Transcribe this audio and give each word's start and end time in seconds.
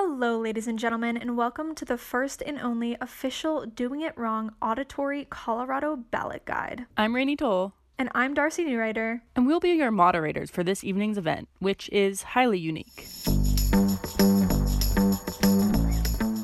Hello, 0.00 0.38
ladies 0.38 0.68
and 0.68 0.78
gentlemen, 0.78 1.16
and 1.16 1.36
welcome 1.36 1.74
to 1.74 1.84
the 1.84 1.98
first 1.98 2.40
and 2.46 2.56
only 2.60 2.96
official 3.00 3.66
Doing 3.66 4.02
It 4.02 4.16
Wrong 4.16 4.52
Auditory 4.62 5.26
Colorado 5.28 5.96
Ballot 5.96 6.44
Guide. 6.44 6.86
I'm 6.96 7.16
Rainey 7.16 7.34
Toll, 7.34 7.72
And 7.98 8.08
I'm 8.14 8.32
Darcy 8.32 8.64
Newrider. 8.64 9.22
and 9.34 9.44
we'll 9.44 9.58
be 9.58 9.70
your 9.70 9.90
moderators 9.90 10.52
for 10.52 10.62
this 10.62 10.84
evening's 10.84 11.18
event, 11.18 11.48
which 11.58 11.90
is 11.90 12.22
highly 12.22 12.60
unique. 12.60 13.08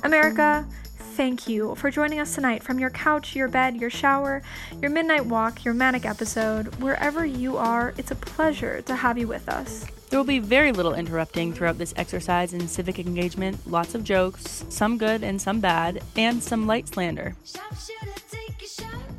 America, 0.02 0.66
thank 1.14 1.48
you 1.48 1.76
for 1.76 1.92
joining 1.92 2.18
us 2.18 2.34
tonight 2.34 2.64
from 2.64 2.80
your 2.80 2.90
couch, 2.90 3.36
your 3.36 3.46
bed, 3.46 3.76
your 3.76 3.88
shower, 3.88 4.42
your 4.82 4.90
midnight 4.90 5.24
walk, 5.24 5.64
your 5.64 5.72
manic 5.72 6.04
episode. 6.04 6.74
Wherever 6.76 7.24
you 7.24 7.56
are, 7.56 7.94
it's 7.96 8.10
a 8.10 8.16
pleasure 8.16 8.82
to 8.82 8.96
have 8.96 9.16
you 9.16 9.28
with 9.28 9.48
us. 9.48 9.86
There 10.10 10.18
will 10.18 10.26
be 10.26 10.40
very 10.40 10.72
little 10.72 10.94
interrupting 10.94 11.52
throughout 11.52 11.78
this 11.78 11.94
exercise 11.96 12.52
in 12.52 12.66
civic 12.66 12.98
engagement, 12.98 13.58
lots 13.70 13.94
of 13.94 14.02
jokes, 14.02 14.64
some 14.68 14.98
good 14.98 15.22
and 15.22 15.40
some 15.40 15.60
bad, 15.60 16.02
and 16.16 16.42
some 16.42 16.66
light 16.66 16.88
slander. 16.88 17.36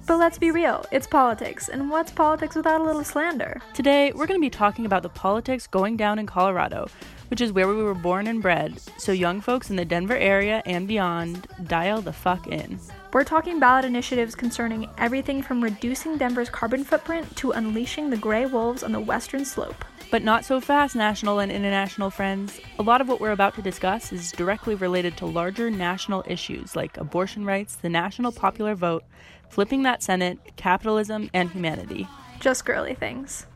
But 0.06 0.18
let's 0.18 0.38
be 0.38 0.52
real, 0.52 0.86
it's 0.92 1.08
politics, 1.08 1.70
and 1.70 1.90
what's 1.90 2.12
politics 2.12 2.56
without 2.56 2.82
a 2.82 2.84
little 2.84 3.06
slander? 3.06 3.62
Today, 3.74 4.12
we're 4.12 4.28
going 4.28 4.40
to 4.40 4.46
be 4.46 4.52
talking 4.52 4.86
about 4.86 5.02
the 5.02 5.10
politics 5.10 5.66
going 5.66 5.98
down 5.98 6.20
in 6.20 6.26
Colorado, 6.26 6.88
which 7.30 7.42
is 7.42 7.52
where 7.52 7.68
we 7.68 7.82
were 7.82 7.94
born 7.94 8.28
and 8.28 8.42
bred, 8.42 8.80
so 8.98 9.12
young 9.12 9.42
folks 9.42 9.70
in 9.70 9.76
the 9.76 9.86
Denver 9.86 10.16
area 10.16 10.62
and 10.66 10.88
beyond 10.88 11.48
dial 11.66 12.02
the 12.02 12.14
fuck 12.14 12.48
in. 12.48 12.80
We're 13.14 13.24
talking 13.24 13.60
ballot 13.60 13.86
initiatives 13.86 14.36
concerning 14.36 14.90
everything 14.98 15.42
from 15.42 15.64
reducing 15.64 16.18
Denver's 16.18 16.50
carbon 16.50 16.84
footprint 16.84 17.36
to 17.38 17.52
unleashing 17.52 18.10
the 18.10 18.18
gray 18.18 18.46
wolves 18.46 18.84
on 18.84 18.92
the 18.92 19.00
western 19.00 19.46
slope. 19.46 19.86
But 20.12 20.24
not 20.24 20.46
so 20.46 20.62
fast, 20.62 20.96
national 20.96 21.40
and 21.40 21.52
international 21.52 22.10
friends. 22.10 22.60
A 22.78 22.84
lot 22.84 23.02
of 23.02 23.08
what 23.08 23.20
we're 23.20 23.32
about 23.32 23.56
to 23.56 23.62
discuss 23.62 24.14
is 24.14 24.32
directly 24.32 24.76
related 24.76 25.18
to 25.18 25.26
larger 25.26 25.72
national 25.72 26.24
issues 26.28 26.76
like 26.76 26.98
abortion 26.98 27.46
rights, 27.46 27.76
the 27.76 27.90
national 27.90 28.32
popular 28.32 28.76
vote, 28.76 29.04
flipping 29.50 29.84
that 29.84 30.04
Senate, 30.04 30.38
capitalism, 30.58 31.30
and 31.34 31.50
humanity. 31.50 32.08
Just 32.40 32.66
girly 32.66 32.94
things. 32.94 33.48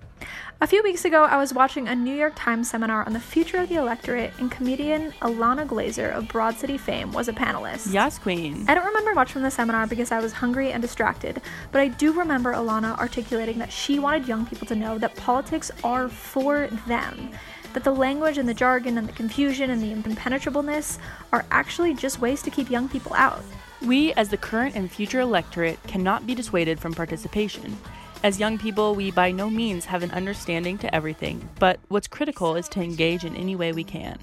A 0.61 0.67
few 0.67 0.83
weeks 0.83 1.05
ago, 1.05 1.23
I 1.23 1.37
was 1.37 1.53
watching 1.53 1.87
a 1.87 1.95
New 1.95 2.13
York 2.13 2.33
Times 2.35 2.69
seminar 2.69 3.05
on 3.05 3.13
the 3.13 3.19
future 3.21 3.59
of 3.59 3.69
the 3.69 3.75
electorate, 3.75 4.33
and 4.39 4.51
comedian 4.51 5.13
Ilana 5.21 5.65
Glazer 5.65 6.13
of 6.13 6.27
Broad 6.27 6.57
City 6.57 6.77
fame 6.77 7.13
was 7.13 7.29
a 7.29 7.33
panelist. 7.33 7.93
Yes, 7.93 8.19
Queen. 8.19 8.65
I 8.67 8.75
don't 8.75 8.85
remember 8.85 9.13
much 9.15 9.31
from 9.31 9.43
the 9.43 9.51
seminar 9.51 9.87
because 9.87 10.11
I 10.11 10.19
was 10.19 10.33
hungry 10.33 10.73
and 10.73 10.81
distracted, 10.81 11.41
but 11.71 11.79
I 11.79 11.87
do 11.87 12.11
remember 12.11 12.51
Alana 12.51 12.97
articulating 12.97 13.57
that 13.59 13.71
she 13.71 13.99
wanted 13.99 14.27
young 14.27 14.45
people 14.45 14.67
to 14.67 14.75
know 14.75 14.97
that 14.97 15.15
politics 15.15 15.71
are 15.81 16.09
for 16.09 16.67
them. 16.89 17.29
That 17.71 17.85
the 17.85 17.95
language 17.95 18.37
and 18.37 18.49
the 18.49 18.53
jargon 18.53 18.97
and 18.97 19.07
the 19.07 19.13
confusion 19.13 19.69
and 19.69 19.81
the 19.81 19.93
impenetrableness 19.93 20.99
are 21.31 21.45
actually 21.51 21.93
just 21.93 22.19
ways 22.19 22.41
to 22.41 22.51
keep 22.51 22.69
young 22.69 22.89
people 22.89 23.13
out. 23.13 23.45
We, 23.81 24.11
as 24.15 24.27
the 24.27 24.35
current 24.35 24.75
and 24.75 24.91
future 24.91 25.21
electorate, 25.21 25.81
cannot 25.83 26.27
be 26.27 26.35
dissuaded 26.35 26.81
from 26.81 26.93
participation. 26.93 27.77
As 28.21 28.37
young 28.37 28.57
people, 28.57 28.95
we 28.95 29.11
by 29.11 29.31
no 29.31 29.49
means 29.49 29.85
have 29.85 30.03
an 30.03 30.11
understanding 30.11 30.77
to 30.79 30.93
everything, 30.93 31.47
but 31.57 31.79
what's 31.87 32.07
critical 32.07 32.57
is 32.57 32.67
to 32.69 32.81
engage 32.81 33.23
in 33.23 33.33
any 33.37 33.55
way 33.55 33.71
we 33.71 33.85
can 33.85 34.19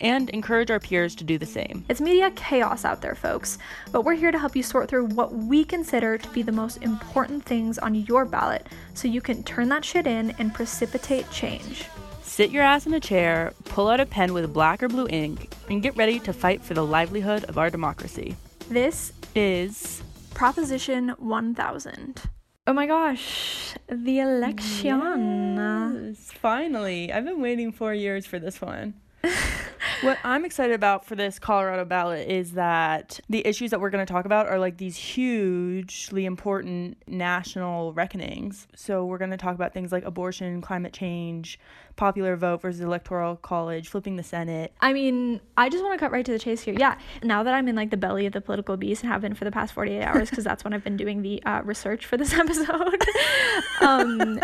and 0.00 0.30
encourage 0.30 0.70
our 0.70 0.78
peers 0.78 1.16
to 1.16 1.24
do 1.24 1.38
the 1.38 1.46
same. 1.46 1.84
It's 1.88 2.00
media 2.00 2.30
chaos 2.36 2.84
out 2.84 3.00
there, 3.00 3.16
folks, 3.16 3.58
but 3.90 4.04
we're 4.04 4.14
here 4.14 4.30
to 4.30 4.38
help 4.38 4.54
you 4.54 4.62
sort 4.62 4.88
through 4.88 5.06
what 5.06 5.34
we 5.34 5.64
consider 5.64 6.18
to 6.18 6.28
be 6.28 6.42
the 6.42 6.52
most 6.52 6.76
important 6.82 7.44
things 7.44 7.78
on 7.78 7.96
your 7.96 8.24
ballot 8.24 8.68
so 8.94 9.08
you 9.08 9.20
can 9.20 9.42
turn 9.42 9.68
that 9.70 9.84
shit 9.84 10.06
in 10.06 10.30
and 10.38 10.54
precipitate 10.54 11.28
change. 11.32 11.86
Sit 12.22 12.50
your 12.50 12.62
ass 12.62 12.86
in 12.86 12.94
a 12.94 13.00
chair, 13.00 13.52
pull 13.64 13.88
out 13.88 13.98
a 13.98 14.06
pen 14.06 14.32
with 14.32 14.52
black 14.54 14.84
or 14.84 14.88
blue 14.88 15.08
ink, 15.08 15.52
and 15.68 15.82
get 15.82 15.96
ready 15.96 16.20
to 16.20 16.32
fight 16.32 16.62
for 16.62 16.74
the 16.74 16.86
livelihood 16.86 17.42
of 17.44 17.58
our 17.58 17.70
democracy. 17.70 18.36
This 18.68 19.12
Is 19.34 20.00
Proposition 20.32 21.10
1000. 21.18 22.22
Oh 22.64 22.72
my 22.72 22.86
gosh, 22.86 23.74
the 23.88 24.20
election. 24.20 25.56
Yes, 25.56 26.30
finally. 26.30 27.12
I've 27.12 27.24
been 27.24 27.40
waiting 27.40 27.72
four 27.72 27.92
years 27.92 28.24
for 28.24 28.38
this 28.38 28.60
one. 28.60 28.94
what 30.02 30.16
I'm 30.22 30.44
excited 30.44 30.72
about 30.72 31.04
for 31.04 31.16
this 31.16 31.40
Colorado 31.40 31.84
ballot 31.84 32.28
is 32.28 32.52
that 32.52 33.18
the 33.28 33.44
issues 33.44 33.72
that 33.72 33.80
we're 33.80 33.90
going 33.90 34.06
to 34.06 34.12
talk 34.12 34.26
about 34.26 34.46
are 34.46 34.60
like 34.60 34.76
these 34.76 34.96
hugely 34.96 36.24
important 36.24 36.98
national 37.08 37.94
reckonings. 37.94 38.68
So 38.76 39.06
we're 39.06 39.18
going 39.18 39.32
to 39.32 39.36
talk 39.36 39.56
about 39.56 39.74
things 39.74 39.90
like 39.90 40.04
abortion, 40.04 40.60
climate 40.60 40.92
change, 40.92 41.58
popular 41.96 42.36
vote 42.36 42.62
versus 42.62 42.80
electoral 42.80 43.36
college, 43.36 43.88
flipping 43.88 44.16
the 44.16 44.22
Senate. 44.22 44.72
I 44.80 44.92
mean, 44.92 45.40
I 45.56 45.68
just 45.68 45.82
want 45.82 45.94
to 45.94 45.98
cut 45.98 46.12
right 46.12 46.24
to 46.24 46.32
the 46.32 46.38
chase 46.38 46.62
here. 46.62 46.74
Yeah, 46.76 46.98
now 47.22 47.42
that 47.42 47.54
I'm 47.54 47.68
in 47.68 47.76
like 47.76 47.90
the 47.90 47.96
belly 47.96 48.26
of 48.26 48.32
the 48.32 48.40
political 48.40 48.76
beast 48.76 49.02
and 49.02 49.12
have 49.12 49.20
been 49.20 49.34
for 49.34 49.44
the 49.44 49.50
past 49.50 49.72
48 49.72 50.02
hours, 50.02 50.30
because 50.30 50.44
that's 50.44 50.64
when 50.64 50.72
I've 50.72 50.84
been 50.84 50.96
doing 50.96 51.22
the 51.22 51.42
uh, 51.44 51.62
research 51.64 52.06
for 52.06 52.16
this 52.16 52.32
episode, 52.38 53.02
um, 53.80 54.40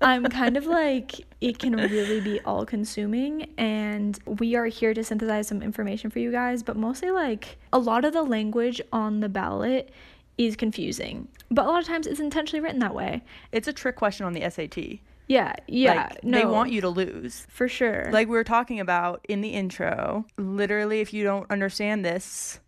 I'm 0.00 0.24
kind 0.26 0.56
of 0.56 0.66
like, 0.66 1.26
it 1.40 1.58
can 1.58 1.76
really 1.76 2.20
be 2.20 2.40
all 2.40 2.64
consuming. 2.64 3.50
And 3.56 4.18
we 4.26 4.54
are 4.54 4.66
here 4.66 4.94
to 4.94 5.02
synthesize 5.02 5.48
some 5.48 5.62
information 5.62 6.10
for 6.10 6.18
you 6.18 6.30
guys, 6.30 6.62
but 6.62 6.76
mostly 6.76 7.10
like 7.10 7.58
a 7.72 7.78
lot 7.78 8.04
of 8.04 8.12
the 8.12 8.22
language 8.22 8.80
on 8.92 9.20
the 9.20 9.28
ballot 9.28 9.90
is 10.38 10.56
confusing. 10.56 11.28
But 11.50 11.66
a 11.66 11.68
lot 11.68 11.80
of 11.80 11.86
times 11.86 12.06
it's 12.06 12.20
intentionally 12.20 12.62
written 12.62 12.80
that 12.80 12.94
way. 12.94 13.22
It's 13.52 13.68
a 13.68 13.72
trick 13.72 13.96
question 13.96 14.26
on 14.26 14.32
the 14.32 14.48
SAT. 14.48 14.98
Yeah, 15.28 15.54
yeah. 15.66 16.08
Like, 16.10 16.24
no, 16.24 16.38
They 16.38 16.44
want 16.44 16.70
you 16.70 16.80
to 16.82 16.88
lose. 16.88 17.46
for 17.48 17.68
sure. 17.68 18.08
Like 18.12 18.28
we 18.28 18.34
were 18.36 18.44
talking 18.44 18.78
about 18.80 19.24
in 19.28 19.40
the 19.40 19.48
intro, 19.50 20.24
literally, 20.38 21.00
if 21.00 21.12
you 21.12 21.24
don't 21.24 21.50
understand 21.50 22.04
this, 22.04 22.60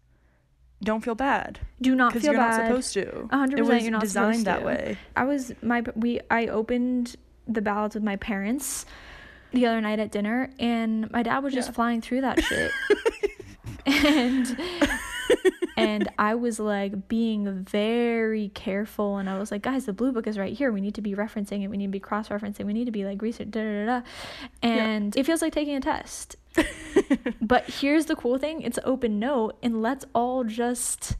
don't 0.82 1.02
feel 1.04 1.14
bad 1.16 1.58
do 1.80 1.94
not 1.94 2.12
feel 2.12 2.20
bad. 2.22 2.26
you're 2.26 2.36
not 2.36 2.54
supposed 2.54 2.92
to. 2.94 3.28
A 3.30 3.36
hundred 3.38 3.58
It 3.58 3.62
percent, 3.62 3.74
was 3.76 3.82
you're 3.82 3.92
not 3.92 4.00
designed 4.00 4.44
that 4.46 4.64
way. 4.64 4.96
I 5.16 5.24
was 5.24 5.52
my 5.62 5.82
we 5.96 6.20
I 6.30 6.46
opened 6.48 7.16
the 7.48 7.60
ballots 7.62 7.94
with 7.94 8.04
my 8.04 8.16
parents 8.16 8.86
the 9.52 9.66
other 9.66 9.80
night 9.80 9.98
at 9.98 10.10
dinner, 10.12 10.50
and 10.58 11.10
my 11.10 11.22
dad 11.22 11.38
was 11.40 11.54
just 11.54 11.68
Yeah. 11.68 11.72
flying 11.74 12.00
through 12.00 12.20
that 12.22 12.42
shit, 12.42 12.70
and 13.86 14.58
and 15.78 16.08
I 16.18 16.34
was 16.34 16.58
like 16.58 17.08
being 17.08 17.64
very 17.64 18.50
careful, 18.50 19.18
and 19.18 19.28
I 19.28 19.38
was 19.38 19.50
like, 19.50 19.62
guys, 19.62 19.86
the 19.86 19.92
blue 19.92 20.12
book 20.12 20.26
is 20.26 20.38
right 20.38 20.56
here. 20.56 20.72
We 20.72 20.80
need 20.80 20.94
to 20.96 21.02
be 21.02 21.14
referencing 21.14 21.62
it. 21.62 21.68
We 21.68 21.76
need 21.76 21.86
to 21.86 21.92
be 21.92 22.00
cross 22.00 22.28
referencing. 22.28 22.66
We 22.66 22.72
need 22.72 22.86
to 22.86 22.92
be 22.92 23.04
like 23.04 23.22
research. 23.22 23.50
Da, 23.50 23.62
da, 23.62 23.86
da, 23.86 24.00
da. 24.00 24.06
And 24.62 25.16
it 25.16 25.24
feels 25.24 25.42
like 25.42 25.52
taking 25.52 25.76
a 25.76 25.80
test. 25.80 26.36
but 27.40 27.66
here's 27.66 28.06
the 28.06 28.16
cool 28.16 28.38
thing: 28.38 28.62
it's 28.62 28.78
open 28.84 29.18
note, 29.18 29.58
and 29.62 29.82
let's 29.82 30.04
all 30.14 30.44
just 30.44 31.16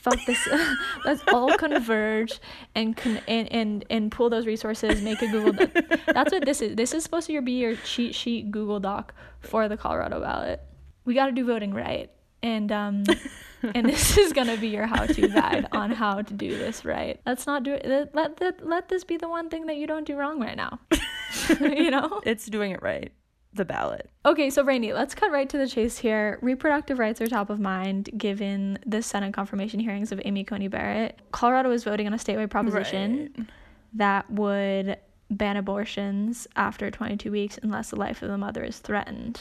fuck 0.00 0.18
this 0.26 0.48
let's 1.04 1.22
all 1.28 1.54
converge 1.58 2.40
and 2.74 2.96
con- 2.96 3.20
and, 3.28 3.52
and 3.52 3.84
and 3.90 4.10
pull 4.10 4.30
those 4.30 4.46
resources 4.46 5.02
make 5.02 5.20
a 5.20 5.28
google 5.28 5.52
doc 5.52 5.70
that's 6.06 6.32
what 6.32 6.42
this 6.46 6.62
is 6.62 6.74
this 6.74 6.94
is 6.94 7.04
supposed 7.04 7.26
to 7.26 7.42
be 7.42 7.52
your 7.52 7.76
cheat 7.76 8.14
sheet 8.14 8.50
google 8.50 8.80
doc 8.80 9.12
for 9.40 9.68
the 9.68 9.76
colorado 9.76 10.18
ballot 10.18 10.62
we 11.04 11.12
got 11.12 11.26
to 11.26 11.32
do 11.32 11.44
voting 11.44 11.74
right 11.74 12.10
and 12.42 12.70
um 12.72 13.04
and 13.74 13.88
this 13.88 14.16
is 14.16 14.32
gonna 14.32 14.56
be 14.56 14.68
your 14.68 14.86
how-to 14.86 15.28
guide 15.28 15.66
on 15.72 15.90
how 15.90 16.22
to 16.22 16.34
do 16.34 16.56
this 16.56 16.84
right 16.84 17.20
let's 17.26 17.46
not 17.46 17.62
do 17.62 17.72
it 17.74 17.86
let 17.86 18.40
let, 18.40 18.66
let, 18.66 18.88
this 18.88 19.04
be 19.04 19.16
the 19.16 19.28
one 19.28 19.50
thing 19.50 19.66
that 19.66 19.76
you 19.76 19.86
don't 19.86 20.06
do 20.06 20.16
wrong 20.16 20.40
right 20.40 20.56
now 20.56 20.78
you 21.60 21.90
know 21.90 22.20
It's 22.24 22.46
doing 22.46 22.72
it 22.72 22.82
right. 22.82 23.12
The 23.52 23.64
ballot. 23.64 24.08
Okay, 24.24 24.48
so 24.48 24.62
Rainey, 24.62 24.92
let's 24.92 25.12
cut 25.12 25.32
right 25.32 25.48
to 25.48 25.58
the 25.58 25.66
chase 25.66 25.98
here. 25.98 26.38
Reproductive 26.40 27.00
rights 27.00 27.20
are 27.20 27.26
top 27.26 27.50
of 27.50 27.58
mind 27.58 28.08
given 28.16 28.78
the 28.86 29.02
Senate 29.02 29.34
confirmation 29.34 29.80
hearings 29.80 30.12
of 30.12 30.20
Amy 30.24 30.44
Coney 30.44 30.68
Barrett. 30.68 31.18
Colorado 31.32 31.72
is 31.72 31.82
voting 31.82 32.06
on 32.06 32.14
a 32.14 32.16
statewide 32.16 32.48
proposition 32.50 33.32
Right. 33.36 33.46
that 33.94 34.30
would 34.30 34.98
ban 35.32 35.56
abortions 35.56 36.46
after 36.54 36.92
22 36.92 37.32
weeks 37.32 37.58
unless 37.60 37.90
the 37.90 37.96
life 37.96 38.22
of 38.22 38.28
the 38.28 38.38
mother 38.38 38.62
is 38.62 38.78
threatened. 38.78 39.40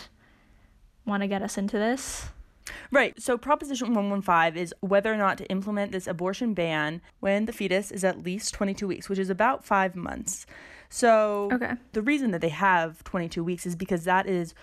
Want 1.05 1.21
to 1.21 1.27
get 1.27 1.43
us 1.43 1.55
into 1.59 1.77
this? 1.77 2.29
Right. 2.91 3.19
So 3.21 3.37
Proposition 3.37 3.93
115 3.93 4.61
is 4.61 4.73
whether 4.81 5.13
or 5.13 5.17
not 5.17 5.37
to 5.39 5.45
implement 5.45 5.91
this 5.91 6.07
abortion 6.07 6.53
ban 6.53 7.01
when 7.19 7.45
the 7.45 7.53
fetus 7.53 7.91
is 7.91 8.03
at 8.03 8.23
least 8.23 8.53
22 8.53 8.87
weeks, 8.87 9.09
which 9.09 9.19
is 9.19 9.29
about 9.29 9.63
five 9.63 9.95
months. 9.95 10.45
So 10.89 11.49
Okay. 11.53 11.73
the 11.93 12.01
reason 12.01 12.31
that 12.31 12.41
they 12.41 12.49
have 12.49 13.03
22 13.03 13.43
weeks 13.43 13.65
is 13.65 13.75
because 13.75 14.05
that 14.05 14.27
is 14.27 14.53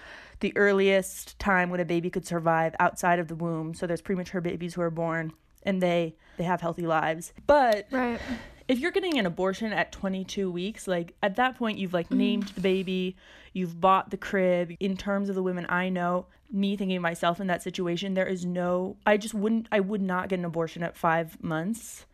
the 0.40 0.52
earliest 0.56 1.38
time 1.38 1.70
when 1.70 1.80
a 1.80 1.84
baby 1.84 2.10
could 2.10 2.26
survive 2.26 2.74
outside 2.80 3.18
of 3.18 3.28
the 3.28 3.36
womb. 3.36 3.74
So 3.74 3.86
there's 3.86 4.02
premature 4.02 4.40
babies 4.40 4.74
who 4.74 4.80
are 4.82 4.90
born 4.90 5.32
and 5.62 5.82
they 5.82 6.16
they 6.36 6.44
have 6.44 6.60
healthy 6.60 6.86
lives. 6.86 7.32
But 7.46 7.86
Right. 7.90 8.20
If 8.68 8.78
you're 8.80 8.90
getting 8.90 9.18
an 9.18 9.26
abortion 9.26 9.72
at 9.72 9.92
22 9.92 10.50
weeks 10.50 10.86
like 10.88 11.14
at 11.22 11.36
that 11.36 11.56
point 11.56 11.78
you've 11.78 11.92
like 11.94 12.10
named 12.10 12.48
the 12.48 12.60
baby 12.60 13.16
you've 13.52 13.80
bought 13.80 14.10
the 14.10 14.16
crib 14.16 14.72
in 14.80 14.96
terms 14.96 15.28
of 15.28 15.34
the 15.34 15.42
women 15.42 15.64
i 15.68 15.88
know 15.88 16.26
me 16.50 16.76
thinking 16.76 17.00
myself 17.00 17.40
in 17.40 17.46
that 17.46 17.62
situation 17.62 18.14
there 18.14 18.26
is 18.26 18.44
no 18.44 18.96
i 19.06 19.16
just 19.16 19.34
wouldn't 19.34 19.66
i 19.70 19.80
would 19.80 20.02
not 20.02 20.28
get 20.28 20.38
an 20.38 20.44
abortion 20.44 20.82
at 20.82 20.96
five 20.96 21.42
months 21.42 22.06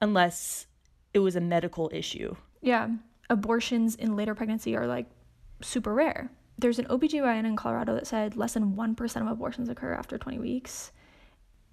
unless 0.00 0.66
it 1.14 1.20
was 1.20 1.36
a 1.36 1.40
medical 1.40 1.90
issue 1.92 2.34
Yeah. 2.62 2.88
Abortions 3.28 3.96
in 3.96 4.14
later 4.16 4.34
pregnancy 4.34 4.76
are 4.76 4.86
like 4.86 5.06
super 5.60 5.92
rare. 5.94 6.30
there's 6.58 6.78
an 6.78 6.86
OBGYN 6.86 7.44
in 7.44 7.56
Colorado 7.56 7.94
that 7.94 8.06
said 8.06 8.36
less 8.36 8.54
than 8.54 8.74
1% 8.76 9.20
of 9.20 9.26
abortions 9.28 9.68
occur 9.68 9.92
after 9.94 10.16
20 10.16 10.38
weeks. 10.38 10.92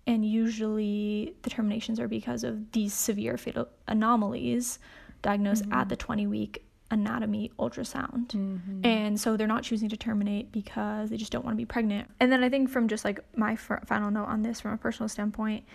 And 0.06 0.26
usually 0.26 1.36
the 1.44 1.50
terminations 1.50 2.00
are 2.00 2.08
because 2.08 2.44
of 2.44 2.72
these 2.72 2.94
severe 2.94 3.38
fatal 3.38 3.70
anomalies 3.88 4.80
diagnosed 5.22 5.64
mm-hmm. 5.64 5.74
at 5.74 5.90
the 5.90 5.96
20 5.96 6.28
week 6.28 6.66
anatomy 6.92 7.52
ultrasound. 7.58 8.28
Mm-hmm. 8.28 8.86
And 8.86 9.20
so 9.20 9.36
they're 9.36 9.48
not 9.48 9.64
choosing 9.64 9.90
to 9.90 9.98
terminate 9.98 10.52
because 10.52 11.10
they 11.10 11.18
just 11.18 11.32
don't 11.32 11.44
want 11.44 11.56
to 11.56 11.58
be 11.58 11.66
pregnant. 11.66 12.10
And 12.20 12.32
then 12.32 12.44
I 12.44 12.50
think 12.50 12.70
from 12.70 12.88
just 12.88 13.04
like 13.04 13.20
my 13.36 13.54
f- 13.54 13.84
final 13.86 14.12
note 14.12 14.28
on 14.28 14.44
this 14.44 14.62
from 14.62 14.74
a 14.74 14.78
personal 14.78 15.10
standpoint, 15.10 15.66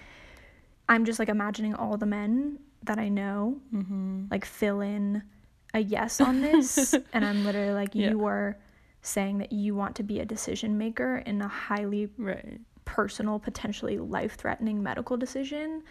I'm 0.88 1.04
just 1.04 1.18
like 1.18 1.28
imagining 1.28 1.74
all 1.74 1.96
the 1.96 2.06
men 2.06 2.58
that 2.84 2.98
I 2.98 3.08
know 3.08 3.60
mm-hmm. 3.74 4.24
like 4.30 4.44
fill 4.44 4.80
in 4.80 5.22
a 5.74 5.80
yes 5.80 6.20
on 6.20 6.40
this 6.40 6.94
and 7.12 7.24
I'm 7.24 7.44
literally 7.44 7.72
like 7.72 7.94
yeah. 7.94 8.10
you 8.10 8.24
are 8.26 8.56
saying 9.02 9.38
that 9.38 9.52
you 9.52 9.74
want 9.74 9.96
to 9.96 10.02
be 10.02 10.20
a 10.20 10.24
decision 10.24 10.78
maker 10.78 11.16
in 11.26 11.42
a 11.42 11.48
highly 11.48 12.08
right. 12.16 12.60
Personal 12.88 13.38
potentially 13.38 13.98
life-threatening 13.98 14.82
medical 14.82 15.18
decision 15.18 15.82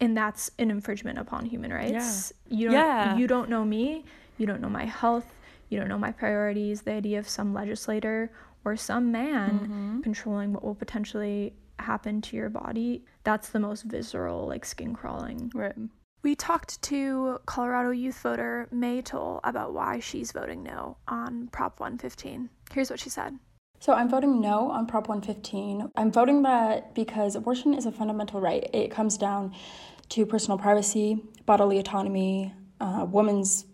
and 0.00 0.16
that's 0.16 0.50
an 0.58 0.68
infringement 0.68 1.16
upon 1.16 1.44
human 1.44 1.72
rights. 1.72 2.32
Yeah. 2.48 2.58
You 2.58 2.64
don't 2.66 2.74
yeah. 2.74 3.16
you 3.16 3.26
don't 3.28 3.48
know 3.48 3.64
me, 3.64 4.04
you 4.36 4.46
don't 4.46 4.60
know 4.60 4.68
my 4.68 4.84
health, 4.84 5.32
you 5.68 5.78
don't 5.78 5.88
know 5.88 5.96
my 5.96 6.10
priorities. 6.10 6.82
The 6.82 6.90
idea 6.90 7.20
of 7.20 7.28
some 7.28 7.54
legislator 7.54 8.32
or 8.64 8.74
some 8.76 9.12
man 9.12 9.60
mm-hmm. 9.60 10.00
controlling 10.00 10.52
what 10.52 10.64
will 10.64 10.74
potentially 10.74 11.54
happen 11.78 12.20
to 12.22 12.36
your 12.36 12.48
body, 12.48 13.04
that's 13.22 13.50
the 13.50 13.60
most 13.60 13.82
visceral, 13.82 14.48
like 14.48 14.64
skin 14.64 14.92
crawling. 14.92 15.52
Right. 15.54 15.76
We 16.24 16.34
talked 16.34 16.82
to 16.82 17.38
Colorado 17.46 17.90
youth 17.90 18.18
voter 18.18 18.66
May 18.72 19.02
Toll 19.02 19.40
about 19.44 19.72
why 19.72 20.00
she's 20.00 20.32
voting 20.32 20.64
no 20.64 20.96
on 21.06 21.48
Prop 21.48 21.78
115. 21.78 22.48
Here's 22.72 22.90
what 22.90 22.98
she 22.98 23.10
said. 23.10 23.38
So 23.84 23.92
I'm 23.92 24.08
voting 24.08 24.40
no 24.40 24.70
on 24.70 24.86
Prop 24.86 25.08
115. 25.08 25.90
I'm 25.94 26.10
voting 26.10 26.40
that 26.44 26.94
because 26.94 27.36
abortion 27.36 27.74
is 27.74 27.84
a 27.84 27.92
fundamental 27.92 28.40
right. 28.40 28.66
It 28.72 28.90
comes 28.90 29.18
down 29.18 29.54
to 30.08 30.24
personal 30.24 30.56
privacy, 30.56 31.22
bodily 31.44 31.78
autonomy, 31.78 32.54
uh, 32.80 33.04
women's 33.06 33.66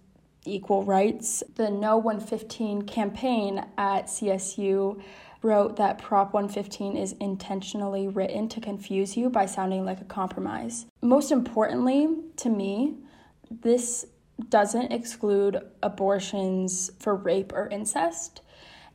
equal 0.45 0.83
rights. 0.83 1.45
The 1.55 1.71
No 1.71 1.97
115 1.97 2.83
campaign 2.83 3.65
at 3.79 4.07
CSU 4.07 5.01
wrote 5.43 5.77
that 5.77 5.99
Prop 5.99 6.33
115 6.33 6.97
is 6.97 7.13
intentionally 7.21 8.09
written 8.09 8.49
to 8.49 8.61
confuse 8.61 9.17
you 9.17 9.31
by 9.31 9.47
sounding 9.47 9.85
like 9.85 10.01
a 10.01 10.05
compromise. 10.07 10.87
Most 11.03 11.31
importantly, 11.31 12.09
to 12.39 12.49
me, 12.49 12.97
this 13.49 14.07
doesn't 14.49 14.91
exclude 14.91 15.61
abortions 15.85 16.91
for 16.99 17.15
rape 17.15 17.53
or 17.53 17.69
incest 17.69 18.41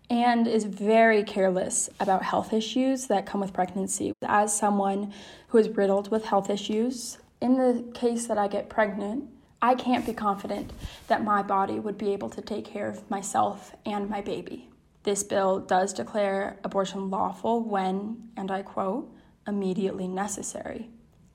and 0.09 0.47
is 0.47 0.63
very 0.65 1.23
careless 1.23 1.89
about 1.99 2.23
health 2.23 2.53
issues 2.53 3.07
that 3.07 3.25
come 3.25 3.41
with 3.41 3.53
pregnancy. 3.53 4.13
As 4.23 4.55
someone 4.55 5.13
who 5.47 5.57
is 5.57 5.69
riddled 5.69 6.11
with 6.11 6.25
health 6.25 6.49
issues, 6.49 7.17
in 7.41 7.57
the 7.57 7.83
case 7.93 8.27
that 8.27 8.37
I 8.37 8.47
get 8.47 8.69
pregnant, 8.69 9.29
I 9.61 9.75
can't 9.75 10.05
be 10.05 10.13
confident 10.13 10.71
that 11.07 11.23
my 11.23 11.41
body 11.41 11.79
would 11.79 11.97
be 11.97 12.13
able 12.13 12.29
to 12.29 12.41
take 12.41 12.65
care 12.65 12.87
of 12.87 13.09
myself 13.09 13.75
and 13.85 14.09
my 14.09 14.21
baby. 14.21 14.69
This 15.03 15.23
bill 15.23 15.59
does 15.59 15.93
declare 15.93 16.57
abortion 16.63 17.09
lawful 17.09 17.61
when, 17.61 18.29
and 18.37 18.51
I 18.51 18.61
quote, 18.61 19.11
immediately 19.47 20.07
necessary. 20.07 20.89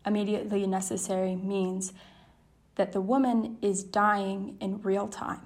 Immediately 0.05 0.66
necessary 0.66 1.37
means 1.37 1.93
that 2.76 2.93
the 2.93 3.00
woman 3.00 3.58
is 3.62 3.82
dying 3.82 4.56
in 4.61 4.81
real 4.82 5.06
time, 5.08 5.43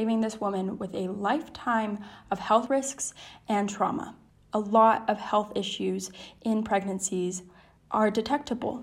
leaving 0.00 0.22
this 0.22 0.40
woman 0.40 0.78
with 0.78 0.94
a 0.94 1.08
lifetime 1.08 1.98
of 2.30 2.38
health 2.38 2.70
risks 2.70 3.12
and 3.50 3.68
trauma. 3.68 4.16
A 4.54 4.58
lot 4.58 5.04
of 5.10 5.18
health 5.18 5.52
issues 5.54 6.10
in 6.40 6.64
pregnancies 6.64 7.42
are 7.90 8.10
detectable. 8.10 8.82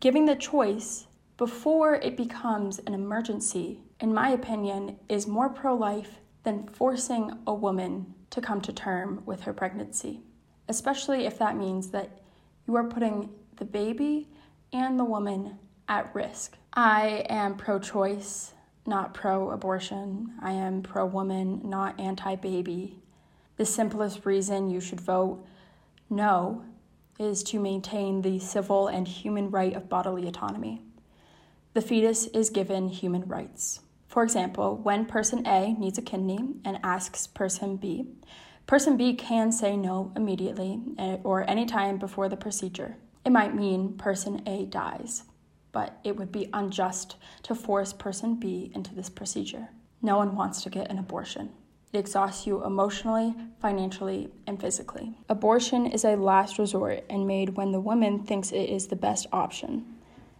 Giving 0.00 0.26
the 0.26 0.36
choice 0.36 1.06
before 1.38 1.94
it 1.94 2.14
becomes 2.14 2.78
an 2.80 2.92
emergency, 2.92 3.80
in 4.00 4.12
my 4.12 4.28
opinion, 4.28 4.98
is 5.08 5.26
more 5.26 5.48
pro 5.48 5.74
life 5.74 6.20
than 6.42 6.68
forcing 6.68 7.32
a 7.46 7.54
woman 7.54 8.14
to 8.28 8.42
come 8.42 8.60
to 8.60 8.72
term 8.72 9.22
with 9.24 9.40
her 9.40 9.54
pregnancy, 9.54 10.20
especially 10.68 11.24
if 11.24 11.38
that 11.38 11.56
means 11.56 11.88
that 11.88 12.20
you 12.66 12.76
are 12.76 12.84
putting 12.84 13.30
the 13.56 13.64
baby 13.64 14.28
and 14.74 15.00
the 15.00 15.04
woman 15.04 15.58
at 15.88 16.14
risk. 16.14 16.58
I 16.74 17.24
am 17.30 17.56
pro 17.56 17.78
choice, 17.78 18.52
not 18.90 19.14
pro 19.14 19.50
abortion. 19.50 20.32
I 20.42 20.52
am 20.52 20.82
pro 20.82 21.06
woman, 21.06 21.62
not 21.64 21.98
anti 21.98 22.34
baby. 22.34 22.98
The 23.56 23.64
simplest 23.64 24.26
reason 24.26 24.68
you 24.68 24.80
should 24.80 25.00
vote 25.00 25.46
no 26.10 26.64
is 27.18 27.42
to 27.44 27.60
maintain 27.60 28.20
the 28.20 28.38
civil 28.38 28.88
and 28.88 29.06
human 29.06 29.50
right 29.50 29.74
of 29.74 29.88
bodily 29.88 30.26
autonomy. 30.26 30.82
The 31.72 31.80
fetus 31.80 32.26
is 32.28 32.50
given 32.50 32.88
human 32.88 33.26
rights. 33.28 33.80
For 34.08 34.24
example, 34.24 34.76
when 34.76 35.06
person 35.06 35.46
A 35.46 35.72
needs 35.74 35.98
a 35.98 36.02
kidney 36.02 36.40
and 36.64 36.80
asks 36.82 37.28
person 37.28 37.76
B, 37.76 38.06
person 38.66 38.96
B 38.96 39.14
can 39.14 39.52
say 39.52 39.76
no 39.76 40.12
immediately 40.16 40.80
eh, 40.98 41.18
or 41.22 41.48
anytime 41.48 41.96
before 41.98 42.28
the 42.28 42.36
procedure. 42.36 42.96
It 43.24 43.30
might 43.30 43.54
mean 43.54 43.96
person 43.96 44.42
A 44.46 44.64
dies, 44.64 45.22
but 45.72 45.98
it 46.04 46.16
would 46.16 46.32
be 46.32 46.48
unjust 46.52 47.16
to 47.44 47.54
force 47.54 47.92
person 47.92 48.34
B 48.34 48.70
into 48.74 48.94
this 48.94 49.10
procedure. 49.10 49.68
No 50.02 50.16
one 50.16 50.34
wants 50.34 50.62
to 50.62 50.70
get 50.70 50.90
an 50.90 50.98
abortion. 50.98 51.50
It 51.92 51.98
exhausts 51.98 52.46
you 52.46 52.64
emotionally, 52.64 53.34
financially, 53.60 54.28
and 54.46 54.60
physically. 54.60 55.18
Abortion 55.28 55.86
is 55.86 56.04
a 56.04 56.16
last 56.16 56.58
resort 56.58 57.04
and 57.10 57.26
made 57.26 57.56
when 57.56 57.72
the 57.72 57.80
woman 57.80 58.24
thinks 58.24 58.52
it 58.52 58.70
is 58.70 58.86
the 58.86 58.96
best 58.96 59.26
option. 59.32 59.84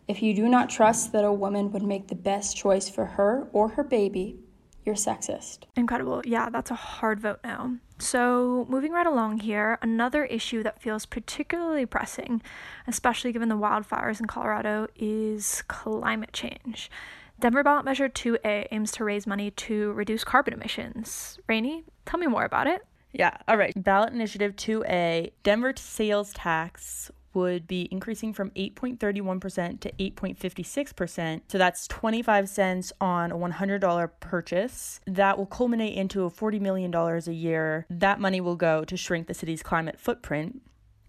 If 0.06 0.22
you 0.22 0.34
do 0.34 0.48
not 0.48 0.70
trust 0.70 1.12
that 1.12 1.24
a 1.24 1.32
woman 1.32 1.72
would 1.72 1.82
make 1.82 2.08
the 2.08 2.14
best 2.14 2.56
choice 2.56 2.88
for 2.88 3.04
her 3.04 3.48
or 3.52 3.68
her 3.70 3.84
baby, 3.84 4.38
you're 4.84 4.94
sexist. 4.94 5.64
Incredible. 5.76 6.22
Yeah, 6.24 6.50
that's 6.50 6.70
a 6.70 6.76
hard 6.76 7.20
vote 7.20 7.40
now. 7.44 7.76
So, 8.00 8.66
moving 8.68 8.92
right 8.92 9.06
along 9.06 9.40
here, 9.40 9.78
another 9.82 10.24
issue 10.24 10.62
that 10.62 10.80
feels 10.80 11.04
particularly 11.04 11.84
pressing, 11.84 12.40
especially 12.86 13.30
given 13.30 13.50
the 13.50 13.58
wildfires 13.58 14.20
in 14.20 14.26
Colorado, 14.26 14.88
is 14.96 15.62
climate 15.68 16.32
change. 16.32 16.90
Denver 17.38 17.62
Ballot 17.62 17.84
Measure 17.84 18.08
2A 18.08 18.68
aims 18.70 18.90
to 18.92 19.04
raise 19.04 19.26
money 19.26 19.50
to 19.52 19.92
reduce 19.92 20.24
carbon 20.24 20.54
emissions. 20.54 21.38
Rainey, 21.46 21.84
tell 22.06 22.18
me 22.18 22.26
more 22.26 22.44
about 22.44 22.66
it. 22.66 22.86
Yeah, 23.12 23.36
all 23.46 23.56
right. 23.56 23.72
Ballot 23.76 24.12
Initiative 24.12 24.56
2A, 24.56 25.32
Denver 25.42 25.74
sales 25.76 26.32
tax 26.32 27.10
would 27.34 27.66
be 27.66 27.88
increasing 27.90 28.32
from 28.32 28.50
8.31% 28.50 29.80
to 29.80 29.92
8.56%. 29.92 31.40
So 31.48 31.58
that's 31.58 31.86
25 31.88 32.48
cents 32.48 32.92
on 33.00 33.32
a 33.32 33.36
$100 33.36 34.10
purchase. 34.20 35.00
That 35.06 35.38
will 35.38 35.46
culminate 35.46 35.96
into 35.96 36.24
a 36.24 36.30
$40 36.30 36.60
million 36.60 36.94
a 36.94 37.20
year. 37.30 37.86
That 37.90 38.20
money 38.20 38.40
will 38.40 38.56
go 38.56 38.84
to 38.84 38.96
shrink 38.96 39.26
the 39.26 39.34
city's 39.34 39.62
climate 39.62 39.98
footprint. 39.98 40.62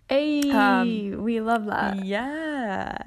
Hey, 0.10 0.52
um, 0.52 1.24
we 1.24 1.40
love 1.40 1.66
that. 1.68 2.04
Yeah. 2.06 2.98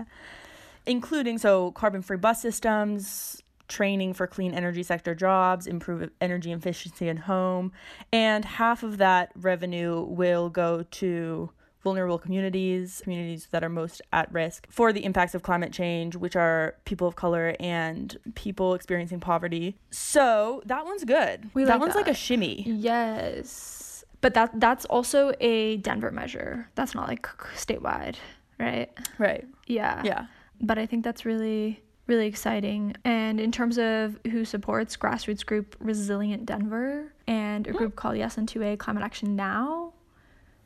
Including 0.86 1.38
so 1.38 1.72
carbon 1.72 2.02
free 2.02 2.16
bus 2.16 2.40
systems, 2.40 3.42
training 3.68 4.14
for 4.14 4.26
clean 4.26 4.54
energy 4.54 4.82
sector 4.82 5.14
jobs, 5.14 5.66
improve 5.66 6.10
energy 6.20 6.52
efficiency 6.52 7.08
in 7.08 7.16
home, 7.18 7.72
and 8.12 8.44
half 8.44 8.82
of 8.82 8.98
that 8.98 9.32
revenue 9.36 10.02
will 10.02 10.48
go 10.50 10.82
to 10.90 11.50
vulnerable 11.84 12.18
communities, 12.18 13.00
communities 13.04 13.46
that 13.52 13.62
are 13.62 13.68
most 13.68 14.02
at 14.12 14.32
risk 14.32 14.66
for 14.70 14.92
the 14.92 15.04
impacts 15.04 15.34
of 15.34 15.42
climate 15.42 15.72
change, 15.72 16.16
which 16.16 16.34
are 16.34 16.74
people 16.86 17.06
of 17.06 17.14
color 17.14 17.54
and 17.60 18.16
people 18.34 18.74
experiencing 18.74 19.20
poverty. 19.20 19.76
So 19.90 20.62
that 20.64 20.84
one's 20.84 21.04
good. 21.04 21.50
We 21.54 21.64
that 21.64 21.74
like 21.74 21.80
one's 21.80 21.92
that. 21.92 22.00
like 22.00 22.08
a 22.08 22.14
shimmy. 22.14 22.64
Yes. 22.66 24.04
But 24.20 24.34
that 24.34 24.58
that's 24.58 24.86
also 24.86 25.34
a 25.40 25.76
Denver 25.76 26.10
measure. 26.10 26.68
That's 26.74 26.94
not 26.94 27.06
like 27.06 27.28
statewide, 27.54 28.16
right? 28.58 28.90
Right. 29.18 29.46
Yeah. 29.66 30.02
Yeah. 30.02 30.26
But 30.60 30.78
I 30.78 30.86
think 30.86 31.04
that's 31.04 31.24
really 31.24 31.82
really 32.06 32.26
exciting. 32.26 32.94
And 33.04 33.40
in 33.40 33.50
terms 33.50 33.78
of 33.78 34.18
who 34.30 34.44
supports 34.44 34.96
grassroots 34.96 35.44
group 35.44 35.76
Resilient 35.78 36.44
Denver 36.44 37.12
and 37.26 37.66
a 37.66 37.70
hmm. 37.70 37.76
group 37.76 37.96
called 37.96 38.16
Yes 38.16 38.36
and 38.36 38.48
2A 38.48 38.78
Climate 38.78 39.02
Action 39.02 39.36
Now, 39.36 39.93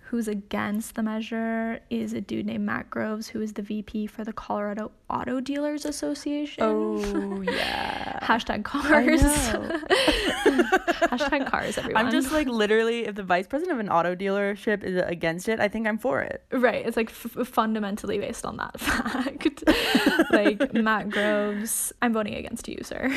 who's 0.09 0.27
against 0.27 0.95
the 0.95 1.03
measure 1.03 1.81
is 1.91 2.15
a 2.15 2.21
dude 2.21 2.47
named 2.47 2.65
Matt 2.65 2.89
Groves, 2.89 3.29
who 3.29 3.43
is 3.43 3.53
the 3.53 3.61
VP 3.61 4.07
for 4.07 4.25
the 4.25 4.33
Colorado 4.33 4.91
Auto 5.11 5.39
Dealers 5.39 5.85
Association. 5.85 6.63
Oh 6.63 7.43
yeah. 7.47 8.19
Hashtag 8.23 8.65
cars. 8.65 9.21
Hashtag 11.13 11.51
cars, 11.51 11.77
everyone. 11.77 12.07
I'm 12.07 12.11
just 12.11 12.33
like 12.33 12.49
literally, 12.49 13.07
if 13.07 13.17
the 13.17 13.23
vice 13.23 13.47
president 13.47 13.79
of 13.79 13.81
an 13.81 13.91
auto 13.91 14.15
dealership 14.15 14.83
is 14.83 14.99
against 15.05 15.47
it, 15.47 15.61
I 15.61 15.69
think 15.69 15.87
I'm 15.87 15.99
for 15.99 16.23
it. 16.23 16.43
Right. 16.53 16.87
It's 16.87 16.97
like 16.97 17.11
f- 17.11 17.47
fundamentally 17.47 18.19
based 18.19 18.47
on 18.47 18.57
that 18.57 18.81
fact. 18.81 19.63
like 20.31 20.73
Matt 20.73 21.11
Groves, 21.11 21.93
I'm 22.01 22.15
voting 22.15 22.35
against 22.35 22.67
you, 22.67 22.79
sir. 22.83 23.15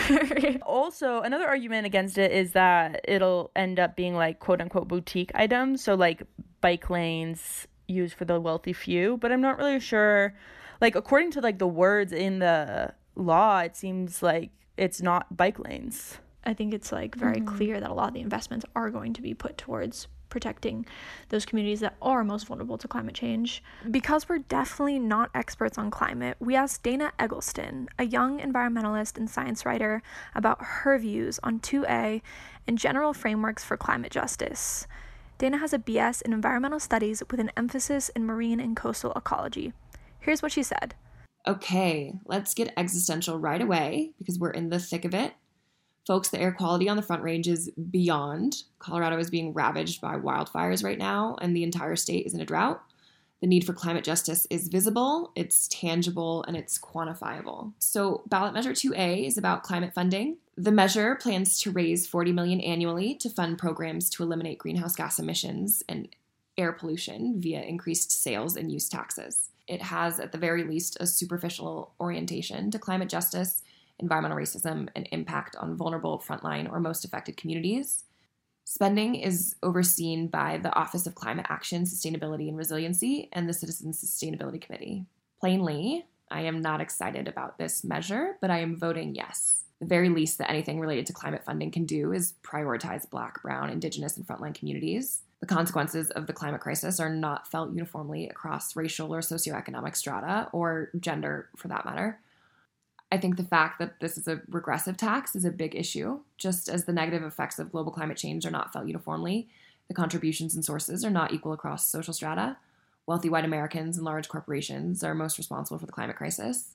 Also, 0.63 1.21
another 1.21 1.48
argument 1.48 1.86
against 1.86 2.17
it 2.17 2.33
is 2.33 2.51
that 2.51 3.00
it'll 3.05 3.50
end 3.55 3.79
up 3.79 3.95
being 3.95 4.13
like 4.13 4.39
quote 4.41 4.60
unquote 4.60 4.89
boutique 4.89 5.31
items. 5.36 5.81
So, 5.81 5.95
like 5.95 6.24
bike 6.62 6.89
lanes 6.89 7.68
used 7.88 8.13
for 8.13 8.25
the 8.25 8.39
wealthy 8.39 8.74
few. 8.74 9.18
But 9.18 9.32
I'm 9.32 9.41
not 9.41 9.58
really 9.58 9.80
sure. 9.80 10.34
Like, 10.80 10.96
according 10.96 11.32
to 11.32 11.41
like 11.41 11.60
the 11.60 11.68
words 11.68 12.12
in 12.12 12.39
the 12.39 12.94
law, 13.15 13.60
it 13.60 13.75
seems 13.75 14.24
like 14.24 14.51
it's 14.77 15.01
not 15.01 15.36
bike 15.36 15.60
lanes. 15.60 16.18
I 16.44 16.53
think 16.53 16.74
it's 16.74 16.91
like 16.91 17.15
very 17.15 17.38
mm-hmm. 17.38 17.56
clear 17.56 17.80
that 17.80 17.89
a 17.89 17.94
lot 17.94 18.10
of 18.10 18.13
the 18.15 18.22
investments 18.22 18.65
are 18.75 18.89
going 18.89 19.13
to 19.13 19.22
be 19.22 19.34
put 19.34 19.58
towards 19.58 20.08
protecting 20.32 20.86
those 21.30 21.46
communities 21.46 21.82
that 21.82 21.96
are 22.01 22.24
most 22.24 22.48
vulnerable 22.48 22.80
to 22.80 22.88
climate 22.88 23.13
change. 23.13 23.62
Because 23.91 24.27
we're 24.27 24.39
definitely 24.39 24.98
not 24.98 25.30
experts 25.36 25.77
on 25.77 25.91
climate, 25.91 26.38
we 26.39 26.56
asked 26.56 26.82
Dana 26.82 27.12
Eggleston, 27.20 27.89
a 28.00 28.06
young 28.06 28.39
environmentalist 28.39 29.18
and 29.18 29.30
science 29.30 29.65
writer, 29.65 30.01
about 30.34 30.58
her 30.62 30.98
views 30.98 31.39
on 31.44 31.60
2A 31.60 32.22
and 32.65 32.77
general 32.80 33.13
frameworks 33.13 33.63
for 33.63 33.77
climate 33.77 34.12
justice. 34.12 34.88
Dana 35.41 35.57
has 35.57 35.74
a 35.74 35.79
BS 35.79 36.21
in 36.21 36.33
environmental 36.33 36.79
studies 36.79 37.24
with 37.31 37.39
an 37.39 37.50
emphasis 37.57 38.10
in 38.10 38.27
marine 38.27 38.60
and 38.60 38.77
coastal 38.77 39.12
ecology. 39.13 39.74
Here's 40.19 40.43
what 40.43 40.51
she 40.51 40.62
said. 40.62 40.93
Okay, 41.48 42.13
let's 42.25 42.53
get 42.53 42.71
existential 42.77 43.39
right 43.39 43.60
away 43.60 44.12
because 44.19 44.38
we're 44.38 44.51
in 44.51 44.69
the 44.69 44.77
thick 44.77 45.03
of 45.03 45.15
it. 45.15 45.33
Folks, 46.05 46.29
the 46.29 46.39
air 46.39 46.51
quality 46.51 46.88
on 46.88 46.95
the 46.95 47.01
Front 47.01 47.24
Range 47.24 47.48
is 47.48 47.71
beyond. 47.89 48.57
Colorado 48.77 49.17
is 49.17 49.31
being 49.31 49.51
ravaged 49.51 50.00
by 50.00 50.15
wildfires 50.15 50.83
right 50.83 51.00
now, 51.00 51.38
and 51.41 51.55
the 51.55 51.63
entire 51.63 51.95
state 51.95 52.27
is 52.27 52.36
in 52.36 52.41
a 52.41 52.45
drought. 52.45 52.79
The 53.41 53.48
need 53.48 53.65
for 53.65 53.74
climate 53.74 54.03
justice 54.03 54.45
is 54.51 54.67
visible, 54.67 55.31
it's 55.36 55.67
tangible, 55.69 56.43
and 56.48 56.55
it's 56.55 56.77
quantifiable. 56.77 57.74
So, 57.79 58.21
ballot 58.27 58.53
measure 58.53 58.71
2A 58.71 59.25
is 59.25 59.38
about 59.38 59.63
climate 59.63 59.95
funding. 59.95 60.38
The 60.57 60.71
measure 60.71 61.15
plans 61.15 61.60
to 61.62 61.71
raise 61.71 62.05
40 62.05 62.33
million 62.33 62.62
annually 62.62 63.15
to 63.15 63.31
fund 63.31 63.57
programs 63.57 64.12
to 64.12 64.24
eliminate 64.24 64.60
greenhouse 64.60 64.95
gas 64.95 65.17
emissions 65.17 65.81
and 65.89 66.07
air 66.55 66.71
pollution 66.71 67.41
via 67.41 67.62
increased 67.63 68.12
sales 68.12 68.55
and 68.55 68.71
use 68.71 68.88
taxes. 68.88 69.50
It 69.67 69.81
has, 69.81 70.19
at 70.19 70.31
the 70.31 70.38
very 70.38 70.63
least, 70.63 70.98
a 71.00 71.07
superficial 71.07 71.93
orientation 72.00 72.69
to 72.71 72.77
climate 72.77 73.10
justice, 73.10 73.63
environmental 73.98 74.38
racism, 74.38 74.89
and 74.95 75.07
impact 75.12 75.55
on 75.55 75.77
vulnerable, 75.77 76.19
frontline, 76.19 76.71
or 76.71 76.79
most 76.79 77.05
affected 77.05 77.38
communities. 77.38 78.03
Spending 78.63 79.15
is 79.15 79.56
overseen 79.63 80.27
by 80.27 80.58
the 80.58 80.74
Office 80.74 81.06
of 81.06 81.15
Climate 81.15 81.48
Action, 81.50 81.84
Sustainability, 81.84 82.48
and 82.48 82.58
Resiliency 82.58 83.30
and 83.34 83.48
the 83.48 83.53
Citizens 83.53 84.03
Sustainability 84.03 84.62
Committee. 84.62 85.06
Plainly, 85.39 86.06
I 86.30 86.41
am 86.41 86.62
not 86.62 86.82
excited 86.82 87.27
about 87.27 87.58
this 87.58 87.84
measure, 87.84 88.38
but 88.39 88.50
I 88.50 88.60
am 88.60 88.77
voting 88.77 89.15
yes. 89.15 89.65
The 89.80 89.88
very 89.88 90.10
least 90.10 90.38
that 90.38 90.50
anything 90.50 90.80
related 90.80 91.08
to 91.08 91.13
climate 91.13 91.44
funding 91.44 91.72
can 91.72 91.86
do 91.86 92.13
is 92.13 92.36
prioritize 92.44 93.10
Black, 93.10 93.41
Brown, 93.41 93.70
Indigenous, 93.70 94.15
and 94.15 94.25
frontline 94.25 94.53
communities. 94.53 95.22
The 95.39 95.48
consequences 95.48 96.12
of 96.12 96.27
the 96.27 96.34
climate 96.34 96.62
crisis 96.62 97.00
are 97.00 97.10
not 97.10 97.48
felt 97.48 97.74
uniformly 97.74 98.30
across 98.30 98.75
racial 98.75 99.13
or 99.13 99.22
socioeconomic 99.22 99.96
strata, 99.96 100.50
or 100.53 100.91
gender 101.00 101.50
for 101.58 101.68
that 101.68 101.84
matter. 101.84 102.20
I 103.12 103.18
think 103.18 103.36
the 103.36 103.44
fact 103.44 103.77
that 103.80 104.00
this 104.00 104.18
is 104.18 104.27
a 104.27 104.41
regressive 104.48 104.96
tax 104.96 105.36
is 105.36 105.44
a 105.44 105.51
big 105.51 105.75
issue. 105.75 106.20
Just 106.38 106.70
as 106.70 106.86
the 106.86 106.94
negative 106.94 107.24
effects 107.24 107.60
of 107.60 107.72
global 107.72 107.91
climate 107.91 108.18
change 108.18 108.46
are 108.46 108.51
not 108.51 108.72
felt 108.72 108.88
uniformly, 108.88 109.50
the 109.89 109.94
contributions 109.94 110.56
and 110.56 110.63
sources 110.63 111.03
are 111.03 111.10
not 111.10 111.34
equal 111.34 111.51
across 111.51 111.89
social 111.89 112.13
strata. 112.13 112.56
Wealthy 113.06 113.30
white 113.30 113.44
Americans 113.44 113.98
and 113.98 114.06
large 114.06 114.30
corporations 114.30 115.03
are 115.03 115.13
most 115.13 115.38
responsible 115.38 115.77
for 115.77 115.86
the 115.86 115.91
climate 115.91 116.15
crisis. 116.15 116.72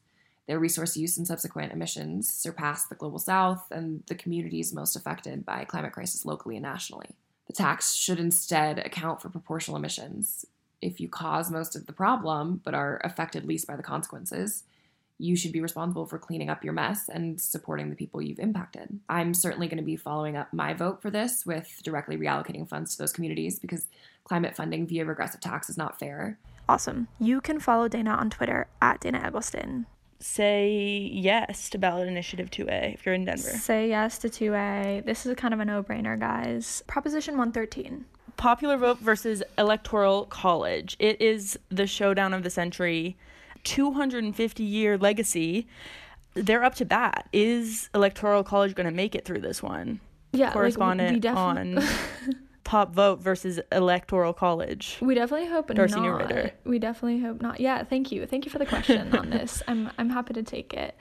Their 0.47 0.59
resource 0.59 0.97
use 0.97 1.16
and 1.16 1.26
subsequent 1.26 1.73
emissions 1.73 2.31
surpass 2.31 2.87
the 2.87 2.95
global 2.95 3.19
south 3.19 3.71
and 3.71 4.02
the 4.07 4.14
communities 4.14 4.75
most 4.75 4.95
affected 4.95 5.47
by 5.47 5.64
climate 5.64 5.93
crisis 5.93 6.26
locally 6.26 6.57
and 6.57 6.62
nationally. 6.62 7.09
The 7.47 7.52
tax 7.55 7.95
should 7.95 8.21
instead 8.21 8.78
account 8.78 9.23
for 9.23 9.31
proportional 9.31 9.76
emissions. 9.76 10.45
If 10.83 11.00
you 11.00 11.09
cause 11.09 11.50
most 11.50 11.75
of 11.75 11.87
the 11.87 11.93
problem 11.93 12.61
but 12.62 12.75
are 12.75 13.00
affected 13.02 13.47
least 13.47 13.66
by 13.66 13.76
the 13.76 13.83
consequences, 13.83 14.64
you 15.18 15.37
should 15.37 15.52
be 15.52 15.61
responsible 15.61 16.06
for 16.06 16.18
cleaning 16.18 16.50
up 16.50 16.62
your 16.62 16.73
mess 16.73 17.08
and 17.08 17.40
supporting 17.40 17.90
the 17.90 17.96
people 17.96 18.20
you've 18.20 18.38
impacted. 18.38 19.00
I'm 19.08 19.32
certainly 19.32 19.66
going 19.66 19.78
to 19.78 19.82
be 19.82 19.96
following 19.96 20.37
up 20.37 20.52
my 20.52 20.75
vote 20.75 21.00
for 21.00 21.11
this 21.11 21.46
with 21.46 21.80
directly 21.82 22.16
reallocating 22.16 22.68
funds 22.68 22.94
to 22.94 23.02
those 23.02 23.12
communities 23.12 23.58
because 23.58 23.87
climate 24.25 24.54
funding 24.54 24.87
via 24.87 25.04
regressive 25.04 25.40
tax 25.40 25.70
is 25.70 25.78
not 25.78 25.99
fair. 25.99 26.38
Awesome. 26.68 27.08
You 27.18 27.40
can 27.40 27.61
follow 27.61 27.88
Dana 27.88 28.11
on 28.11 28.28
Twitter 28.28 28.66
at 28.82 29.00
Dana 29.00 29.23
Eggleston. 29.25 29.87
Say 30.18 31.11
yes 31.12 31.68
to 31.70 31.78
ballot 31.78 32.08
initiative 32.08 32.50
2A 32.50 32.94
if 32.94 33.06
you're 33.06 33.14
in 33.14 33.25
Denver. 33.25 33.42
Say 33.42 33.88
yes 33.88 34.18
to 34.18 34.28
2A. 34.28 35.04
This 35.04 35.26
is 35.26 35.35
kind 35.37 35.54
of 35.54 35.61
a 35.61 35.64
no 35.64 35.82
brainer, 35.82 36.18
guys. 36.18 36.82
Proposition 36.87 37.35
113. 37.35 38.04
Popular 38.37 38.76
vote 38.76 38.99
versus 38.99 39.42
electoral 39.56 40.25
college. 40.26 40.96
It 40.99 41.20
is 41.20 41.58
the 41.68 41.87
showdown 41.87 42.35
of 42.35 42.42
the 42.42 42.50
century. 42.50 43.16
250 43.66 44.62
year 44.62 44.96
legacy. 44.96 45.66
They're 46.35 46.64
up 46.64 46.75
to 46.76 46.85
bat. 46.85 47.28
Is 47.32 47.90
electoral 47.94 48.44
college 48.44 48.75
going 48.75 48.87
to 48.87 48.94
make 48.94 49.14
it 49.14 49.25
through 49.25 49.40
this 49.40 49.62
one? 49.62 50.00
Yeah, 50.32 50.52
Correspondent 50.52 51.12
like, 51.14 51.23
definitely, 51.23 51.82
on 51.82 52.37
top 52.64 52.94
vote 52.94 53.20
versus 53.20 53.58
electoral 53.73 54.32
college. 54.32 54.99
we 55.00 55.14
definitely 55.14 55.49
hope 55.49 55.68
Darcy 55.68 55.99
not. 55.99 56.52
We 56.64 56.78
definitely 56.78 57.20
hope 57.20 57.40
not. 57.40 57.58
Yeah, 57.58 57.85
thank 57.85 58.12
you. 58.12 58.26
Thank 58.26 58.44
you 58.44 58.50
for 58.50 58.58
the 58.58 58.66
question 58.66 59.14
on 59.16 59.30
this. 59.30 59.62
I'm 59.68 59.90
I'm 59.99 60.11
happy 60.11 60.35
to 60.35 60.42
take 60.42 60.75
it. 60.75 60.96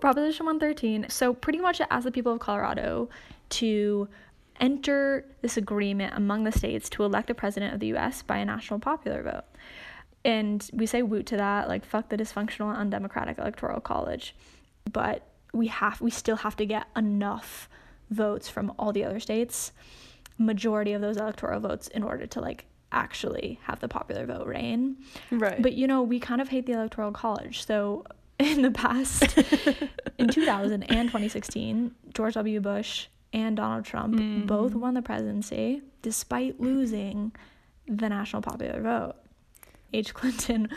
Proposition 0.00 0.46
113. 0.46 1.06
So 1.08 1.32
pretty 1.34 1.60
much 1.60 1.80
it 1.80 1.86
asks 1.90 2.04
the 2.04 2.10
people 2.10 2.32
of 2.32 2.40
Colorado 2.40 3.08
to 3.50 4.08
enter 4.60 5.24
this 5.40 5.56
agreement 5.56 6.14
among 6.16 6.44
the 6.44 6.52
states 6.52 6.90
to 6.90 7.04
elect 7.04 7.28
the 7.28 7.34
president 7.34 7.74
of 7.74 7.80
the 7.80 7.94
US 7.94 8.22
by 8.22 8.38
a 8.38 8.44
national 8.44 8.80
popular 8.80 9.22
vote. 9.22 9.44
And 10.24 10.68
we 10.72 10.86
say 10.86 11.02
woot 11.02 11.26
to 11.26 11.36
that, 11.36 11.68
like 11.68 11.84
fuck 11.84 12.08
the 12.08 12.16
dysfunctional 12.16 12.70
and 12.70 12.78
undemocratic 12.78 13.38
electoral 13.38 13.80
college. 13.80 14.34
But 14.90 15.26
we 15.52 15.68
have 15.68 16.00
we 16.00 16.10
still 16.10 16.36
have 16.36 16.56
to 16.56 16.66
get 16.66 16.86
enough 16.96 17.68
votes 18.10 18.48
from 18.48 18.72
all 18.78 18.92
the 18.92 19.04
other 19.04 19.20
states, 19.20 19.72
majority 20.38 20.92
of 20.92 21.00
those 21.00 21.16
electoral 21.16 21.60
votes 21.60 21.88
in 21.88 22.02
order 22.02 22.26
to 22.26 22.40
like 22.40 22.66
actually 22.92 23.60
have 23.62 23.80
the 23.80 23.88
popular 23.88 24.26
vote 24.26 24.46
reign. 24.46 24.96
Right. 25.30 25.60
But 25.60 25.74
you 25.74 25.86
know, 25.86 26.02
we 26.02 26.20
kind 26.20 26.40
of 26.40 26.48
hate 26.48 26.66
the 26.66 26.72
electoral 26.72 27.12
college. 27.12 27.64
So 27.64 28.04
in 28.38 28.62
the 28.62 28.70
past 28.70 29.38
in 30.18 30.28
2000 30.28 30.82
and 30.84 31.08
2016, 31.08 31.94
George 32.14 32.34
W. 32.34 32.60
Bush 32.60 33.06
and 33.32 33.56
Donald 33.56 33.84
Trump 33.84 34.16
mm. 34.16 34.46
both 34.46 34.74
won 34.74 34.94
the 34.94 35.02
presidency 35.02 35.82
despite 36.02 36.60
losing 36.60 37.32
the 37.86 38.08
national 38.08 38.42
popular 38.42 38.80
vote. 38.80 39.14
H. 39.92 40.14
Clinton 40.14 40.68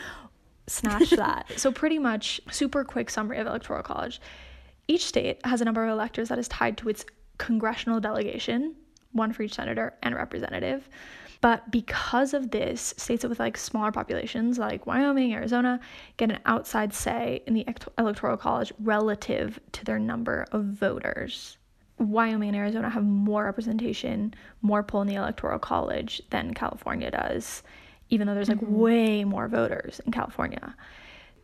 snatched 0.66 1.16
that. 1.16 1.52
So, 1.56 1.72
pretty 1.72 1.98
much, 1.98 2.40
super 2.50 2.84
quick 2.84 3.10
summary 3.10 3.38
of 3.38 3.46
Electoral 3.46 3.82
College. 3.82 4.20
Each 4.86 5.04
state 5.04 5.44
has 5.44 5.60
a 5.60 5.64
number 5.64 5.84
of 5.84 5.90
electors 5.90 6.28
that 6.28 6.38
is 6.38 6.48
tied 6.48 6.76
to 6.78 6.88
its 6.88 7.06
congressional 7.38 8.00
delegation, 8.00 8.74
one 9.12 9.32
for 9.32 9.42
each 9.42 9.54
senator 9.54 9.94
and 10.02 10.14
representative. 10.14 10.88
But 11.40 11.70
because 11.70 12.32
of 12.32 12.52
this, 12.52 12.94
states 12.96 13.24
with 13.24 13.38
like 13.38 13.58
smaller 13.58 13.92
populations 13.92 14.58
like 14.58 14.86
Wyoming, 14.86 15.34
Arizona 15.34 15.78
get 16.16 16.30
an 16.30 16.38
outside 16.46 16.94
say 16.94 17.42
in 17.46 17.52
the 17.52 17.66
electoral 17.98 18.38
college 18.38 18.72
relative 18.78 19.60
to 19.72 19.84
their 19.84 19.98
number 19.98 20.46
of 20.52 20.64
voters. 20.64 21.58
Wyoming 21.98 22.48
and 22.48 22.56
Arizona 22.56 22.88
have 22.88 23.04
more 23.04 23.44
representation, 23.44 24.32
more 24.62 24.82
pull 24.82 25.02
in 25.02 25.08
the 25.08 25.14
electoral 25.16 25.58
college 25.58 26.22
than 26.30 26.54
California 26.54 27.10
does, 27.10 27.62
even 28.14 28.26
though 28.28 28.34
there's 28.34 28.48
like 28.48 28.60
mm-hmm. 28.60 28.78
way 28.78 29.24
more 29.24 29.48
voters 29.48 30.00
in 30.06 30.12
California. 30.12 30.74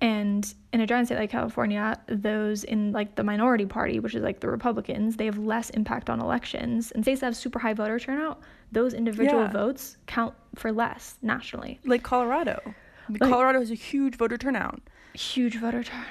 And 0.01 0.55
in 0.73 0.81
a 0.81 0.87
giant 0.87 1.09
state 1.09 1.19
like 1.19 1.31
California, 1.31 2.01
those 2.07 2.65
in 2.65 2.93
like 2.93 3.17
the 3.17 3.25
minority 3.25 3.67
party, 3.67 4.01
which 4.01 4.15
is 4.15 4.23
like 4.23 4.41
the 4.41 4.49
Republicans, 4.49 5.17
they 5.17 5.27
have 5.27 5.37
less 5.37 5.69
impact 5.71 6.09
on 6.09 6.21
elections. 6.21 6.91
And 6.93 7.05
states 7.05 7.21
that 7.21 7.27
have 7.27 7.37
super 7.37 7.59
high 7.59 7.75
voter 7.75 7.99
turnout, 7.99 8.41
those 8.73 8.95
individual 8.95 9.43
Yeah. 9.43 9.53
votes 9.53 9.99
count 10.07 10.35
for 10.55 10.73
less 10.73 11.17
nationally. 11.23 11.81
like 11.85 12.03
Colorado. 12.03 12.61
I 12.65 13.13
mean, 13.13 13.19
Colorado 13.19 13.59
has 13.59 13.71
a 13.71 13.75
huge 13.75 14.17
voter 14.17 14.39
turnout. 14.39 14.81
Huge 15.15 15.57
voter 15.59 15.83
turnout. 15.83 16.07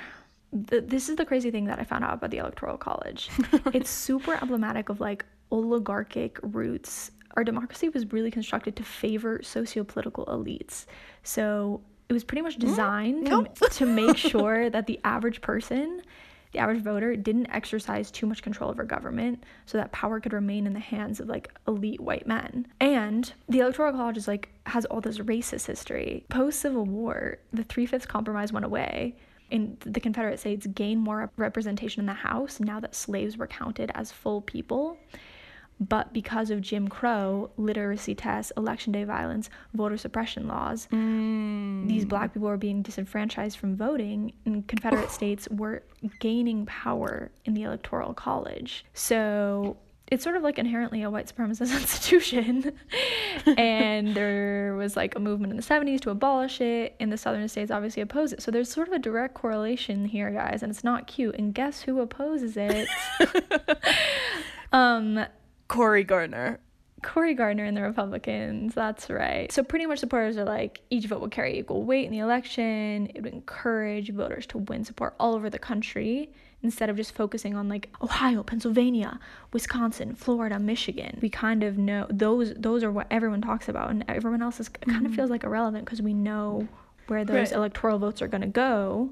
Th- 0.70 0.84
This 0.86 1.10
is 1.10 1.16
the 1.16 1.26
crazy 1.26 1.50
thing 1.50 1.66
that 1.66 1.80
I 1.80 1.84
found 1.84 2.04
out 2.04 2.14
about 2.16 2.30
the 2.32 2.38
Electoral 2.38 2.78
College. 2.78 3.30
it's 3.74 3.90
super 3.90 4.38
emblematic 4.42 4.90
of 4.90 5.00
like 5.00 5.26
oligarchic 5.52 6.38
roots 6.44 7.12
our 7.36 7.44
democracy 7.44 7.90
was 7.90 8.12
really 8.12 8.32
constructed 8.32 8.76
to 8.76 8.84
favor 8.84 9.42
socio-political 9.44 10.26
elites. 10.26 10.86
So 11.24 11.82
it 12.10 12.14
was 12.14 12.24
pretty 12.24 12.42
much 12.42 12.58
mm, 12.58 12.62
designed 12.62 13.26
to, 13.26 13.32
Nope. 13.32 13.60
to 13.72 13.86
make 13.86 14.18
sure 14.32 14.70
that 14.70 14.88
the 14.88 15.00
average 15.04 15.42
person, 15.42 16.02
the 16.52 16.60
average 16.60 16.82
voter, 16.82 17.16
didn't 17.16 17.48
exercise 17.52 18.10
too 18.10 18.26
much 18.26 18.42
control 18.42 18.72
over 18.72 18.84
government 18.84 19.44
so 19.68 19.78
that 19.78 19.92
power 19.92 20.20
could 20.20 20.34
remain 20.34 20.66
in 20.66 20.74
the 20.74 20.80
hands 20.80 21.20
of 21.20 21.28
like 21.28 21.54
elite 21.68 22.02
white 22.02 22.26
men. 22.26 22.66
And 22.80 23.32
the 23.48 23.60
Electoral 23.60 23.94
College 23.94 24.18
is 24.18 24.28
like 24.28 24.50
has 24.66 24.86
all 24.86 25.02
this 25.02 25.20
racist 25.20 25.68
history. 25.68 26.26
Post 26.30 26.60
Civil 26.60 26.86
War, 26.86 27.38
the 27.54 27.64
Three 27.64 27.86
Fifths 27.86 28.08
Compromise 28.08 28.52
went 28.52 28.66
away. 28.66 29.16
And 29.52 29.80
the 29.80 30.00
Confederate 30.00 30.40
States 30.40 30.68
gained 30.68 31.02
more 31.02 31.32
representation 31.36 32.02
in 32.02 32.06
the 32.06 32.14
House 32.14 32.60
now 32.60 32.80
that 32.82 32.94
slaves 32.94 33.36
were 33.36 33.48
counted 33.48 33.92
as 33.96 34.12
full 34.12 34.42
people. 34.42 34.96
But 35.80 36.12
because 36.12 36.50
of 36.50 36.62
Jim 36.62 36.88
Crow, 36.88 37.52
literacy 37.58 38.14
tests, 38.14 38.52
election 38.58 38.92
day 38.92 39.06
violence, 39.06 39.50
voter 39.74 39.98
suppression 39.98 40.48
laws, 40.48 40.88
these 40.92 42.06
black 42.06 42.34
people 42.34 42.50
were 42.50 42.58
being 42.58 42.82
disenfranchised 42.82 43.58
from 43.58 43.78
voting, 43.78 44.34
and 44.46 44.68
Confederate 44.68 45.12
states 45.12 45.48
were 45.50 45.84
gaining 46.20 46.66
power 46.66 47.32
in 47.46 47.54
the 47.54 47.64
Electoral 47.64 48.14
College. 48.14 48.86
So 48.94 49.78
it's 50.12 50.24
sort 50.24 50.36
of 50.36 50.44
like 50.44 50.58
inherently 50.58 51.04
a 51.04 51.10
white 51.10 51.34
supremacist 51.34 51.74
institution. 51.80 52.74
and 53.58 54.16
there 54.16 54.76
was 54.76 54.96
like 54.96 55.16
a 55.16 55.20
movement 55.20 55.52
in 55.52 55.58
the 55.58 55.64
70s 55.64 56.02
to 56.02 56.10
abolish 56.10 56.62
it, 56.62 56.96
and 57.00 57.12
the 57.12 57.18
southern 57.18 57.48
states 57.48 57.72
obviously 57.72 58.02
oppose 58.02 58.34
it. 58.34 58.42
So 58.42 58.52
there's 58.52 58.72
sort 58.72 58.88
of 58.88 58.94
a 58.94 59.00
direct 59.00 59.34
correlation 59.34 60.06
here, 60.06 60.32
guys, 60.32 60.64
and 60.64 60.72
it's 60.72 60.84
not 60.84 61.08
cute. 61.08 61.36
And 61.36 61.54
guess 61.54 61.82
who 61.82 62.00
opposes 62.02 62.58
it? 62.58 62.90
um, 64.74 65.26
Cory 65.70 66.04
Gardner. 66.04 66.60
Cory 67.02 67.34
Gardner 67.34 67.64
and 67.64 67.78
the 67.78 67.82
Republicans. 67.82 68.74
That's 68.74 69.10
right. 69.10 69.50
So 69.52 69.64
pretty 69.64 69.86
much 69.86 70.00
supporters 70.00 70.38
are 70.38 70.44
like 70.44 70.82
each 70.90 71.06
vote 71.06 71.22
will 71.22 71.30
carry 71.30 71.58
equal 71.58 71.84
weight 71.84 72.06
in 72.06 72.12
the 72.12 72.20
election. 72.20 73.10
It 73.16 73.24
would 73.24 73.34
encourage 73.34 74.12
voters 74.12 74.46
to 74.48 74.58
win 74.58 74.84
support 74.84 75.16
all 75.18 75.34
over 75.36 75.50
the 75.50 75.60
country 75.60 76.30
instead 76.62 76.90
of 76.90 76.98
just 76.98 77.16
focusing 77.16 77.56
on 77.56 77.70
like 77.70 77.90
Ohio, 78.02 78.44
Pennsylvania, 78.44 79.18
Wisconsin, 79.54 80.14
Florida, 80.14 80.60
Michigan. 80.60 81.20
We 81.22 81.30
kind 81.30 81.64
of 81.64 81.78
know 81.78 82.06
those 82.10 82.54
those 82.56 82.84
are 82.84 82.92
what 82.92 83.08
everyone 83.10 83.42
talks 83.42 83.70
about 83.70 83.92
and 83.92 84.04
everyone 84.10 84.42
else 84.42 84.60
is 84.60 84.68
kind 84.68 84.98
of 84.98 85.04
mm-hmm. 85.04 85.14
feels 85.16 85.30
like 85.30 85.44
irrelevant 85.46 85.86
because 85.86 86.02
we 86.02 86.14
know 86.14 86.68
where 87.08 87.24
those 87.24 87.36
Right. 87.36 87.52
electoral 87.54 87.98
votes 87.98 88.22
are 88.22 88.28
going 88.28 88.42
to 88.42 88.48
go. 88.48 89.12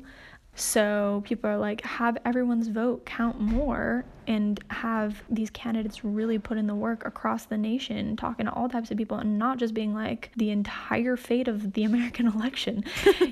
So 0.57 1.21
people 1.23 1.51
are 1.51 1.57
like, 1.57 1.81
have 1.81 2.17
everyone's 2.25 2.67
vote 2.67 3.05
count 3.05 3.39
more 3.39 4.05
and 4.25 4.59
have 4.71 5.21
these 5.29 5.51
candidates 5.51 6.03
really 6.03 6.39
put 6.39 6.57
in 6.57 6.65
the 6.65 6.73
work 6.73 7.05
across 7.05 7.45
the 7.45 7.59
nation, 7.59 8.15
talking 8.15 8.47
to 8.47 8.51
all 8.51 8.67
types 8.67 8.89
of 8.89 8.97
people, 8.97 9.17
and 9.17 9.37
not 9.37 9.59
just 9.59 9.75
being 9.75 9.93
like, 9.93 10.31
the 10.35 10.49
entire 10.49 11.15
fate 11.15 11.47
of 11.47 11.73
the 11.73 11.83
American 11.85 12.27
election 12.27 12.83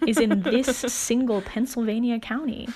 is 0.06 0.20
in 0.20 0.44
this 0.44 0.68
single 0.94 1.42
Pennsylvania 1.42 2.20
county. 2.20 2.70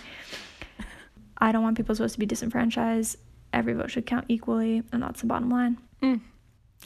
I 1.38 1.52
don't 1.52 1.62
want 1.62 1.78
people 1.78 1.94
supposed 1.94 2.16
to 2.16 2.20
be 2.20 2.26
disenfranchised. 2.26 3.18
Every 3.54 3.74
vote 3.74 3.92
should 3.92 4.08
count 4.08 4.26
equally, 4.30 4.82
and 4.92 5.04
that's 5.04 5.22
the 5.22 5.28
bottom 5.28 5.50
line. 5.50 5.78
Mm. 6.02 6.22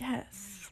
Yes. 0.02 0.70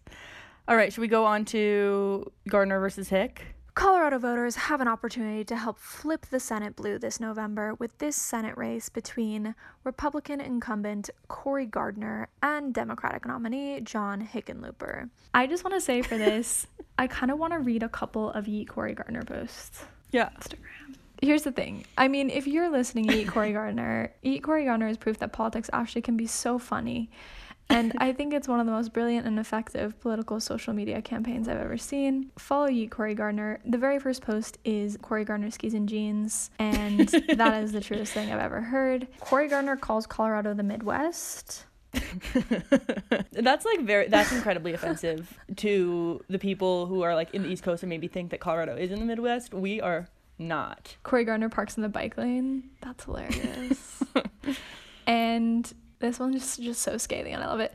All 0.68 0.76
right, 0.76 0.92
should 0.92 1.02
we 1.02 1.08
go 1.08 1.26
on 1.26 1.46
to 1.46 2.30
Gardner 2.50 2.82
versus 2.82 3.08
Hick? 3.08 3.56
Colorado 3.74 4.20
voters 4.20 4.56
have 4.56 4.82
an 4.82 4.90
opportunity 4.90 5.46
to 5.46 5.56
help 5.56 5.80
flip 5.80 6.26
the 6.26 6.42
Senate 6.42 6.76
blue 6.76 7.00
this 7.00 7.22
November 7.22 7.74
with 7.76 7.98
this 8.00 8.18
Senate 8.18 8.58
race 8.58 8.90
between 8.90 9.56
Republican 9.86 10.42
incumbent 10.42 11.10
Cory 11.30 11.66
Gardner 11.66 12.28
and 12.44 12.74
Democratic 12.74 13.26
nominee 13.26 13.80
John 13.80 14.28
Hickenlooper. 14.28 15.10
I 15.34 15.48
just 15.48 15.64
want 15.64 15.74
to 15.76 15.82
say 15.82 16.02
for 16.02 16.18
this, 16.18 16.68
I 17.00 17.08
kind 17.08 17.32
of 17.32 17.40
want 17.40 17.54
to 17.54 17.60
read 17.60 17.82
a 17.82 17.90
couple 17.90 18.32
of 18.32 18.46
Yeet 18.46 18.68
Cory 18.68 18.94
Gardner 18.94 19.24
posts. 19.24 19.86
Yeah. 20.12 20.30
Instagram. 20.38 20.96
Here's 21.22 21.44
the 21.44 21.52
thing. 21.54 21.86
I 21.98 22.10
mean, 22.10 22.30
if 22.30 22.48
you're 22.48 22.70
listening 22.70 23.08
to 23.08 23.14
Yeet 23.14 23.30
Cory 23.30 23.54
Gardner, 23.54 24.12
Yeet 24.26 24.44
Cory 24.44 24.66
Gardner 24.66 24.90
is 24.90 24.98
proof 24.98 25.20
that 25.20 25.32
politics 25.32 25.70
actually 25.72 26.02
can 26.02 26.18
be 26.18 26.28
so 26.28 26.60
funny. 26.60 27.10
And 27.72 27.94
I 27.98 28.14
think 28.14 28.34
it's 28.34 28.48
one 28.48 28.60
of 28.60 28.66
the 28.66 28.72
most 28.72 28.94
brilliant 28.94 29.26
and 29.26 29.40
effective 29.40 30.00
political 30.00 30.40
social 30.40 30.74
media 30.74 31.02
campaigns 31.02 31.48
I've 31.48 31.58
ever 31.58 31.78
seen. 31.78 32.32
Follow 32.38 32.68
Yeet 32.68 32.92
Cory 32.92 33.16
Gardner. 33.16 33.60
The 33.66 33.78
very 33.78 34.00
first 34.00 34.22
post 34.22 34.58
is 34.64 34.98
Cory 35.02 35.26
Gardner 35.26 35.52
skis 35.52 35.74
and 35.74 35.88
jeans, 35.88 36.52
and 36.60 37.08
that 37.36 37.64
is 37.64 37.72
the 37.72 37.82
truest 37.82 38.14
thing 38.14 38.32
I've 38.32 38.40
ever 38.40 38.62
heard. 38.62 39.08
Cory 39.20 39.48
Gardner 39.48 39.78
calls 39.78 40.06
Colorado 40.06 40.54
the 40.54 40.64
Midwest. 40.64 41.66
that's 43.34 43.66
like 43.66 43.82
very 43.82 44.08
that's 44.08 44.32
incredibly 44.32 44.72
offensive 44.74 45.38
to 45.58 46.24
the 46.30 46.40
people 46.40 46.86
who 46.86 47.02
are 47.02 47.16
like 47.16 47.34
in 47.34 47.44
the 47.44 47.50
East 47.50 47.64
Coast 47.64 47.84
and 47.84 47.90
maybe 47.90 48.08
think 48.08 48.32
that 48.32 48.40
Colorado 48.40 48.78
is 48.78 48.92
in 48.92 49.00
the 49.00 49.06
Midwest. 49.06 49.54
We 49.54 49.82
are 49.82 50.08
not. 50.38 50.96
Cory 51.04 51.26
Gardner 51.26 51.50
parks 51.50 51.76
in 51.76 51.84
the 51.84 51.90
bike 51.90 52.18
lane. 52.18 52.70
That's 52.82 53.04
hilarious. 53.04 54.04
and 55.06 55.72
this 56.02 56.20
one's 56.20 56.36
just 56.36 56.62
just 56.62 56.82
so 56.82 56.98
scathing, 56.98 57.34
and 57.34 57.44
I 57.44 57.48
love 57.48 57.60
it. 57.60 57.74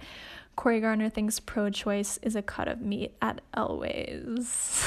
Cory 0.56 0.80
Gardner 0.80 1.10
thinks 1.10 1.38
pro-choice 1.38 2.18
is 2.22 2.34
a 2.34 2.40
cut 2.42 2.66
of 2.66 2.80
meat 2.80 3.12
at 3.20 3.42
Elway's. 3.54 4.82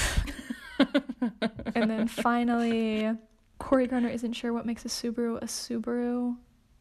and 1.76 1.90
then 1.92 2.08
finally, 2.08 3.12
Cory 3.60 3.86
Gardner 3.88 4.10
isn't 4.10 4.34
sure 4.34 4.52
what 4.52 4.66
makes 4.66 4.84
a 4.86 4.88
Subaru 4.88 5.38
a 5.38 5.46
Subaru. 5.46 6.38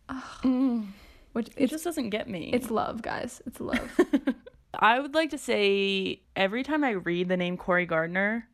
Ugh. 0.09 0.23
Mm. 0.43 0.87
Which 1.35 1.49
It 1.57 1.69
just 1.69 1.85
doesn't 1.85 2.11
get 2.11 2.29
me. 2.29 2.51
it's 2.53 2.71
love, 2.71 3.03
guys. 3.03 3.43
It's 3.47 3.61
love. 3.61 3.91
I 4.79 4.99
would 5.01 5.15
like 5.15 5.31
to 5.31 5.39
say 5.39 6.23
every 6.35 6.63
time 6.63 6.83
I 6.83 6.91
read 6.93 7.29
the 7.29 7.37
name 7.37 7.57
Cory 7.57 7.85
Gardner, 7.87 8.49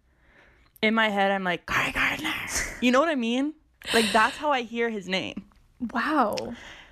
in 0.82 0.94
my 0.94 1.08
head 1.10 1.30
I'm 1.30 1.44
like 1.44 1.66
Cory 1.66 1.92
Gardner. 1.92 2.32
You 2.80 2.90
know 2.90 3.00
what 3.00 3.08
I 3.08 3.14
mean? 3.14 3.54
Like 3.92 4.06
that's 4.12 4.36
how 4.36 4.50
I 4.50 4.62
hear 4.62 4.90
his 4.90 5.06
name. 5.08 5.44
wow. 5.92 6.36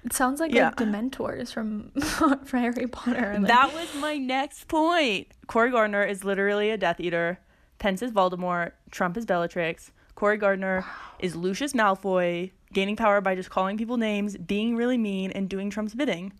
It 0.04 0.12
sounds 0.12 0.40
like 0.40 0.52
Yeah. 0.52 0.66
like 0.66 0.76
Dementors 0.76 1.52
from 1.52 1.90
from 2.44 2.60
Harry 2.60 2.86
Potter. 2.86 3.36
Like, 3.38 3.46
That 3.48 3.72
was 3.72 3.94
my 4.00 4.16
next 4.18 4.66
point. 4.68 5.28
Cory 5.46 5.70
Gardner 5.70 6.04
is 6.04 6.24
literally 6.24 6.70
a 6.70 6.76
Death 6.76 7.00
Eater. 7.00 7.38
Pence 7.78 8.02
is 8.02 8.10
Voldemort. 8.12 8.72
Trump 8.90 9.16
is 9.16 9.24
Bellatrix. 9.26 9.92
Cory 10.14 10.36
Gardner 10.36 10.84
is 11.18 11.34
Lucius 11.36 11.72
Malfoy, 11.72 12.50
gaining 12.72 12.96
power 12.96 13.20
by 13.20 13.34
just 13.34 13.50
calling 13.50 13.76
people 13.78 13.96
names, 13.96 14.36
being 14.36 14.76
really 14.76 14.98
mean, 14.98 15.30
and 15.32 15.48
doing 15.48 15.70
Trump's 15.70 15.94
bidding. 15.94 16.32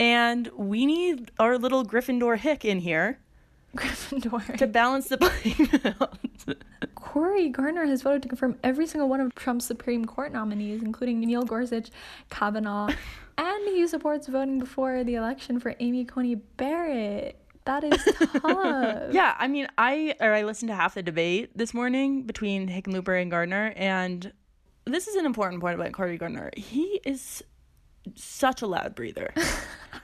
And 0.00 0.48
we 0.56 0.86
need 0.86 1.30
our 1.38 1.58
little 1.58 1.84
Gryffindor 1.84 2.38
hick 2.38 2.64
in 2.64 2.78
here 2.80 3.18
Gryffindor. 3.76 4.56
to 4.56 4.66
balance 4.66 5.08
the 5.08 5.18
playing 5.18 5.66
field. 5.66 6.18
Cory 6.94 7.48
Gardner 7.48 7.86
has 7.86 8.02
voted 8.02 8.22
to 8.22 8.28
confirm 8.28 8.58
every 8.62 8.86
single 8.86 9.08
one 9.08 9.20
of 9.20 9.34
Trump's 9.34 9.64
Supreme 9.66 10.04
Court 10.04 10.32
nominees, 10.32 10.82
including 10.82 11.20
Neil 11.20 11.44
Gorsuch, 11.44 11.90
Kavanaugh, 12.30 12.88
and 13.38 13.68
he 13.68 13.86
supports 13.86 14.26
voting 14.26 14.58
before 14.58 15.04
the 15.04 15.14
election 15.14 15.60
for 15.60 15.74
Amy 15.80 16.04
Coney 16.04 16.34
Barrett. 16.36 17.38
That 17.64 17.84
is 17.84 18.02
tough. 18.32 19.12
Yeah, 19.12 19.34
I 19.38 19.46
mean, 19.46 19.68
I 19.76 20.14
or 20.20 20.32
I 20.32 20.42
listened 20.44 20.70
to 20.70 20.74
half 20.74 20.94
the 20.94 21.02
debate 21.02 21.50
this 21.56 21.74
morning 21.74 22.22
between 22.22 22.68
Hickenlooper 22.68 23.20
and 23.20 23.30
Gardner, 23.30 23.74
and 23.76 24.32
this 24.86 25.06
is 25.06 25.16
an 25.16 25.26
important 25.26 25.60
point 25.60 25.74
about 25.74 25.92
Cory 25.92 26.16
Gardner. 26.16 26.50
He 26.56 27.00
is 27.04 27.42
such 28.14 28.62
a 28.62 28.66
loud 28.66 28.94
breather. 28.94 29.34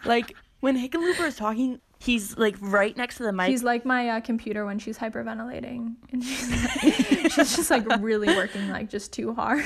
like 0.05 0.35
when 0.61 0.77
Hickenlooper 0.77 1.27
is 1.27 1.37
talking, 1.37 1.81
he's 2.05 2.37
like 2.37 2.57
right 2.61 2.97
next 2.97 3.17
to 3.17 3.23
the 3.23 3.33
mic. 3.33 3.49
He's 3.49 3.62
like 3.62 3.85
my 3.85 4.11
uh, 4.11 4.21
computer 4.21 4.64
when 4.64 4.79
she's 4.79 4.99
hyperventilating, 4.99 5.95
and 6.12 6.23
she's 6.23 6.53
like, 6.53 7.33
she's 7.33 7.57
just 7.57 7.71
like 7.71 7.85
really 8.01 8.29
working 8.29 8.69
like 8.69 8.90
just 8.90 9.12
too 9.12 9.35
hard. 9.35 9.64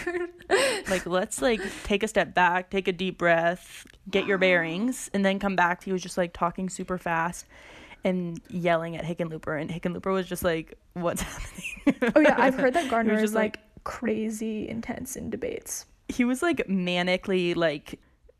like 0.88 1.04
let's 1.06 1.42
like 1.42 1.60
take 1.84 2.02
a 2.02 2.08
step 2.08 2.34
back, 2.34 2.70
take 2.70 2.88
a 2.88 2.92
deep 2.92 3.18
breath, 3.18 3.86
get 4.10 4.26
your 4.26 4.38
bearings, 4.38 5.10
and 5.12 5.24
then 5.24 5.38
come 5.38 5.56
back. 5.56 5.84
He 5.84 5.92
was 5.92 6.02
just 6.02 6.16
like 6.16 6.32
talking 6.32 6.68
super 6.68 6.98
fast 6.98 7.46
and 8.04 8.40
yelling 8.48 8.96
at 8.96 9.04
Hickenlooper, 9.04 9.60
and 9.60 9.70
Hickenlooper 9.70 10.12
was 10.12 10.26
just 10.26 10.44
like, 10.44 10.78
"What's 10.94 11.22
happening?" 11.22 12.12
oh 12.14 12.20
yeah, 12.20 12.36
I've 12.38 12.54
heard 12.54 12.74
that 12.74 12.88
Gardner 12.90 13.14
is 13.14 13.22
just 13.22 13.34
like 13.34 13.58
crazy 13.84 14.68
intense 14.68 15.16
in 15.16 15.30
debates. 15.30 15.86
he 16.08 16.24
was 16.24 16.42
like 16.42 16.58
manically 16.68 17.56
like 17.56 17.98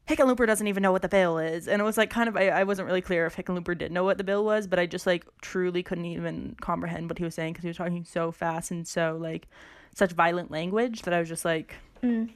Hickenlooper 0.09 0.47
doesn't 0.47 0.67
even 0.67 0.83
know 0.83 0.93
what 0.93 1.03
the 1.03 1.09
bill 1.09 1.39
is. 1.39 1.69
And 1.69 1.83
it 1.83 1.85
was 1.85 1.99
like 1.99 2.09
kind 2.11 2.29
of 2.29 2.37
I, 2.37 2.49
I 2.49 2.65
wasn't 2.65 2.87
really 2.87 3.03
clear 3.03 3.27
if 3.27 3.37
Hickenlooper 3.37 3.77
did 3.77 3.93
know 3.93 4.05
what 4.05 4.17
the 4.19 4.25
bill 4.25 4.45
was, 4.45 4.67
but 4.67 4.79
I 4.79 4.87
just 4.87 5.07
like 5.07 5.27
truly 5.43 5.83
couldn't 5.83 6.07
even 6.07 6.57
comprehend 6.61 7.11
what 7.11 7.19
he 7.19 7.25
was 7.25 7.35
saying 7.35 7.53
because 7.53 7.63
he 7.63 7.69
was 7.69 7.77
talking 7.77 8.05
so 8.05 8.33
fast 8.33 8.71
and 8.71 8.89
so 8.89 9.19
like 9.21 9.49
such 9.95 10.13
violent 10.13 10.51
language 10.51 11.03
that 11.03 11.13
I 11.13 11.21
was 11.21 11.29
just 11.29 11.45
like 11.45 11.75
mm. 12.03 12.31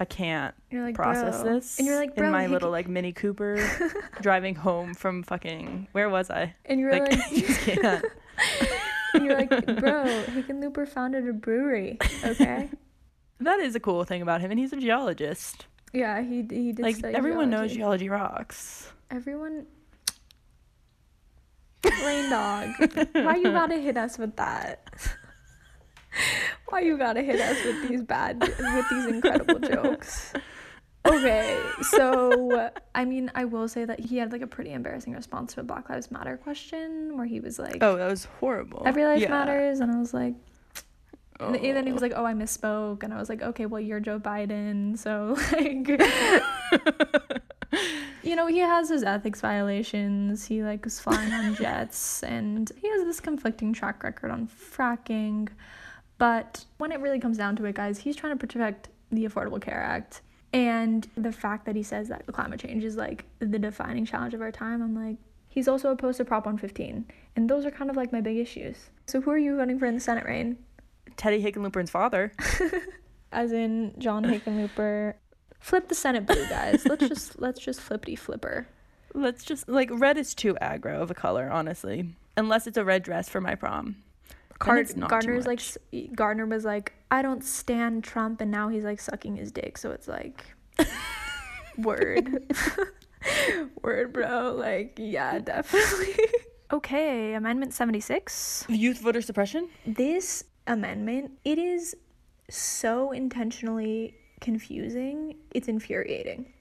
I 0.00 0.04
can't 0.04 0.54
like 0.72 0.94
process 0.94 1.42
bro. 1.42 1.54
this 1.54 1.78
and 1.78 1.86
you're 1.86 1.96
like 1.96 2.16
bro, 2.16 2.26
in 2.26 2.32
my 2.32 2.42
Hick- 2.42 2.50
little 2.50 2.70
like 2.70 2.88
Mini 2.88 3.12
Cooper 3.12 3.64
driving 4.20 4.54
home 4.56 4.94
from 4.94 5.22
fucking 5.22 5.88
where 5.92 6.08
was 6.08 6.28
I? 6.30 6.54
and 6.64 6.80
you're 6.80 6.92
Like, 6.92 7.12
like, 7.12 7.30
just 7.34 7.60
can't. 7.60 8.04
and 9.14 9.24
you're 9.24 9.36
like, 9.36 9.50
bro, 9.50 10.04
Hickenlooper 10.26 10.88
founded 10.88 11.28
a 11.28 11.32
brewery. 11.32 11.98
Okay. 12.24 12.68
That 13.40 13.60
is 13.60 13.74
a 13.74 13.80
cool 13.80 14.04
thing 14.04 14.22
about 14.22 14.40
him, 14.40 14.50
and 14.50 14.58
he's 14.58 14.72
a 14.72 14.76
geologist. 14.76 15.66
Yeah, 15.92 16.22
he 16.22 16.36
he 16.50 16.72
did 16.72 16.80
Like 16.80 17.02
everyone 17.04 17.50
knows 17.50 17.72
geology. 17.72 18.06
geology 18.06 18.08
rocks. 18.08 18.90
Everyone. 19.10 19.66
Rain 22.04 22.30
dog. 22.30 22.70
Why 23.12 23.36
you 23.36 23.50
gotta 23.52 23.76
hit 23.76 23.96
us 23.96 24.16
with 24.18 24.36
that? 24.36 24.88
Why 26.68 26.80
you 26.80 26.96
gotta 26.96 27.22
hit 27.22 27.40
us 27.40 27.62
with 27.64 27.88
these 27.88 28.02
bad, 28.02 28.40
with 28.40 28.88
these 28.90 29.06
incredible 29.06 29.58
jokes? 29.58 30.32
Okay, 31.04 31.60
so 31.82 32.70
I 32.94 33.04
mean, 33.04 33.30
I 33.34 33.44
will 33.44 33.66
say 33.68 33.84
that 33.84 33.98
he 34.00 34.16
had 34.18 34.30
like 34.32 34.42
a 34.42 34.46
pretty 34.46 34.72
embarrassing 34.72 35.12
response 35.14 35.54
to 35.54 35.60
a 35.60 35.62
Black 35.64 35.90
Lives 35.90 36.10
Matter 36.10 36.36
question 36.36 37.16
where 37.16 37.26
he 37.26 37.40
was 37.40 37.58
like, 37.58 37.78
Oh, 37.82 37.96
that 37.96 38.08
was 38.08 38.26
horrible. 38.40 38.82
"Every 38.86 39.04
life 39.04 39.20
Yeah. 39.20 39.30
matters," 39.30 39.80
and 39.80 39.90
I 39.90 39.98
was 39.98 40.14
like, 40.14 40.34
Oh, 41.42 41.46
and 41.48 41.56
Oh. 41.56 41.72
then 41.74 41.86
he 41.86 41.92
was 41.92 42.02
like, 42.02 42.12
"Oh, 42.14 42.24
I 42.24 42.34
misspoke," 42.34 43.02
and 43.02 43.12
I 43.12 43.18
was 43.18 43.28
like, 43.28 43.42
"Okay, 43.42 43.66
well, 43.66 43.80
you're 43.80 44.00
Joe 44.00 44.18
Biden, 44.18 44.96
so 44.98 45.36
like." 45.52 45.88
you 48.22 48.36
know, 48.36 48.46
he 48.46 48.58
has 48.58 48.88
his 48.88 49.02
ethics 49.02 49.40
violations. 49.40 50.46
He 50.46 50.62
like 50.62 50.84
was 50.84 51.00
flying 51.00 51.32
on 51.32 51.54
jets, 51.54 52.22
and 52.22 52.70
he 52.80 52.88
has 52.88 53.04
this 53.04 53.20
conflicting 53.20 53.72
track 53.72 54.02
record 54.02 54.30
on 54.30 54.48
fracking. 54.48 55.48
But 56.18 56.64
when 56.78 56.92
it 56.92 57.00
really 57.00 57.18
comes 57.18 57.36
down 57.38 57.56
to 57.56 57.64
it, 57.64 57.74
guys, 57.74 57.98
he's 57.98 58.16
trying 58.16 58.32
to 58.32 58.38
protect 58.38 58.88
the 59.10 59.24
Affordable 59.26 59.60
Care 59.60 59.82
Act. 59.82 60.20
And 60.52 61.08
the 61.16 61.32
fact 61.32 61.64
that 61.64 61.74
he 61.76 61.82
says 61.82 62.08
that 62.08 62.26
climate 62.26 62.60
change 62.60 62.84
is 62.84 62.96
like 62.96 63.24
the 63.38 63.58
defining 63.58 64.04
challenge 64.04 64.34
of 64.34 64.42
our 64.42 64.52
time, 64.52 64.82
I'm 64.82 64.94
like, 64.94 65.16
he's 65.48 65.66
also 65.66 65.90
opposed 65.90 66.18
to 66.18 66.24
Prop 66.26 66.44
115. 66.44 67.06
And 67.34 67.48
those 67.48 67.64
are 67.64 67.70
kind 67.70 67.88
of 67.90 67.96
like 67.96 68.12
my 68.12 68.20
big 68.20 68.36
issues. 68.36 68.90
So 69.06 69.22
who 69.22 69.30
are 69.30 69.38
you 69.38 69.56
voting 69.56 69.78
for 69.78 69.86
in 69.86 69.94
the 69.94 70.00
Senate, 70.00 70.26
Rain? 70.26 70.58
Teddy 71.16 71.42
Hickenlooper's 71.42 71.90
father. 71.90 72.32
As 73.32 73.52
in 73.52 73.94
John 73.98 74.24
Hickenlooper. 74.24 75.14
Flip 75.60 75.88
the 75.88 75.94
Senate 75.94 76.26
blue, 76.26 76.46
guys. 76.48 76.84
Let's 76.84 77.08
just 77.08 77.38
let's 77.40 77.60
just 77.60 77.80
flippity 77.80 78.16
flipper. 78.16 78.66
Let's 79.14 79.44
just 79.44 79.68
like 79.68 79.88
red 79.92 80.18
is 80.18 80.34
too 80.34 80.54
aggro 80.60 81.00
of 81.00 81.10
a 81.10 81.14
color, 81.14 81.48
honestly. 81.50 82.14
Unless 82.36 82.66
it's 82.66 82.76
a 82.76 82.84
red 82.84 83.02
dress 83.02 83.28
for 83.28 83.40
my 83.40 83.54
prom. 83.54 83.96
Card- 84.58 84.80
it's 84.80 84.96
not 84.96 85.06
too 85.06 85.10
Gardner's 85.10 85.46
like. 85.46 86.14
Gardner 86.14 86.46
was 86.46 86.64
like, 86.64 86.92
I 87.10 87.22
don't 87.22 87.44
stand 87.44 88.04
Trump, 88.04 88.40
and 88.40 88.50
now 88.50 88.68
he's 88.68 88.84
like 88.84 89.00
sucking 89.00 89.36
his 89.36 89.52
dick. 89.52 89.78
So 89.78 89.90
it's 89.92 90.08
like, 90.08 90.44
word, 91.78 92.54
word, 93.82 94.12
bro. 94.12 94.54
Like, 94.58 94.94
yeah, 94.98 95.38
definitely. 95.38 96.14
okay, 96.72 97.34
Amendment 97.34 97.72
seventy 97.74 98.00
six. 98.00 98.64
youth 98.68 98.98
voter 99.00 99.20
suppression. 99.20 99.68
This 99.86 100.44
amendment, 100.66 101.32
it 101.44 101.58
is 101.58 101.94
so 102.50 103.12
intentionally 103.12 104.14
confusing. 104.40 105.36
It's 105.52 105.68
infuriating. 105.68 106.52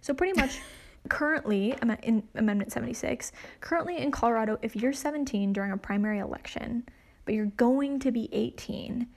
So 0.00 0.14
pretty 0.14 0.38
much. 0.38 0.60
Currently, 1.08 1.74
in 2.04 2.22
Amendment 2.36 2.70
76, 2.70 3.32
currently 3.60 3.98
in 3.98 4.12
Colorado, 4.12 4.56
if 4.62 4.76
you're 4.76 4.92
17 4.92 5.52
during 5.52 5.72
a 5.72 5.76
primary 5.76 6.20
election, 6.20 6.84
but 7.24 7.34
you're 7.34 7.46
going 7.46 7.98
to 7.98 8.12
be 8.12 8.28
18 8.30 9.08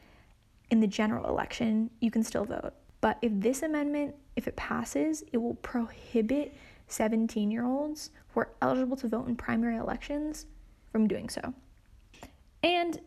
in 0.71 0.79
the 0.79 0.87
general 0.87 1.27
election, 1.27 1.91
you 1.99 2.09
can 2.09 2.23
still 2.23 2.43
vote. 2.43 2.73
But 3.01 3.19
if 3.21 3.31
this 3.35 3.61
amendment, 3.61 4.15
if 4.35 4.47
it 4.47 4.55
passes, 4.55 5.23
it 5.31 5.37
will 5.37 5.53
prohibit 5.55 6.55
17 6.87 7.51
year 7.51 7.65
olds 7.65 8.09
who 8.29 8.39
are 8.39 8.49
eligible 8.61 8.97
to 8.97 9.07
vote 9.07 9.27
in 9.27 9.35
primary 9.35 9.77
elections 9.77 10.47
from 10.91 11.07
doing 11.07 11.29
so. 11.29 11.53
And 12.63 12.99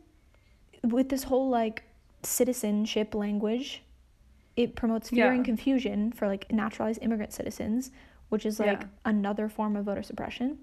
with 0.83 1.09
this 1.09 1.25
whole 1.25 1.49
like 1.49 1.83
citizenship 2.23 3.14
language, 3.14 3.83
it 4.57 4.75
promotes 4.77 5.11
fear 5.11 5.27
Yeah. 5.27 5.33
and 5.35 5.45
confusion 5.45 6.12
for 6.12 6.27
like 6.27 6.51
naturalized 6.53 7.01
immigrant 7.03 7.33
citizens, 7.33 7.91
which 8.29 8.45
is 8.45 8.59
like 8.59 8.81
Yeah. 8.83 8.88
another 9.05 9.49
form 9.49 9.77
of 9.77 9.85
voter 9.85 10.03
suppression. 10.03 10.59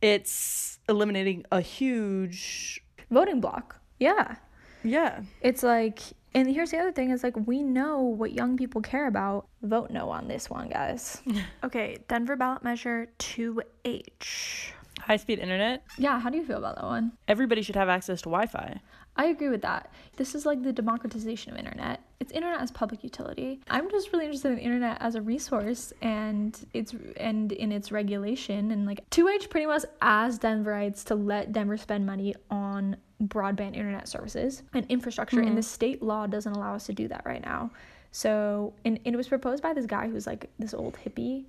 It's 0.00 0.78
eliminating 0.88 1.44
a 1.50 1.60
huge 1.60 2.80
Voting 3.10 3.40
block. 3.40 3.80
Yeah. 3.98 4.36
yeah. 4.84 5.22
It's 5.40 5.62
like, 5.62 6.00
and 6.34 6.46
here's 6.46 6.70
the 6.70 6.78
other 6.78 6.92
thing 6.92 7.10
is 7.10 7.22
like, 7.24 7.34
we 7.46 7.62
know 7.62 8.02
what 8.02 8.32
young 8.32 8.56
people 8.56 8.80
care 8.82 9.06
about. 9.08 9.46
Vote 9.62 9.90
no 9.90 10.10
on 10.10 10.28
this 10.28 10.48
one, 10.50 10.68
guys. 10.68 11.20
okay, 11.64 11.96
Denver 12.06 12.36
ballot 12.36 12.62
measure 12.62 13.08
2H. 13.18 14.72
High 15.00 15.16
speed 15.16 15.38
internet. 15.38 15.82
Yeah, 15.96 16.20
how 16.20 16.28
do 16.30 16.36
you 16.36 16.44
feel 16.44 16.58
about 16.58 16.76
that 16.76 16.84
one? 16.84 17.12
Everybody 17.26 17.62
should 17.62 17.76
have 17.76 17.88
access 17.88 18.20
to 18.22 18.28
Wi-Fi. 18.28 18.78
I 19.18 19.26
agree 19.26 19.48
with 19.48 19.62
that. 19.62 19.92
This 20.16 20.36
is 20.36 20.46
like 20.46 20.62
the 20.62 20.72
democratization 20.72 21.52
of 21.52 21.58
internet. 21.58 22.00
It's 22.20 22.30
internet 22.30 22.60
as 22.60 22.70
public 22.70 23.02
utility. 23.02 23.60
I'm 23.68 23.90
just 23.90 24.12
really 24.12 24.26
interested 24.26 24.50
in 24.50 24.56
the 24.56 24.62
internet 24.62 24.96
as 25.00 25.16
a 25.16 25.20
resource 25.20 25.92
and 26.00 26.58
its 26.72 26.94
and 27.16 27.50
in 27.50 27.72
its 27.72 27.90
regulation 27.90 28.70
and 28.70 28.86
like 28.86 29.08
2H 29.10 29.50
pretty 29.50 29.66
much 29.66 29.84
asked 30.00 30.42
Denverites 30.42 31.04
to 31.06 31.16
let 31.16 31.52
Denver 31.52 31.76
spend 31.76 32.06
money 32.06 32.36
on 32.48 32.96
broadband 33.24 33.74
internet 33.74 34.06
services 34.06 34.62
and 34.72 34.86
infrastructure 34.88 35.40
and 35.40 35.48
mm-hmm. 35.48 35.56
the 35.56 35.62
state 35.62 36.00
law 36.00 36.28
doesn't 36.28 36.52
allow 36.52 36.74
us 36.74 36.86
to 36.86 36.92
do 36.92 37.08
that 37.08 37.22
right 37.26 37.42
now. 37.42 37.70
So 38.12 38.72
and, 38.84 39.00
and 39.04 39.14
it 39.14 39.16
was 39.16 39.26
proposed 39.26 39.64
by 39.64 39.72
this 39.72 39.86
guy 39.86 40.08
who's 40.08 40.28
like 40.28 40.48
this 40.60 40.74
old 40.74 40.96
hippie 41.04 41.44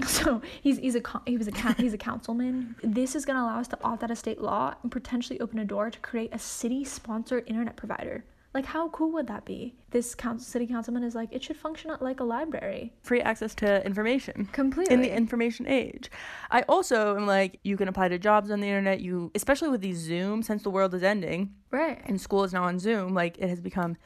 so 0.06 0.40
he's 0.62 0.78
he's 0.78 0.96
a 0.96 1.02
he 1.26 1.36
was 1.36 1.48
a 1.48 1.72
he's 1.74 1.92
a 1.92 1.98
councilman. 1.98 2.76
This 2.82 3.14
is 3.14 3.24
going 3.24 3.36
to 3.36 3.42
allow 3.42 3.58
us 3.58 3.68
to 3.68 3.78
opt 3.84 4.02
out 4.02 4.10
of 4.10 4.18
state 4.18 4.40
law 4.40 4.74
and 4.82 4.90
potentially 4.90 5.38
open 5.40 5.58
a 5.58 5.64
door 5.64 5.90
to 5.90 5.98
create 6.00 6.30
a 6.32 6.38
city 6.38 6.84
sponsored 6.84 7.44
internet 7.46 7.76
provider. 7.76 8.24
Like 8.54 8.66
how 8.66 8.88
cool 8.90 9.12
would 9.12 9.26
that 9.28 9.44
be? 9.44 9.74
This 9.90 10.14
council 10.14 10.44
city 10.44 10.66
councilman 10.66 11.04
is 11.04 11.14
like 11.14 11.28
it 11.32 11.42
should 11.42 11.56
function 11.56 11.90
like 12.00 12.20
a 12.20 12.24
library. 12.24 12.92
Free 13.02 13.20
access 13.20 13.54
to 13.56 13.84
information. 13.84 14.48
Completely. 14.52 14.92
in 14.92 15.00
the 15.00 15.14
information 15.14 15.66
age. 15.66 16.10
I 16.50 16.62
also 16.62 17.16
am 17.16 17.26
like, 17.26 17.60
you 17.62 17.76
can 17.76 17.88
apply 17.88 18.08
to 18.08 18.18
jobs 18.18 18.50
on 18.50 18.60
the 18.60 18.68
internet. 18.68 19.00
You, 19.00 19.30
especially 19.34 19.70
with 19.70 19.80
these 19.80 19.98
Zoom, 19.98 20.42
since 20.42 20.62
the 20.62 20.70
world 20.70 20.94
is 20.94 21.02
ending 21.02 21.54
right. 21.70 22.00
and 22.04 22.20
school 22.20 22.44
is 22.44 22.52
now 22.52 22.64
on 22.64 22.78
Zoom, 22.78 23.14
like 23.14 23.38
it 23.38 23.48
has 23.48 23.60
become 23.60 23.96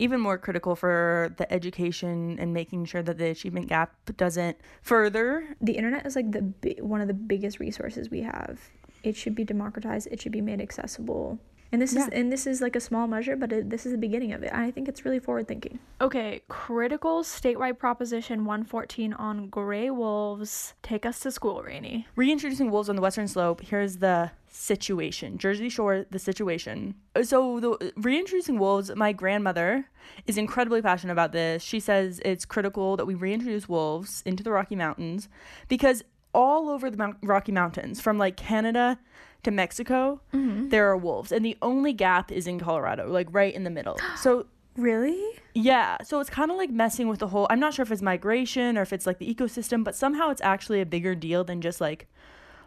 even 0.00 0.20
more 0.20 0.38
critical 0.38 0.74
for 0.74 1.32
the 1.36 1.50
education 1.52 2.38
and 2.40 2.54
making 2.54 2.86
sure 2.86 3.02
that 3.02 3.18
the 3.18 3.26
achievement 3.26 3.68
gap 3.68 3.94
doesn't 4.16 4.56
further. 4.82 5.54
The 5.60 5.72
internet 5.72 6.06
is 6.06 6.16
like 6.16 6.32
the 6.32 6.76
one 6.80 7.00
of 7.00 7.08
the 7.08 7.14
biggest 7.14 7.60
resources 7.60 8.10
we 8.10 8.22
have. 8.22 8.58
It 9.02 9.16
should 9.16 9.34
be 9.34 9.44
democratized. 9.44 10.08
It 10.10 10.20
should 10.20 10.32
be 10.32 10.40
made 10.40 10.60
accessible. 10.60 11.38
And 11.72 11.80
this 11.80 11.94
is 11.94 12.08
and 12.08 12.32
this 12.32 12.46
is 12.46 12.60
like 12.60 12.74
a 12.74 12.80
small 12.80 13.06
measure, 13.06 13.36
but 13.36 13.52
it, 13.52 13.70
this 13.70 13.86
is 13.86 13.92
the 13.92 13.98
beginning 13.98 14.32
of 14.32 14.42
it. 14.42 14.52
I 14.52 14.70
think 14.70 14.88
it's 14.88 15.04
really 15.04 15.20
forward 15.20 15.46
thinking. 15.46 15.78
Okay, 16.00 16.42
critical 16.48 17.22
statewide 17.22 17.78
proposition 17.78 18.44
114 18.44 19.12
on 19.12 19.48
gray 19.48 19.88
wolves. 19.88 20.74
Take 20.82 21.06
us 21.06 21.20
to 21.20 21.30
school, 21.30 21.62
Rainy. 21.62 22.08
Reintroducing 22.16 22.70
wolves 22.70 22.88
on 22.88 22.96
the 22.96 23.02
western 23.02 23.28
slope. 23.28 23.60
Here's 23.60 23.98
the 23.98 24.32
situation. 24.48 25.38
Jersey 25.38 25.68
Shore, 25.68 26.06
the 26.10 26.18
situation. 26.18 26.96
Uh, 27.14 27.22
so 27.22 27.60
the 27.60 27.92
reintroducing 27.96 28.58
wolves, 28.58 28.90
my 28.96 29.12
grandmother 29.12 29.86
is 30.26 30.36
incredibly 30.36 30.82
passionate 30.82 31.12
about 31.12 31.30
this. 31.30 31.62
She 31.62 31.78
says 31.78 32.20
it's 32.24 32.44
critical 32.44 32.96
that 32.96 33.06
we 33.06 33.14
reintroduce 33.14 33.68
wolves 33.68 34.22
into 34.26 34.42
the 34.42 34.50
Rocky 34.50 34.74
Mountains 34.74 35.28
because 35.68 36.02
all 36.34 36.68
over 36.68 36.90
the 36.90 36.96
Mount- 36.96 37.18
Rocky 37.22 37.52
Mountains, 37.52 38.00
from 38.00 38.18
like 38.18 38.36
Canada 38.36 38.98
to 39.42 39.50
Mexico, 39.50 40.20
mm-hmm. 40.34 40.68
there 40.68 40.88
are 40.90 40.96
wolves, 40.96 41.32
and 41.32 41.44
the 41.44 41.56
only 41.62 41.92
gap 41.92 42.30
is 42.30 42.46
in 42.46 42.58
Colorado, 42.60 43.08
like 43.08 43.28
right 43.30 43.54
in 43.54 43.64
the 43.64 43.70
middle. 43.70 43.98
So 44.16 44.46
Really? 44.76 45.20
yeah, 45.52 45.98
so 46.04 46.20
it's 46.20 46.30
kind 46.30 46.50
of 46.50 46.56
like 46.56 46.70
messing 46.70 47.08
with 47.08 47.18
the 47.18 47.26
whole. 47.28 47.46
I'm 47.50 47.58
not 47.60 47.74
sure 47.74 47.82
if 47.82 47.90
it's 47.90 48.00
migration 48.02 48.78
or 48.78 48.82
if 48.82 48.92
it's 48.92 49.04
like 49.06 49.18
the 49.18 49.34
ecosystem, 49.34 49.82
but 49.84 49.94
somehow 49.94 50.30
it's 50.30 50.40
actually 50.42 50.80
a 50.80 50.86
bigger 50.86 51.14
deal 51.14 51.42
than 51.44 51.60
just 51.60 51.80
like, 51.80 52.06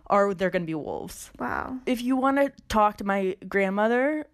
are 0.08 0.34
there 0.34 0.50
going 0.50 0.64
to 0.64 0.68
be 0.68 0.76
wolves? 0.76 1.32
Wow. 1.40 1.78
If 1.86 2.02
you 2.04 2.16
want 2.18 2.38
to 2.38 2.52
talk 2.68 2.98
to 2.98 3.04
my 3.06 3.38
grandmother, 3.48 4.28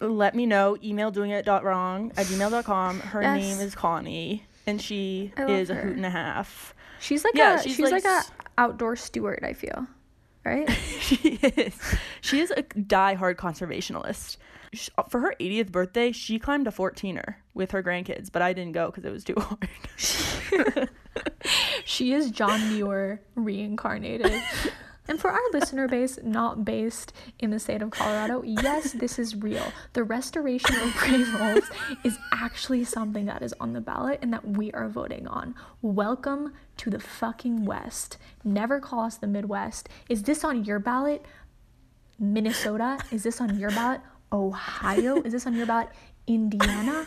let 0.00 0.34
me 0.34 0.44
know. 0.44 0.76
Email 0.82 1.10
doing 1.12 1.30
it 1.30 1.44
dot 1.44 1.62
wrong 1.64 2.10
at 2.16 2.26
gmail.com. 2.26 3.00
Her 3.00 3.22
Yes. 3.22 3.40
name 3.40 3.60
is 3.66 3.74
Connie, 3.76 4.44
and 4.66 4.82
she 4.82 5.32
is 5.38 5.70
a 5.70 5.74
hoot 5.76 5.96
and 5.96 6.04
a 6.04 6.10
half. 6.10 6.74
She's 7.00 7.24
like 7.24 7.34
Yeah, 7.36 7.60
a 7.60 7.62
she's 7.62 7.76
she's, 7.76 7.90
like 7.92 8.04
like, 8.04 8.04
s- 8.04 8.30
a 8.56 8.60
outdoor 8.60 8.96
steward, 8.96 9.40
I 9.44 9.52
feel. 9.52 9.86
Right? 10.48 10.70
she 11.00 11.16
is. 11.42 11.74
She 12.20 12.40
is 12.40 12.50
a 12.50 12.62
die-hard 12.62 13.36
conservationalist. 13.36 14.36
Sh- 14.72 14.88
For 15.08 15.20
her 15.20 15.34
80th 15.40 15.70
birthday, 15.72 16.12
she 16.12 16.38
climbed 16.38 16.66
a 16.66 16.70
14er 16.70 17.34
with 17.54 17.70
her 17.72 17.82
grandkids, 17.82 18.30
but 18.32 18.42
I 18.42 18.52
didn't 18.52 18.72
go 18.72 18.86
because 18.86 19.04
it 19.04 19.12
was 19.12 19.24
too 19.24 19.34
hard. 19.38 20.88
She 21.84 22.12
is 22.12 22.30
John 22.30 22.74
Muir 22.74 23.20
reincarnated. 23.34 24.40
And 25.08 25.18
for 25.18 25.30
our 25.30 25.40
listener 25.54 25.88
base 25.88 26.18
not 26.22 26.66
based 26.66 27.14
in 27.38 27.50
the 27.50 27.58
state 27.58 27.80
of 27.80 27.90
Colorado, 27.90 28.42
yes, 28.42 28.92
this 28.92 29.18
is 29.18 29.34
real. 29.34 29.72
The 29.94 30.04
restoration 30.04 30.76
of 30.76 30.94
gray 30.98 31.24
wolves 31.32 31.70
is 32.04 32.18
actually 32.34 32.84
something 32.84 33.24
that 33.24 33.42
is 33.42 33.54
on 33.58 33.72
the 33.72 33.80
ballot 33.80 34.18
and 34.20 34.30
that 34.34 34.46
we 34.46 34.70
are 34.72 34.86
voting 34.86 35.26
on. 35.26 35.54
Welcome 35.80 36.52
to 36.76 36.90
the 36.90 37.00
fucking 37.00 37.64
West. 37.64 38.18
Never 38.44 38.80
call 38.80 39.00
us 39.00 39.16
the 39.16 39.26
Midwest. 39.26 39.88
Is 40.10 40.24
this 40.24 40.44
on 40.44 40.64
your 40.64 40.78
ballot? 40.78 41.24
Minnesota? 42.18 42.98
Is 43.10 43.22
this 43.22 43.40
on 43.40 43.58
your 43.58 43.70
ballot? 43.70 44.02
Ohio? 44.30 45.22
Is 45.22 45.32
this 45.32 45.46
on 45.46 45.54
your 45.54 45.66
ballot? 45.66 45.88
Indiana? 46.26 47.06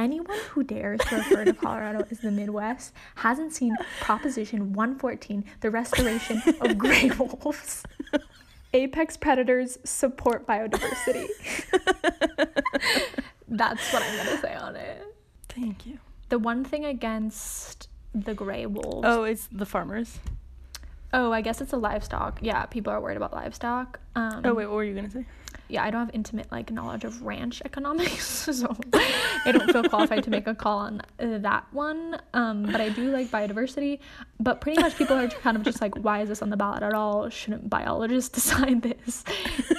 Anyone 0.00 0.38
who 0.52 0.62
dares 0.62 0.98
to 1.08 1.16
refer 1.16 1.44
to 1.44 1.52
Colorado 1.52 2.06
as 2.10 2.20
the 2.20 2.30
Midwest 2.30 2.94
hasn't 3.16 3.52
seen 3.52 3.76
Proposition 4.00 4.72
114, 4.72 5.44
the 5.60 5.70
restoration 5.70 6.42
of 6.62 6.78
gray 6.78 7.10
wolves. 7.18 7.82
Apex 8.72 9.18
predators 9.18 9.76
support 9.84 10.46
biodiversity. 10.46 11.26
That's 13.48 13.92
what 13.92 14.02
I'm 14.02 14.16
gonna 14.16 14.40
say 14.40 14.54
on 14.54 14.74
it. 14.76 15.04
Thank 15.50 15.84
you. 15.84 15.98
The 16.30 16.38
one 16.38 16.64
thing 16.64 16.86
against 16.86 17.90
the 18.14 18.32
gray 18.32 18.64
wolves. 18.64 19.04
Oh, 19.06 19.24
it's 19.24 19.48
the 19.52 19.66
farmers. 19.66 20.18
Oh, 21.12 21.30
I 21.30 21.42
guess 21.42 21.60
it's 21.60 21.74
a 21.74 21.76
livestock. 21.76 22.38
Yeah, 22.40 22.64
people 22.64 22.90
are 22.90 23.02
worried 23.02 23.18
about 23.18 23.34
livestock. 23.34 24.00
Um, 24.16 24.40
Oh 24.46 24.54
wait, 24.54 24.64
what 24.64 24.76
were 24.76 24.84
you 24.84 24.94
gonna 24.94 25.10
say? 25.10 25.26
Yeah, 25.70 25.84
I 25.84 25.90
don't 25.90 26.00
have 26.00 26.14
intimate 26.14 26.50
like 26.50 26.70
knowledge 26.70 27.04
of 27.04 27.22
ranch 27.22 27.62
economics, 27.64 28.24
so 28.52 28.76
I 29.44 29.52
don't 29.52 29.70
feel 29.70 29.84
qualified 29.84 30.24
to 30.24 30.30
make 30.30 30.46
a 30.46 30.54
call 30.54 30.78
on 30.78 31.02
that 31.18 31.66
one. 31.72 32.20
Um, 32.34 32.64
but 32.64 32.80
I 32.80 32.88
do 32.88 33.10
like 33.10 33.28
biodiversity. 33.28 34.00
But 34.38 34.60
pretty 34.60 34.80
much 34.80 34.96
people 34.96 35.16
are 35.16 35.28
kind 35.28 35.56
of 35.56 35.62
just 35.62 35.80
like, 35.80 35.94
why 35.96 36.22
is 36.22 36.28
this 36.28 36.42
on 36.42 36.50
the 36.50 36.56
ballot 36.56 36.82
at 36.82 36.94
all? 36.94 37.28
Shouldn't 37.28 37.68
biologists 37.68 38.30
decide 38.40 38.82
this, 38.82 39.24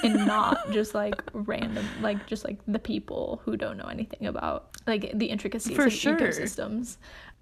and 0.02 0.26
not 0.26 0.70
just 0.70 0.94
like 0.94 1.22
random, 1.32 1.86
like 2.00 2.26
just 2.26 2.44
like 2.44 2.58
the 2.66 2.78
people 2.78 3.40
who 3.44 3.56
don't 3.56 3.76
know 3.76 3.86
anything 3.86 4.26
about 4.26 4.70
like 4.86 5.10
the 5.14 5.26
intricacies 5.26 5.76
For 5.76 5.86
of 5.86 5.92
sure. 5.92 6.16
ecosystems. 6.16 6.96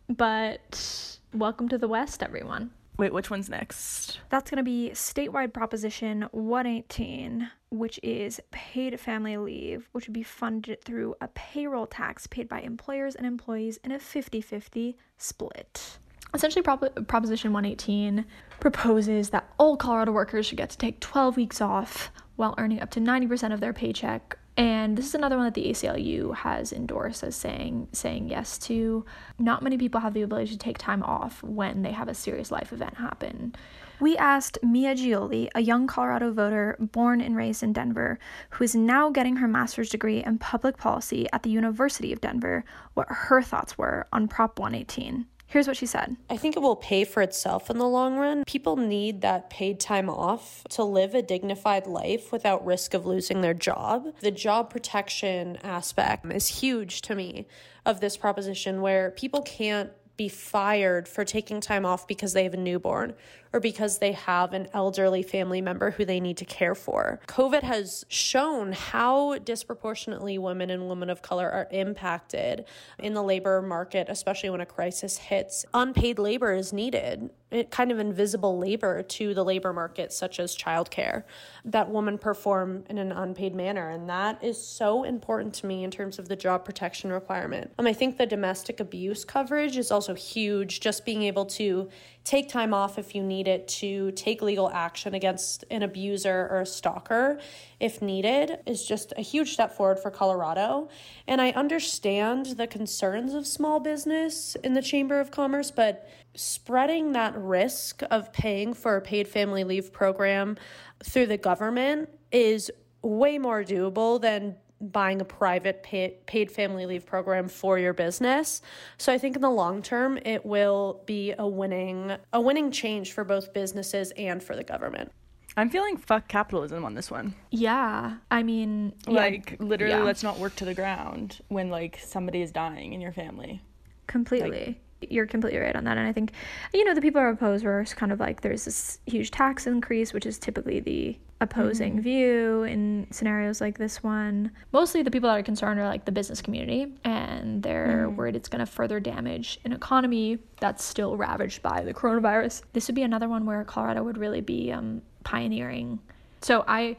But 0.09 1.19
welcome 1.33 1.69
to 1.69 1.79
the 1.79 1.89
West, 1.89 2.23
everyone. 2.23 2.71
Wait, 3.01 3.15
which 3.15 3.31
one's 3.31 3.49
next? 3.49 4.21
That's 4.29 4.51
going 4.51 4.59
to 4.59 4.63
be 4.63 4.91
statewide 4.93 5.55
Proposition 5.55 6.27
118, 6.33 7.51
which 7.71 7.99
is 8.03 8.43
paid 8.51 9.01
family 9.01 9.39
leave, 9.39 9.89
which 9.93 10.07
would 10.07 10.13
be 10.13 10.23
funded 10.23 10.85
through 10.85 11.15
a 11.23 11.29
payroll 11.29 11.87
tax 11.87 12.27
paid 12.27 12.47
by 12.47 12.61
employers 12.61 13.15
and 13.15 13.27
employees 13.27 13.79
in 13.83 13.91
a 13.91 13.99
50 13.99 14.43
50 14.43 14.99
split. 15.17 15.99
Essentially, 16.35 16.61
Prop- 16.61 17.07
Proposition 17.09 17.55
118 17.55 18.27
proposes 18.61 19.31
that 19.31 19.51
all 19.57 19.79
Colorado 19.79 20.13
workers 20.13 20.45
should 20.45 20.59
get 20.59 20.69
to 20.69 20.77
take 20.77 21.01
12 21.01 21.39
weeks 21.39 21.63
off 21.63 22.13
while 22.37 22.55
earning 22.59 22.83
up 22.83 22.91
to 22.91 23.01
90% 23.01 23.55
of 23.55 23.61
their 23.61 23.73
paycheck. 23.73 24.37
And 24.57 24.97
this 24.97 25.07
is 25.07 25.15
another 25.15 25.37
one 25.37 25.45
that 25.47 25.55
the 25.55 25.71
ACLU 25.71 26.35
has 26.35 26.73
endorsed 26.73 27.23
as 27.23 27.37
saying 27.37 27.89
saying 27.93 28.29
yes 28.29 28.59
to. 28.59 29.05
Not 29.39 29.63
many 29.63 29.79
people 29.79 30.01
have 30.01 30.15
the 30.15 30.23
ability 30.23 30.51
to 30.53 30.59
take 30.59 30.79
time 30.79 31.03
off 31.03 31.43
when 31.43 31.83
they 31.83 31.93
have 31.93 32.09
a 32.09 32.15
serious 32.15 32.51
life 32.51 32.73
event 32.73 32.97
happen. 32.97 33.55
We 34.01 34.17
asked 34.17 34.59
Mia 34.63 34.95
Gioli, 34.95 35.51
a 35.55 35.61
young 35.61 35.87
Colorado 35.87 36.33
voter 36.33 36.77
born 36.81 37.21
and 37.21 37.37
raised 37.37 37.63
in 37.63 37.75
Denver, 37.75 38.19
who 38.51 38.65
is 38.65 38.75
now 38.75 39.11
getting 39.11 39.37
her 39.37 39.49
master's 39.49 39.91
degree 39.91 40.25
in 40.25 40.39
public 40.39 40.79
policy 40.79 41.29
at 41.35 41.43
the 41.43 41.51
University 41.51 42.11
of 42.11 42.23
Denver, 42.23 42.65
what 42.95 43.09
her 43.11 43.43
thoughts 43.43 43.77
were 43.77 44.07
on 44.11 44.27
Prop 44.27 44.59
118. 44.59 45.27
Here's 45.51 45.67
what 45.67 45.77
she 45.77 45.87
said. 45.87 46.17
I 46.31 46.37
think 46.37 46.57
it 46.57 46.61
will 46.61 46.77
pay 46.77 47.03
for 47.03 47.23
itself 47.23 47.71
in 47.71 47.79
the 47.79 47.89
long 47.89 48.17
run. 48.17 48.45
People 48.45 48.77
need 48.77 49.21
that 49.23 49.51
paid 49.51 49.81
time 49.81 50.09
off 50.09 50.63
to 50.71 50.85
live 50.85 51.13
a 51.13 51.23
dignified 51.23 51.89
life 51.89 52.31
without 52.31 52.65
risk 52.65 52.95
of 52.95 53.05
losing 53.05 53.41
their 53.41 53.53
job. 53.53 54.15
The 54.21 54.31
job 54.31 54.71
protection 54.71 55.59
aspect 55.65 56.25
is 56.33 56.47
huge 56.47 57.03
to 57.03 57.17
me 57.17 57.49
of 57.85 58.01
this 58.01 58.17
proposition 58.17 58.81
where 58.81 59.11
people 59.11 59.43
can't 59.43 59.91
be 60.17 60.29
fired 60.29 61.09
for 61.09 61.25
taking 61.25 61.61
time 61.61 61.85
off 61.85 62.07
because 62.07 62.33
they 62.33 62.45
have 62.45 62.55
a 62.55 62.59
newborn 62.59 63.15
or 63.53 63.61
because 63.61 63.99
they 63.99 64.13
have 64.13 64.53
an 64.53 64.69
elderly 64.73 65.23
family 65.23 65.61
member 65.61 65.91
who 65.93 66.05
they 66.05 66.21
need 66.21 66.37
to 66.37 66.45
care 66.45 66.75
for. 66.75 67.21
COVID 67.27 67.63
has 67.63 68.05
shown 68.09 68.73
how 68.73 69.39
disproportionately 69.39 70.39
women 70.39 70.71
and 70.71 70.89
women 70.89 71.11
of 71.11 71.23
color 71.23 71.51
are 71.51 71.69
impacted 71.71 72.65
in 72.99 73.15
the 73.15 73.23
labor 73.23 73.61
market, 73.61 74.09
especially 74.09 74.51
when 74.51 74.61
a 74.61 74.67
crisis 74.67 75.19
hits. 75.19 75.65
Unpaid 75.75 76.19
labor 76.19 76.53
is 76.53 76.73
needed, 76.73 77.31
it 77.51 77.71
kind 77.71 77.91
of 77.91 77.99
invisible 77.99 78.59
labor 78.59 79.03
to 79.03 79.35
the 79.35 79.45
labor 79.45 79.73
market, 79.73 80.13
such 80.13 80.39
as 80.39 80.57
childcare, 80.57 81.25
that 81.65 81.91
women 81.91 82.17
perform 82.17 82.85
in 82.89 82.99
an 82.99 83.11
unpaid 83.11 83.55
manner. 83.55 83.91
And 83.91 84.09
that 84.09 84.43
is 84.43 84.63
so 84.63 85.03
important 85.03 85.55
to 85.55 85.67
me 85.67 85.83
in 85.83 85.91
terms 85.91 86.19
of 86.19 86.29
the 86.29 86.37
job 86.37 86.65
protection 86.65 87.13
requirement. 87.13 87.73
Um, 87.79 87.87
I 87.87 87.93
think 87.93 88.19
the 88.19 88.27
domestic 88.27 88.79
abuse 88.79 89.25
coverage 89.25 89.77
is 89.77 89.91
also 89.91 90.15
huge, 90.15 90.81
just 90.81 91.05
being 91.05 91.25
able 91.25 91.47
to 91.47 91.89
take 92.23 92.49
time 92.49 92.73
off 92.73 92.99
if 92.99 93.15
you 93.15 93.23
need 93.23 93.40
it 93.49 93.69
to 93.69 94.13
take 94.13 94.43
legal 94.43 94.71
action 94.71 95.15
against 95.15 95.65
an 95.71 95.83
abuser 95.83 96.49
or 96.51 96.61
a 96.61 96.67
stalker 96.67 97.41
if 97.79 98.03
needed 98.03 98.59
is 98.67 98.85
just 98.85 99.13
a 99.17 99.23
huge 99.23 99.53
step 99.53 99.73
forward 99.77 99.99
for 99.99 100.11
Colorado. 100.11 100.89
And 101.27 101.41
I 101.41 101.51
understand 101.51 102.47
the 102.47 102.67
concerns 102.67 103.35
of 103.35 103.47
small 103.47 103.81
business 103.81 104.57
in 104.65 104.75
the 104.75 104.83
Chamber 104.83 105.21
of 105.21 105.31
Commerce, 105.31 105.71
but 105.71 106.09
spreading 106.35 107.13
that 107.13 107.37
risk 107.37 108.03
of 108.11 108.33
paying 108.33 108.75
for 108.75 108.97
a 108.97 109.01
paid 109.01 109.27
family 109.27 109.65
leave 109.65 109.93
program 109.93 110.57
through 111.03 111.27
the 111.27 111.39
government 111.39 112.09
is 112.31 112.71
way 113.03 113.39
more 113.39 113.65
doable 113.65 114.21
than 114.21 114.57
buying 114.81 115.21
a 115.21 115.25
private 115.25 115.83
pay, 115.83 116.17
paid 116.27 116.51
family 116.51 116.87
leave 116.87 117.05
program 117.05 117.49
for 117.49 117.79
your 117.79 117.93
business. 117.93 118.63
So 118.99 119.13
I 119.13 119.19
think 119.19 119.37
in 119.37 119.43
the 119.43 119.51
long 119.51 119.83
term 119.83 120.19
it 120.25 120.45
will 120.45 121.03
be 121.07 121.35
a 121.39 121.47
winning 121.47 122.17
a 122.33 122.41
winning 122.41 122.71
change 122.71 123.13
for 123.13 123.25
both 123.25 123.53
businesses 123.53 124.13
and 124.17 124.43
for 124.43 124.57
the 124.57 124.65
government. 124.65 125.13
I'm 125.57 125.69
feeling 125.69 125.97
fuck 125.97 126.29
capitalism 126.29 126.85
on 126.85 126.95
this 126.95 127.11
one. 127.11 127.35
Yeah, 127.51 128.17
I 128.31 128.43
mean, 128.43 128.95
yeah, 129.07 129.13
Like 129.15 129.57
literally, 129.59 129.95
yeah. 129.95 130.03
let's 130.03 130.23
not 130.23 130.39
work 130.39 130.55
to 130.57 130.65
the 130.65 130.75
ground 130.75 131.41
when 131.49 131.71
like 131.71 131.99
somebody 132.03 132.41
is 132.41 132.53
dying 132.53 132.93
in 132.93 133.01
your 133.01 133.13
family. 133.13 133.61
completely. 134.07 134.81
You're 135.09 135.27
completely 135.27 135.59
right 135.61 135.75
on 135.75 135.85
that. 135.85 135.97
And 135.97 136.07
I 136.07 136.13
think, 136.13 136.33
you 136.75 136.85
know, 136.85 136.95
the 136.95 137.01
people 137.01 137.21
who 137.23 137.27
are 137.27 137.31
opposed 137.31 137.65
were 137.65 137.85
kind 137.97 138.13
of 138.13 138.21
like 138.21 138.43
there's 138.43 138.67
this 138.67 138.99
huge 139.07 139.31
tax 139.31 139.67
increase, 139.67 140.13
which 140.13 140.27
is 140.27 140.39
typically 140.39 140.79
the 140.81 141.19
opposing 141.41 142.01
view 142.01 142.65
in 142.65 143.07
scenarios 143.11 143.61
like 143.61 143.79
this 143.79 144.03
one. 144.03 144.51
Mostly 144.73 145.03
the 145.03 145.11
people 145.11 145.29
that 145.29 145.39
are 145.39 145.43
concerned 145.43 145.81
are 145.81 145.87
like 145.87 146.05
the 146.05 146.13
business 146.13 146.43
community, 146.43 146.93
and 147.05 147.63
they're 147.63 148.11
worried 148.11 148.37
it's 148.37 148.49
going 148.49 148.61
to 148.61 148.71
further 148.71 149.01
damage 149.01 149.59
an 149.65 149.73
economy 149.73 150.39
that's 150.61 150.85
still 150.85 151.17
ravaged 151.17 151.63
by 151.63 151.83
the 151.83 151.95
coronavirus. 151.95 152.63
This 152.73 152.89
would 152.89 152.95
be 152.95 153.03
another 153.03 153.29
one 153.29 153.47
where 153.47 153.65
Colorado 153.65 154.03
would 154.03 154.19
really 154.19 154.43
be 154.43 154.71
um, 154.71 155.03
pioneering. 155.25 155.99
So 156.43 156.65
I, 156.69 156.97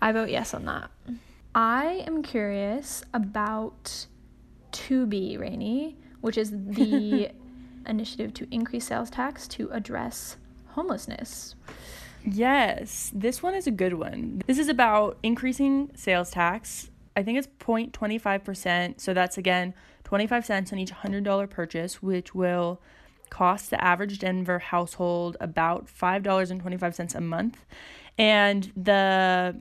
I 0.00 0.12
vote 0.12 0.30
yes 0.30 0.54
on 0.54 0.64
that. 0.64 0.90
I 1.54 2.04
am 2.06 2.22
curious 2.22 3.02
about 3.14 4.06
2B, 4.72 5.38
Rainy, 5.38 5.96
which 6.20 6.38
is 6.38 6.50
the 6.50 7.30
initiative 7.86 8.34
to 8.34 8.48
increase 8.50 8.86
sales 8.86 9.10
tax 9.10 9.46
to 9.48 9.70
address 9.70 10.36
homelessness. 10.68 11.54
Yes, 12.26 13.12
this 13.14 13.42
one 13.42 13.54
is 13.54 13.66
a 13.66 13.70
good 13.70 13.94
one. 13.94 14.42
This 14.46 14.58
is 14.58 14.68
about 14.68 15.18
increasing 15.22 15.90
sales 15.94 16.30
tax. 16.30 16.90
I 17.16 17.22
think 17.22 17.38
it's 17.38 17.46
0.25%. 17.46 19.00
So 19.00 19.14
that's 19.14 19.38
again 19.38 19.74
25 20.04 20.44
cents 20.44 20.72
on 20.72 20.78
each 20.78 20.92
$100 20.92 21.48
purchase, 21.48 22.02
which 22.02 22.34
will 22.34 22.80
cost 23.30 23.70
the 23.70 23.82
average 23.82 24.18
Denver 24.18 24.58
household 24.58 25.36
about 25.40 25.86
$5.25 25.86 27.14
a 27.14 27.20
month. 27.20 27.64
And 28.18 28.72
the 28.76 29.60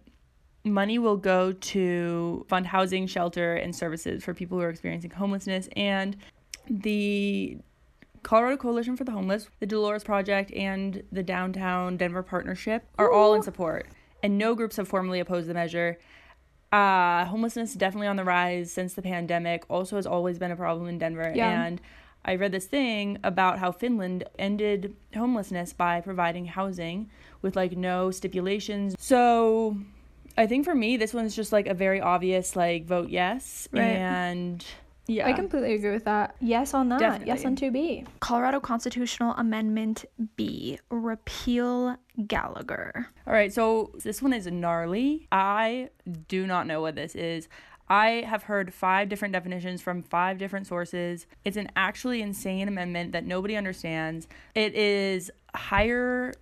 money 0.64 0.98
will 0.98 1.18
go 1.18 1.52
to 1.52 2.46
fund 2.50 2.68
housing, 2.68 3.06
shelter, 3.06 3.56
and 3.56 3.76
services 3.76 4.24
for 4.24 4.34
people 4.34 4.58
who 4.58 4.64
are 4.64 4.70
experiencing 4.70 5.12
homelessness. 5.12 5.70
And 5.76 6.18
the 6.68 7.58
Colorado 8.26 8.58
Coalition 8.58 8.98
for 8.98 9.04
the 9.04 9.12
Homeless, 9.12 9.48
the 9.60 9.68
Delores 9.68 10.04
Project, 10.04 10.52
and 10.54 11.04
the 11.12 11.22
Downtown 11.22 11.96
Denver 11.96 12.24
Partnership 12.24 12.84
are 12.98 13.12
all 13.12 13.36
in 13.36 13.44
support. 13.44 13.86
And 14.24 14.40
no 14.40 14.56
groups 14.56 14.78
have 14.78 14.88
formally 14.88 15.20
opposed 15.20 15.48
the 15.48 15.54
measure. 15.54 16.00
Uh, 16.72 17.26
homelessness 17.26 17.76
definitely 17.76 18.08
on 18.08 18.16
the 18.16 18.24
rise 18.24 18.72
since 18.72 18.96
the 18.96 19.04
pandemic. 19.04 19.64
Also, 19.70 19.96
has 19.96 20.08
always 20.08 20.40
been 20.40 20.50
a 20.50 20.56
problem 20.56 20.88
in 20.88 20.98
Denver. 20.98 21.32
Yeah. 21.36 21.66
And 21.66 21.80
I 22.26 22.34
read 22.34 22.52
this 22.52 22.66
thing 22.66 23.20
about 23.24 23.60
how 23.60 23.72
Finland 23.72 24.24
ended 24.40 24.96
homelessness 25.16 25.74
by 25.74 26.02
providing 26.02 26.46
housing 26.46 27.12
with 27.44 27.56
like 27.56 27.78
no 27.78 28.10
stipulations. 28.10 28.96
So 28.98 29.78
I 30.36 30.48
think 30.48 30.66
for 30.66 30.74
me, 30.74 30.98
this 30.98 31.14
one's 31.14 31.36
just 31.36 31.52
like 31.52 31.68
a 31.68 31.76
very 31.76 32.02
obvious 32.02 32.56
like 32.56 32.88
vote 32.88 33.10
yes. 33.10 33.68
Right. 33.72 33.84
And 33.84 34.66
yeah. 35.08 35.28
I 35.28 35.34
completely 35.34 35.74
agree 35.74 35.92
with 35.92 36.06
that. 36.06 36.36
Yes 36.40 36.74
on 36.74 36.90
that. 36.90 37.26
Yes 37.26 37.46
on 37.46 37.56
2B. 37.56 38.08
Colorado 38.20 38.60
Constitutional 38.60 39.34
Amendment 39.34 40.06
B. 40.36 40.80
Repeal 40.90 41.98
Gallagher. 42.28 43.08
All 43.28 43.34
right, 43.34 43.54
so 43.54 43.92
this 44.04 44.22
one 44.22 44.34
is 44.34 44.48
gnarly. 44.48 45.28
I 45.32 45.90
do 46.28 46.48
not 46.48 46.68
know 46.68 46.82
what 46.82 46.96
this 46.96 47.16
is. 47.16 47.48
I 47.88 48.26
have 48.28 48.44
heard 48.44 48.74
five 48.74 49.10
different 49.10 49.34
definitions 49.34 49.82
from 49.82 50.02
five 50.02 50.40
different 50.40 50.66
sources. 50.66 51.28
It's 51.44 51.58
an 51.58 51.70
actually 51.76 52.22
insane 52.22 52.68
amendment 52.68 53.12
that 53.12 53.26
nobody 53.26 53.56
understands. 53.56 54.28
It 54.56 54.74
is 54.74 55.30
higher 55.54 56.34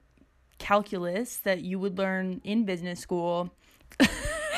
calculus 0.57 1.37
that 1.37 1.61
you 1.61 1.79
would 1.79 1.97
learn 1.97 2.39
in 2.45 2.63
business 2.63 3.01
school. 3.01 3.53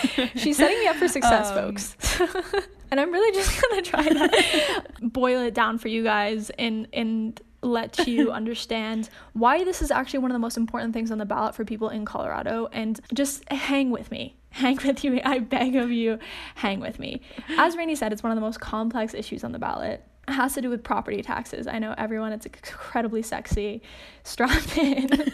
She's 0.36 0.58
setting 0.58 0.80
me 0.80 0.88
up 0.88 0.96
for 0.98 1.08
success, 1.08 1.50
Um, 1.50 1.56
folks. 1.56 1.96
and 2.92 3.00
I'm 3.00 3.12
really 3.12 3.36
just 3.36 3.62
gonna 3.62 3.82
try 3.82 4.08
to 4.08 4.84
boil 5.02 5.42
it 5.42 5.54
down 5.54 5.78
for 5.78 5.88
you 5.88 6.04
guys 6.04 6.50
and 6.58 6.88
in 6.92 7.36
let 7.62 8.08
you 8.08 8.32
understand 8.40 9.10
why 9.34 9.64
this 9.64 9.82
is 9.82 9.90
actually 9.92 10.20
one 10.20 10.30
of 10.32 10.36
the 10.36 10.40
most 10.40 10.56
important 10.58 10.94
things 10.94 11.10
on 11.12 11.18
the 11.18 11.26
ballot 11.26 11.56
for 11.56 11.66
people 11.66 11.90
in 11.90 12.06
Colorado. 12.06 12.68
And 12.72 13.00
just 13.14 13.44
hang 13.52 13.90
with 13.92 14.12
me. 14.12 14.36
Hang 14.52 14.78
with 14.86 15.04
you. 15.04 15.20
I 15.26 15.40
beg 15.40 15.76
of 15.76 15.92
you, 15.92 16.18
hang 16.56 16.80
with 16.80 16.98
me. 17.00 17.22
As 17.58 17.76
Rainey 17.76 17.96
said, 17.96 18.14
it's 18.14 18.24
one 18.24 18.32
of 18.32 18.36
the 18.38 18.42
most 18.42 18.62
complex 18.62 19.14
issues 19.14 19.44
on 19.44 19.52
the 19.52 19.60
ballot. 19.60 20.02
It 20.28 20.32
has 20.32 20.54
to 20.54 20.62
do 20.62 20.70
with 20.70 20.82
property 20.84 21.22
taxes. 21.22 21.68
I 21.68 21.78
know 21.80 21.94
everyone, 21.98 22.32
it's 22.32 22.46
incredibly 22.46 23.22
sexy. 23.22 23.82
Strap 24.24 24.78
in. 24.78 25.34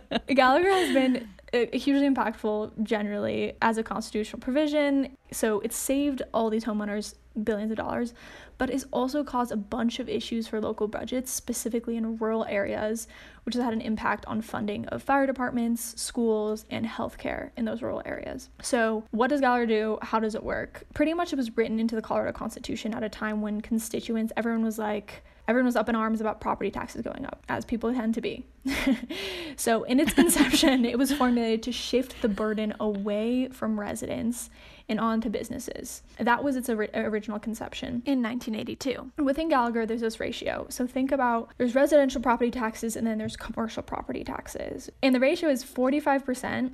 Gallagher 0.28 0.70
has 0.70 0.92
been 0.92 1.28
uh, 1.52 1.66
hugely 1.72 2.08
impactful 2.08 2.82
generally 2.82 3.52
as 3.60 3.78
a 3.78 3.82
constitutional 3.82 4.40
provision. 4.40 5.16
So 5.32 5.60
it's 5.60 5.76
saved 5.76 6.22
all 6.32 6.50
these 6.50 6.64
homeowners 6.64 7.14
billions 7.44 7.70
of 7.70 7.76
dollars, 7.76 8.14
but 8.58 8.70
it's 8.70 8.84
also 8.90 9.24
caused 9.24 9.52
a 9.52 9.56
bunch 9.56 9.98
of 9.98 10.08
issues 10.08 10.46
for 10.46 10.60
local 10.60 10.86
budgets, 10.86 11.30
specifically 11.30 11.96
in 11.96 12.16
rural 12.18 12.44
areas, 12.44 13.08
which 13.44 13.54
has 13.54 13.64
had 13.64 13.72
an 13.72 13.80
impact 13.80 14.24
on 14.26 14.40
funding 14.40 14.86
of 14.88 15.02
fire 15.02 15.26
departments, 15.26 16.00
schools, 16.00 16.64
and 16.70 16.86
healthcare 16.86 17.50
in 17.56 17.64
those 17.64 17.82
rural 17.82 18.02
areas. 18.04 18.50
So, 18.62 19.04
what 19.10 19.30
does 19.30 19.40
Gallagher 19.40 19.66
do? 19.66 19.98
How 20.02 20.20
does 20.20 20.34
it 20.34 20.42
work? 20.42 20.84
Pretty 20.94 21.14
much 21.14 21.32
it 21.32 21.36
was 21.36 21.56
written 21.56 21.80
into 21.80 21.94
the 21.94 22.02
Colorado 22.02 22.32
Constitution 22.32 22.94
at 22.94 23.02
a 23.02 23.08
time 23.08 23.40
when 23.40 23.60
constituents, 23.60 24.32
everyone 24.36 24.64
was 24.64 24.78
like, 24.78 25.24
everyone 25.52 25.66
was 25.66 25.76
up 25.76 25.90
in 25.90 25.94
arms 25.94 26.22
about 26.22 26.40
property 26.40 26.70
taxes 26.70 27.02
going 27.02 27.26
up, 27.26 27.44
as 27.46 27.66
people 27.66 27.92
tend 27.92 28.14
to 28.14 28.22
be. 28.22 28.46
so, 29.56 29.82
in 29.82 30.00
its 30.00 30.14
conception, 30.14 30.86
it 30.86 30.96
was 30.96 31.12
formulated 31.12 31.62
to 31.64 31.72
shift 31.72 32.22
the 32.22 32.28
burden 32.28 32.72
away 32.80 33.48
from 33.48 33.78
residents 33.78 34.48
and 34.88 34.98
onto 34.98 35.28
businesses. 35.28 36.02
That 36.18 36.42
was 36.42 36.56
its 36.56 36.70
ori- 36.70 36.88
original 36.94 37.38
conception 37.38 38.02
in 38.06 38.22
1982. 38.22 39.12
Within 39.22 39.50
Gallagher, 39.50 39.84
there's 39.84 40.00
this 40.00 40.18
ratio. 40.18 40.66
So, 40.70 40.86
think 40.86 41.12
about 41.12 41.50
there's 41.58 41.74
residential 41.74 42.22
property 42.22 42.50
taxes 42.50 42.96
and 42.96 43.06
then 43.06 43.18
there's 43.18 43.36
commercial 43.36 43.82
property 43.82 44.24
taxes. 44.24 44.88
And 45.02 45.14
the 45.14 45.20
ratio 45.20 45.50
is 45.50 45.62
45% 45.62 46.72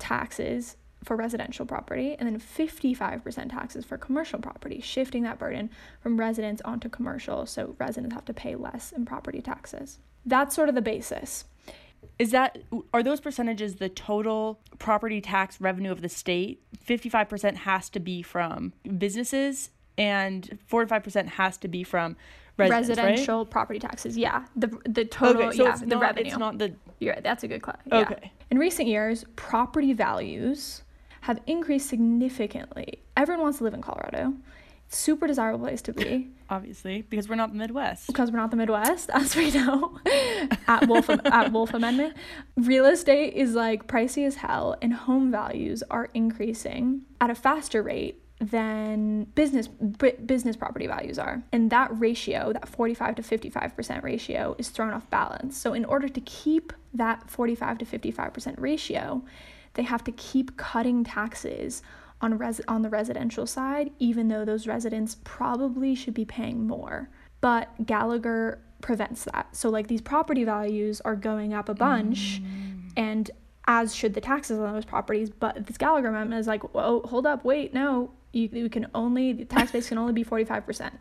taxes 0.00 0.76
for 1.04 1.16
residential 1.16 1.64
property 1.64 2.14
and 2.18 2.28
then 2.28 2.38
55% 2.38 3.50
taxes 3.50 3.84
for 3.84 3.96
commercial 3.96 4.38
property, 4.38 4.80
shifting 4.80 5.22
that 5.22 5.38
burden 5.38 5.70
from 6.00 6.18
residents 6.18 6.60
onto 6.64 6.88
commercial. 6.88 7.46
So 7.46 7.74
residents 7.78 8.14
have 8.14 8.24
to 8.26 8.34
pay 8.34 8.54
less 8.54 8.92
in 8.92 9.06
property 9.06 9.40
taxes. 9.40 9.98
That's 10.26 10.54
sort 10.54 10.68
of 10.68 10.74
the 10.74 10.82
basis. 10.82 11.44
Is 12.18 12.30
that 12.30 12.58
are 12.92 13.02
those 13.02 13.20
percentages 13.20 13.76
the 13.76 13.88
total 13.88 14.60
property 14.78 15.20
tax 15.20 15.60
revenue 15.60 15.90
of 15.90 16.02
the 16.02 16.08
state? 16.08 16.62
55% 16.86 17.56
has 17.56 17.88
to 17.90 18.00
be 18.00 18.22
from 18.22 18.72
businesses 18.98 19.70
and 19.96 20.58
45% 20.70 21.26
has 21.28 21.56
to 21.58 21.68
be 21.68 21.82
from 21.82 22.16
residential 22.56 23.38
right? 23.38 23.50
property 23.50 23.78
taxes. 23.78 24.16
Yeah, 24.16 24.44
the 24.56 24.68
the 24.86 25.04
total. 25.04 25.44
Okay, 25.44 25.56
so 25.56 25.64
yeah, 25.64 25.76
the 25.76 25.86
not, 25.86 26.00
revenue. 26.02 26.26
It's 26.26 26.38
not 26.38 26.58
the. 26.58 26.74
You're 26.98 27.14
right. 27.14 27.22
That's 27.22 27.42
a 27.42 27.48
good 27.48 27.62
question. 27.62 27.90
Yeah. 27.90 28.00
Okay. 28.00 28.32
In 28.50 28.58
recent 28.58 28.88
years, 28.88 29.24
property 29.36 29.92
values 29.92 30.82
have 31.22 31.40
increased 31.46 31.88
significantly. 31.88 33.02
Everyone 33.16 33.42
wants 33.42 33.58
to 33.58 33.64
live 33.64 33.74
in 33.74 33.82
Colorado. 33.82 34.34
It's 34.86 34.96
super 34.96 35.26
desirable 35.26 35.66
place 35.66 35.82
to 35.82 35.92
be. 35.92 36.30
Obviously, 36.50 37.02
because 37.02 37.28
we're 37.28 37.36
not 37.36 37.52
the 37.52 37.58
Midwest. 37.58 38.08
Because 38.08 38.32
we're 38.32 38.38
not 38.38 38.50
the 38.50 38.56
Midwest, 38.56 39.10
as 39.14 39.36
we 39.36 39.50
know. 39.50 39.98
at 40.66 40.88
Wolf 40.88 41.08
at 41.08 41.52
Wolf 41.52 41.74
Amendment, 41.74 42.14
real 42.56 42.86
estate 42.86 43.34
is 43.34 43.54
like 43.54 43.86
pricey 43.86 44.26
as 44.26 44.36
hell, 44.36 44.76
and 44.82 44.92
home 44.92 45.30
values 45.30 45.84
are 45.90 46.08
increasing 46.14 47.02
at 47.20 47.30
a 47.30 47.34
faster 47.34 47.82
rate 47.82 48.20
than 48.40 49.24
business 49.34 49.68
b- 49.68 50.12
business 50.24 50.56
property 50.56 50.86
values 50.86 51.18
are. 51.18 51.42
And 51.52 51.70
that 51.70 51.90
ratio, 52.00 52.52
that 52.54 52.68
45 52.68 53.16
to 53.16 53.22
55% 53.22 54.02
ratio 54.02 54.56
is 54.58 54.70
thrown 54.70 54.92
off 54.92 55.08
balance. 55.10 55.56
So 55.58 55.74
in 55.74 55.84
order 55.84 56.08
to 56.08 56.20
keep 56.22 56.72
that 56.94 57.30
45 57.30 57.78
to 57.78 57.84
55% 57.84 58.54
ratio, 58.58 59.22
they 59.74 59.82
have 59.82 60.04
to 60.04 60.12
keep 60.12 60.56
cutting 60.56 61.04
taxes 61.04 61.82
on 62.20 62.36
res- 62.38 62.60
on 62.68 62.82
the 62.82 62.88
residential 62.88 63.46
side 63.46 63.90
even 63.98 64.28
though 64.28 64.44
those 64.44 64.66
residents 64.66 65.16
probably 65.24 65.94
should 65.94 66.14
be 66.14 66.24
paying 66.24 66.66
more. 66.66 67.08
But 67.40 67.86
Gallagher 67.86 68.60
prevents 68.82 69.24
that. 69.24 69.54
So 69.56 69.70
like 69.70 69.86
these 69.86 70.02
property 70.02 70.44
values 70.44 71.00
are 71.02 71.16
going 71.16 71.54
up 71.54 71.68
a 71.68 71.74
bunch 71.74 72.42
mm. 72.42 72.90
and 72.96 73.30
as 73.66 73.94
should 73.94 74.14
the 74.14 74.20
taxes 74.20 74.58
on 74.58 74.74
those 74.74 74.84
properties, 74.84 75.30
but 75.30 75.66
this 75.66 75.78
Gallagher 75.78 76.08
amendment 76.08 76.40
is 76.40 76.46
like, 76.46 76.74
"Whoa, 76.74 77.02
hold 77.04 77.26
up, 77.26 77.44
wait, 77.44 77.72
no, 77.72 78.10
you, 78.32 78.48
you 78.52 78.68
can 78.68 78.86
only 78.94 79.32
the 79.32 79.44
tax 79.44 79.72
base 79.72 79.88
can 79.88 79.98
only 79.98 80.12
be 80.12 80.24
45%. 80.24 80.92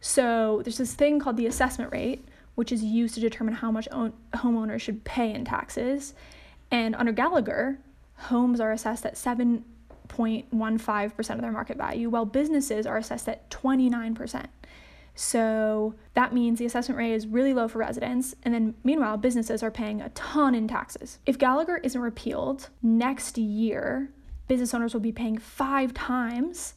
So 0.00 0.62
there's 0.64 0.78
this 0.78 0.94
thing 0.94 1.18
called 1.18 1.36
the 1.36 1.46
assessment 1.46 1.92
rate, 1.92 2.26
which 2.54 2.72
is 2.72 2.82
used 2.82 3.14
to 3.14 3.20
determine 3.20 3.54
how 3.54 3.70
much 3.70 3.88
own, 3.92 4.12
homeowners 4.34 4.80
should 4.80 5.04
pay 5.04 5.32
in 5.32 5.44
taxes. 5.44 6.14
And 6.70 6.94
under 6.94 7.12
Gallagher, 7.12 7.78
homes 8.16 8.60
are 8.60 8.72
assessed 8.72 9.06
at 9.06 9.14
7.15% 9.14 11.30
of 11.30 11.40
their 11.40 11.52
market 11.52 11.76
value, 11.76 12.10
while 12.10 12.24
businesses 12.24 12.86
are 12.86 12.96
assessed 12.96 13.28
at 13.28 13.50
29%. 13.50 14.46
So 15.14 15.94
that 16.14 16.32
means 16.32 16.58
the 16.58 16.66
assessment 16.66 16.98
rate 16.98 17.12
is 17.12 17.26
really 17.26 17.52
low 17.52 17.68
for 17.68 17.78
residents, 17.78 18.34
and 18.42 18.54
then 18.54 18.74
meanwhile, 18.84 19.16
businesses 19.16 19.62
are 19.62 19.70
paying 19.70 20.00
a 20.00 20.08
ton 20.10 20.54
in 20.54 20.68
taxes. 20.68 21.18
If 21.26 21.38
Gallagher 21.38 21.78
isn't 21.78 22.00
repealed 22.00 22.68
next 22.82 23.36
year, 23.36 24.10
business 24.48 24.72
owners 24.72 24.94
will 24.94 25.00
be 25.00 25.12
paying 25.12 25.38
five 25.38 25.92
times 25.92 26.74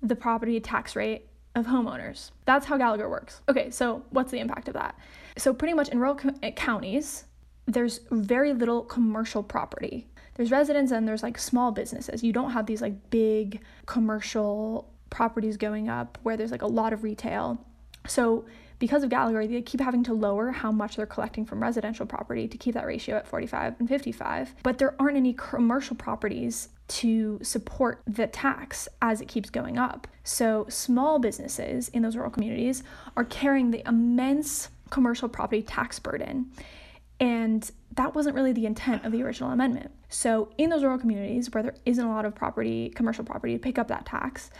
the 0.00 0.16
property 0.16 0.60
tax 0.60 0.96
rate 0.96 1.28
of 1.54 1.66
homeowners. 1.66 2.30
That's 2.46 2.66
how 2.66 2.76
Gallagher 2.76 3.08
works. 3.08 3.40
Okay, 3.48 3.70
so 3.70 4.04
what's 4.10 4.30
the 4.30 4.38
impact 4.38 4.68
of 4.68 4.74
that? 4.74 4.98
So, 5.36 5.52
pretty 5.52 5.74
much 5.74 5.88
in 5.88 5.98
rural 5.98 6.16
co- 6.16 6.50
counties, 6.56 7.24
there's 7.66 8.00
very 8.10 8.52
little 8.52 8.82
commercial 8.82 9.42
property. 9.42 10.06
There's 10.34 10.50
residents 10.50 10.92
and 10.92 11.06
there's 11.06 11.22
like 11.22 11.38
small 11.38 11.70
businesses. 11.70 12.22
You 12.22 12.32
don't 12.32 12.50
have 12.50 12.66
these 12.66 12.82
like 12.82 13.10
big 13.10 13.60
commercial 13.86 14.90
properties 15.10 15.56
going 15.56 15.88
up 15.88 16.18
where 16.22 16.36
there's 16.36 16.50
like 16.50 16.62
a 16.62 16.66
lot 16.66 16.92
of 16.92 17.04
retail. 17.04 17.64
So, 18.06 18.44
because 18.80 19.04
of 19.04 19.08
Gallagher, 19.08 19.46
they 19.46 19.62
keep 19.62 19.80
having 19.80 20.02
to 20.02 20.12
lower 20.12 20.50
how 20.50 20.72
much 20.72 20.96
they're 20.96 21.06
collecting 21.06 21.46
from 21.46 21.62
residential 21.62 22.04
property 22.04 22.48
to 22.48 22.58
keep 22.58 22.74
that 22.74 22.84
ratio 22.84 23.16
at 23.16 23.26
45 23.26 23.76
and 23.78 23.88
55. 23.88 24.54
But 24.62 24.78
there 24.78 24.94
aren't 25.00 25.16
any 25.16 25.32
commercial 25.32 25.96
properties 25.96 26.68
to 26.88 27.38
support 27.40 28.02
the 28.06 28.26
tax 28.26 28.88
as 29.00 29.20
it 29.20 29.28
keeps 29.28 29.48
going 29.48 29.78
up. 29.78 30.06
So, 30.24 30.66
small 30.68 31.18
businesses 31.18 31.88
in 31.90 32.02
those 32.02 32.16
rural 32.16 32.32
communities 32.32 32.82
are 33.16 33.24
carrying 33.24 33.70
the 33.70 33.86
immense 33.88 34.68
commercial 34.90 35.28
property 35.28 35.62
tax 35.62 35.98
burden. 35.98 36.50
And 37.24 37.70
that 37.94 38.14
wasn't 38.14 38.36
really 38.36 38.52
the 38.52 38.66
intent 38.66 39.06
of 39.06 39.10
the 39.10 39.22
original 39.22 39.50
amendment. 39.50 39.92
So, 40.10 40.50
in 40.58 40.68
those 40.68 40.82
rural 40.82 40.98
communities 40.98 41.48
where 41.50 41.62
there 41.62 41.74
isn't 41.86 42.04
a 42.04 42.10
lot 42.10 42.26
of 42.26 42.34
property, 42.34 42.90
commercial 42.90 43.24
property 43.24 43.54
to 43.54 43.58
pick 43.58 43.78
up 43.78 43.88
that 43.88 44.04
tax, 44.04 44.50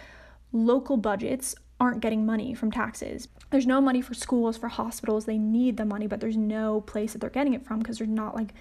local 0.51 0.97
budgets 0.97 1.55
aren't 1.79 2.01
getting 2.01 2.25
money 2.25 2.55
from 2.55 2.73
taxes. 2.73 3.29
There's 3.51 3.67
no 3.67 3.83
money 3.83 4.01
for 4.01 4.15
schools, 4.15 4.57
for 4.57 4.69
hospitals. 4.69 5.27
They 5.27 5.37
need 5.37 5.77
the 5.77 5.85
money, 5.85 6.07
but 6.07 6.21
there's 6.21 6.39
no 6.39 6.81
place 6.81 7.13
that 7.13 7.19
they're 7.19 7.29
getting 7.29 7.53
it 7.53 7.67
from 7.67 7.81
because 7.81 7.99
there's 7.99 8.09
not 8.09 8.35
like 8.35 8.55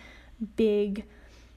big 0.58 1.06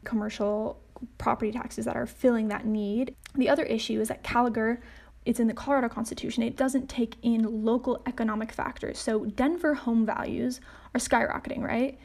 commercial 0.05 0.81
property 1.19 1.51
taxes 1.51 1.85
that 1.87 1.97
are 1.97 2.07
filling 2.07 2.47
that 2.47 2.65
need. 2.65 3.13
The 3.35 3.49
other 3.49 3.65
issue 3.65 4.01
is 4.01 4.07
that 4.07 4.23
Gallagher 4.23 4.81
it's 5.25 5.41
in 5.41 5.49
the 5.49 5.55
Colorado 5.55 5.89
Constitution, 5.89 6.45
it 6.45 6.57
doesn't 6.57 6.89
take 6.89 7.17
in 7.23 7.65
local 7.65 8.01
economic 8.07 8.53
factors. 8.53 9.01
So 9.01 9.25
Denver 9.25 9.75
home 9.75 10.07
values 10.07 10.61
are 10.95 11.01
skyrocketing, 11.01 11.63
right? 11.63 11.99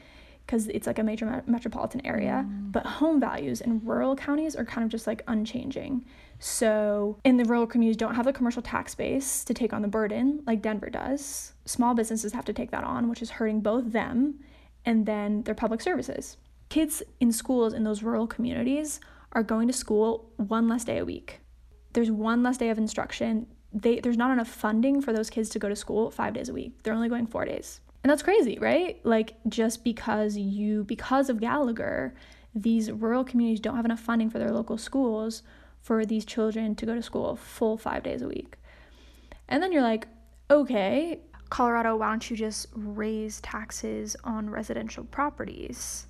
Because 0.51 0.67
it's 0.67 0.85
like 0.85 0.99
a 0.99 1.03
major 1.03 1.25
me- 1.25 1.41
metropolitan 1.45 2.05
area. 2.05 2.45
Mm. 2.45 2.73
But 2.73 2.85
home 2.85 3.21
values 3.21 3.61
in 3.61 3.79
rural 3.85 4.17
counties 4.17 4.53
are 4.53 4.65
kind 4.65 4.83
of 4.83 4.91
just 4.91 5.07
like 5.07 5.23
unchanging. 5.29 6.03
So, 6.39 7.17
in 7.23 7.37
the 7.37 7.45
rural 7.45 7.65
communities, 7.65 7.95
don't 7.95 8.15
have 8.15 8.25
the 8.25 8.33
commercial 8.33 8.61
tax 8.61 8.93
base 8.93 9.45
to 9.45 9.53
take 9.53 9.71
on 9.71 9.81
the 9.81 9.87
burden 9.87 10.43
like 10.45 10.61
Denver 10.61 10.89
does. 10.89 11.53
Small 11.63 11.93
businesses 11.93 12.33
have 12.33 12.43
to 12.43 12.51
take 12.51 12.69
that 12.71 12.83
on, 12.83 13.07
which 13.07 13.21
is 13.21 13.29
hurting 13.29 13.61
both 13.61 13.93
them 13.93 14.41
and 14.83 15.05
then 15.05 15.43
their 15.43 15.55
public 15.55 15.79
services. 15.79 16.35
Kids 16.67 17.01
in 17.21 17.31
schools 17.31 17.71
in 17.71 17.85
those 17.85 18.03
rural 18.03 18.27
communities 18.27 18.99
are 19.31 19.43
going 19.43 19.69
to 19.69 19.73
school 19.73 20.33
one 20.35 20.67
less 20.67 20.83
day 20.83 20.97
a 20.97 21.05
week. 21.05 21.39
There's 21.93 22.11
one 22.11 22.43
less 22.43 22.57
day 22.57 22.69
of 22.69 22.77
instruction. 22.77 23.47
They, 23.71 24.01
there's 24.01 24.17
not 24.17 24.31
enough 24.31 24.49
funding 24.49 25.01
for 25.01 25.13
those 25.13 25.29
kids 25.29 25.47
to 25.51 25.59
go 25.59 25.69
to 25.69 25.77
school 25.77 26.11
five 26.11 26.33
days 26.33 26.49
a 26.49 26.53
week. 26.53 26.83
They're 26.83 26.93
only 26.93 27.07
going 27.07 27.27
four 27.27 27.45
days. 27.45 27.79
And 28.03 28.09
that's 28.09 28.23
crazy, 28.23 28.57
right? 28.59 28.99
Like, 29.03 29.35
just 29.47 29.83
because 29.83 30.35
you, 30.35 30.83
because 30.85 31.29
of 31.29 31.39
Gallagher, 31.39 32.13
these 32.55 32.91
rural 32.91 33.23
communities 33.23 33.59
don't 33.59 33.75
have 33.75 33.85
enough 33.85 33.99
funding 33.99 34.29
for 34.29 34.39
their 34.39 34.51
local 34.51 34.77
schools 34.77 35.43
for 35.81 36.05
these 36.05 36.25
children 36.25 36.75
to 36.75 36.85
go 36.85 36.95
to 36.95 37.01
school 37.01 37.35
full 37.35 37.77
five 37.77 38.03
days 38.03 38.21
a 38.21 38.27
week. 38.27 38.57
And 39.47 39.61
then 39.61 39.71
you're 39.71 39.81
like, 39.81 40.07
okay, 40.49 41.19
Colorado, 41.49 41.95
why 41.95 42.09
don't 42.09 42.29
you 42.29 42.37
just 42.37 42.67
raise 42.73 43.41
taxes 43.41 44.15
on 44.23 44.49
residential 44.49 45.03
properties? 45.03 46.07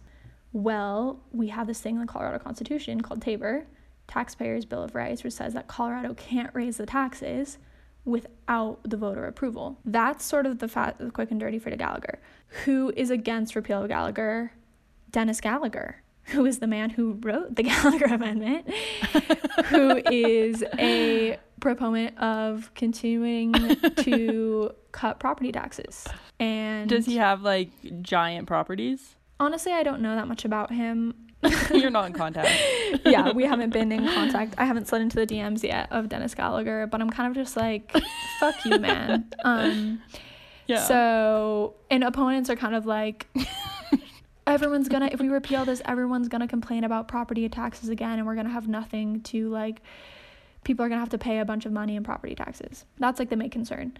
Well, 0.53 1.21
we 1.31 1.47
have 1.49 1.67
this 1.67 1.81
thing 1.81 1.95
in 1.95 2.01
the 2.01 2.07
Colorado 2.07 2.39
Constitution 2.39 3.01
called 3.01 3.21
TABOR, 3.21 3.65
Taxpayers 4.07 4.65
Bill 4.65 4.83
of 4.83 4.95
Rights, 4.95 5.23
which 5.23 5.33
says 5.33 5.53
that 5.53 5.67
Colorado 5.67 6.13
can't 6.13 6.53
raise 6.53 6.77
the 6.77 6.85
taxes 6.85 7.57
without 8.05 8.79
the 8.83 8.97
voter 8.97 9.25
approval. 9.25 9.77
That's 9.85 10.25
sort 10.25 10.45
of 10.45 10.59
the, 10.59 10.67
fat, 10.67 10.97
the 10.99 11.11
quick 11.11 11.31
and 11.31 11.39
dirty 11.39 11.59
for 11.59 11.69
Gallagher. 11.75 12.19
Who 12.65 12.91
is 12.95 13.09
against 13.09 13.55
repeal 13.55 13.83
of 13.83 13.89
Gallagher? 13.89 14.51
Dennis 15.11 15.41
Gallagher, 15.41 16.01
who 16.25 16.45
is 16.45 16.59
the 16.59 16.67
man 16.67 16.89
who 16.91 17.13
wrote 17.21 17.55
the 17.55 17.63
Gallagher 17.71 18.05
Amendment, 18.05 18.69
who 19.65 20.01
is 20.11 20.63
a 20.79 21.37
proponent 21.59 22.17
of 22.17 22.73
continuing 22.73 23.53
to 23.97 24.71
cut 24.91 25.19
property 25.19 25.51
taxes. 25.51 26.07
And 26.39 26.89
Does 26.89 27.05
he 27.05 27.17
have 27.17 27.41
like 27.43 27.69
giant 28.01 28.47
properties? 28.47 29.15
honestly, 29.39 29.71
I 29.71 29.81
don't 29.81 30.01
know 30.03 30.15
that 30.15 30.27
much 30.27 30.45
about 30.45 30.71
him. 30.71 31.15
You're 31.73 31.89
not 31.89 32.05
in 32.07 32.13
contact. 32.13 32.49
yeah, 33.05 33.31
we 33.31 33.43
haven't 33.45 33.71
been 33.71 33.91
in 33.91 34.05
contact. 34.07 34.55
I 34.57 34.65
haven't 34.65 34.87
slid 34.87 35.01
into 35.01 35.15
the 35.15 35.25
DMs 35.27 35.63
yet 35.63 35.87
of 35.91 36.09
Dennis 36.09 36.35
Gallagher, 36.35 36.87
but 36.87 37.01
I'm 37.01 37.09
kind 37.09 37.29
of 37.29 37.35
just 37.35 37.55
like, 37.57 37.91
fuck 38.39 38.55
you, 38.65 38.79
man. 38.79 39.25
Um, 39.43 40.01
Yeah. 40.67 40.83
so, 40.83 41.73
and 41.89 42.03
opponents 42.03 42.49
are 42.49 42.55
kind 42.55 42.75
of 42.75 42.85
like, 42.85 43.27
everyone's 44.47 44.87
gonna, 44.87 45.09
if 45.11 45.19
we 45.19 45.29
repeal 45.29 45.65
this, 45.65 45.81
everyone's 45.85 46.27
gonna 46.27 46.47
complain 46.47 46.83
about 46.83 47.07
property 47.07 47.47
taxes 47.49 47.89
again, 47.89 48.17
and 48.19 48.27
we're 48.27 48.35
gonna 48.35 48.49
have 48.49 48.67
nothing 48.67 49.21
to 49.23 49.49
like, 49.49 49.81
people 50.63 50.85
are 50.85 50.89
gonna 50.89 50.99
have 51.01 51.09
to 51.09 51.17
pay 51.17 51.39
a 51.39 51.45
bunch 51.45 51.65
of 51.65 51.71
money 51.71 51.95
in 51.95 52.03
property 52.03 52.35
taxes. 52.35 52.85
That's 52.99 53.19
like 53.19 53.29
the 53.29 53.35
main 53.35 53.49
concern. 53.49 53.97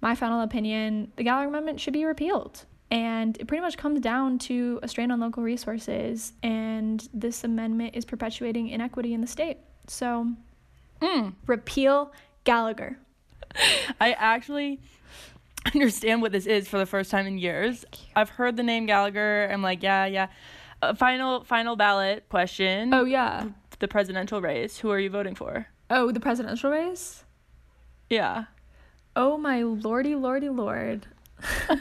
My 0.00 0.14
final 0.14 0.40
opinion 0.40 1.12
the 1.16 1.24
Gallagher 1.24 1.48
Amendment 1.48 1.78
should 1.80 1.92
be 1.92 2.04
repealed. 2.04 2.64
And 2.90 3.36
it 3.38 3.46
pretty 3.46 3.60
much 3.60 3.76
comes 3.76 4.00
down 4.00 4.38
to 4.40 4.80
a 4.82 4.88
strain 4.88 5.10
on 5.12 5.20
local 5.20 5.42
resources, 5.44 6.32
and 6.42 7.08
this 7.14 7.44
amendment 7.44 7.94
is 7.94 8.04
perpetuating 8.04 8.68
inequity 8.68 9.14
in 9.14 9.20
the 9.20 9.26
state. 9.28 9.58
So, 9.86 10.28
Mm. 11.00 11.34
repeal 11.46 12.12
Gallagher. 12.44 12.98
I 14.00 14.12
actually 14.12 14.80
understand 15.74 16.20
what 16.20 16.32
this 16.32 16.46
is 16.46 16.68
for 16.68 16.78
the 16.78 16.86
first 16.86 17.10
time 17.10 17.26
in 17.26 17.38
years. 17.38 17.84
I've 18.16 18.30
heard 18.30 18.56
the 18.56 18.62
name 18.62 18.86
Gallagher. 18.86 19.48
I'm 19.52 19.62
like, 19.62 19.82
yeah, 19.82 20.06
yeah. 20.06 20.26
Uh, 20.82 20.94
final 20.94 21.44
final 21.44 21.76
ballot 21.76 22.28
question. 22.28 22.92
Oh, 22.92 23.04
yeah. 23.04 23.48
The 23.78 23.88
presidential 23.88 24.40
race. 24.42 24.78
Who 24.78 24.90
are 24.90 24.98
you 24.98 25.10
voting 25.10 25.34
for? 25.34 25.66
Oh, 25.90 26.10
the 26.12 26.20
presidential 26.20 26.70
race? 26.70 27.24
Yeah. 28.08 28.44
Oh, 29.16 29.36
my 29.38 29.62
lordy, 29.62 30.14
lordy, 30.16 30.48
lord. 30.48 31.06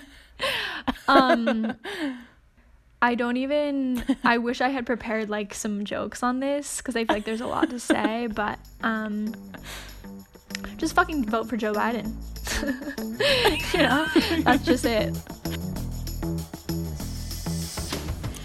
um, 1.07 1.75
I 3.01 3.15
don't 3.15 3.37
even. 3.37 4.03
I 4.23 4.37
wish 4.39 4.59
I 4.61 4.69
had 4.69 4.85
prepared 4.85 5.29
like 5.29 5.53
some 5.53 5.85
jokes 5.85 6.21
on 6.21 6.39
this 6.39 6.77
because 6.77 6.95
I 6.95 7.05
feel 7.05 7.15
like 7.15 7.25
there's 7.25 7.41
a 7.41 7.47
lot 7.47 7.69
to 7.69 7.79
say, 7.79 8.27
but 8.27 8.59
um, 8.83 9.33
just 10.77 10.95
fucking 10.95 11.25
vote 11.25 11.47
for 11.47 11.55
Joe 11.55 11.73
Biden. 11.73 12.13
you 13.73 13.79
know, 13.79 14.07
that's 14.43 14.65
just 14.65 14.85
it. 14.85 15.15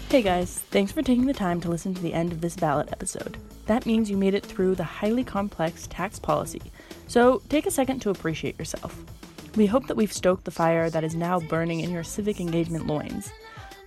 Hey 0.09 0.21
guys, 0.21 0.59
thanks 0.69 0.93
for 0.93 1.01
taking 1.01 1.25
the 1.25 1.33
time 1.33 1.59
to 1.59 1.69
listen 1.69 1.93
to 1.93 2.01
the 2.01 2.13
end 2.13 2.31
of 2.31 2.39
this 2.39 2.55
ballot 2.55 2.89
episode. 2.93 3.37
That 3.65 3.85
means 3.85 4.09
you 4.09 4.15
made 4.15 4.33
it 4.33 4.45
through 4.45 4.75
the 4.75 4.83
highly 4.83 5.25
complex 5.25 5.87
tax 5.87 6.19
policy, 6.19 6.61
so 7.07 7.41
take 7.49 7.65
a 7.65 7.71
second 7.71 7.99
to 8.01 8.11
appreciate 8.11 8.57
yourself. 8.57 9.03
We 9.55 9.67
hope 9.67 9.87
that 9.87 9.95
we've 9.95 10.11
stoked 10.11 10.43
the 10.43 10.51
fire 10.51 10.89
that 10.89 11.05
is 11.05 11.15
now 11.15 11.39
burning 11.39 11.79
in 11.79 11.89
your 11.89 12.03
civic 12.03 12.41
engagement 12.41 12.87
loins. 12.87 13.31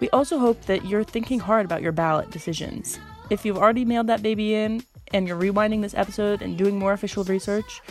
We 0.01 0.09
also 0.11 0.39
hope 0.39 0.63
that 0.63 0.87
you're 0.87 1.05
thinking 1.05 1.39
hard 1.39 1.67
about 1.67 1.83
your 1.83 1.93
ballot 1.93 2.31
decisions. 2.31 2.99
If 3.29 3.45
you've 3.45 3.59
already 3.59 3.85
mailed 3.85 4.07
that 4.07 4.23
baby 4.23 4.55
in 4.55 4.83
and 5.13 5.29
you're 5.29 5.39
rewinding 5.39 5.83
this 5.83 5.95
episode 5.95 6.41
and 6.41 6.57
doing 6.57 6.79
more 6.79 6.95
official 6.95 7.23
research, 7.25 7.83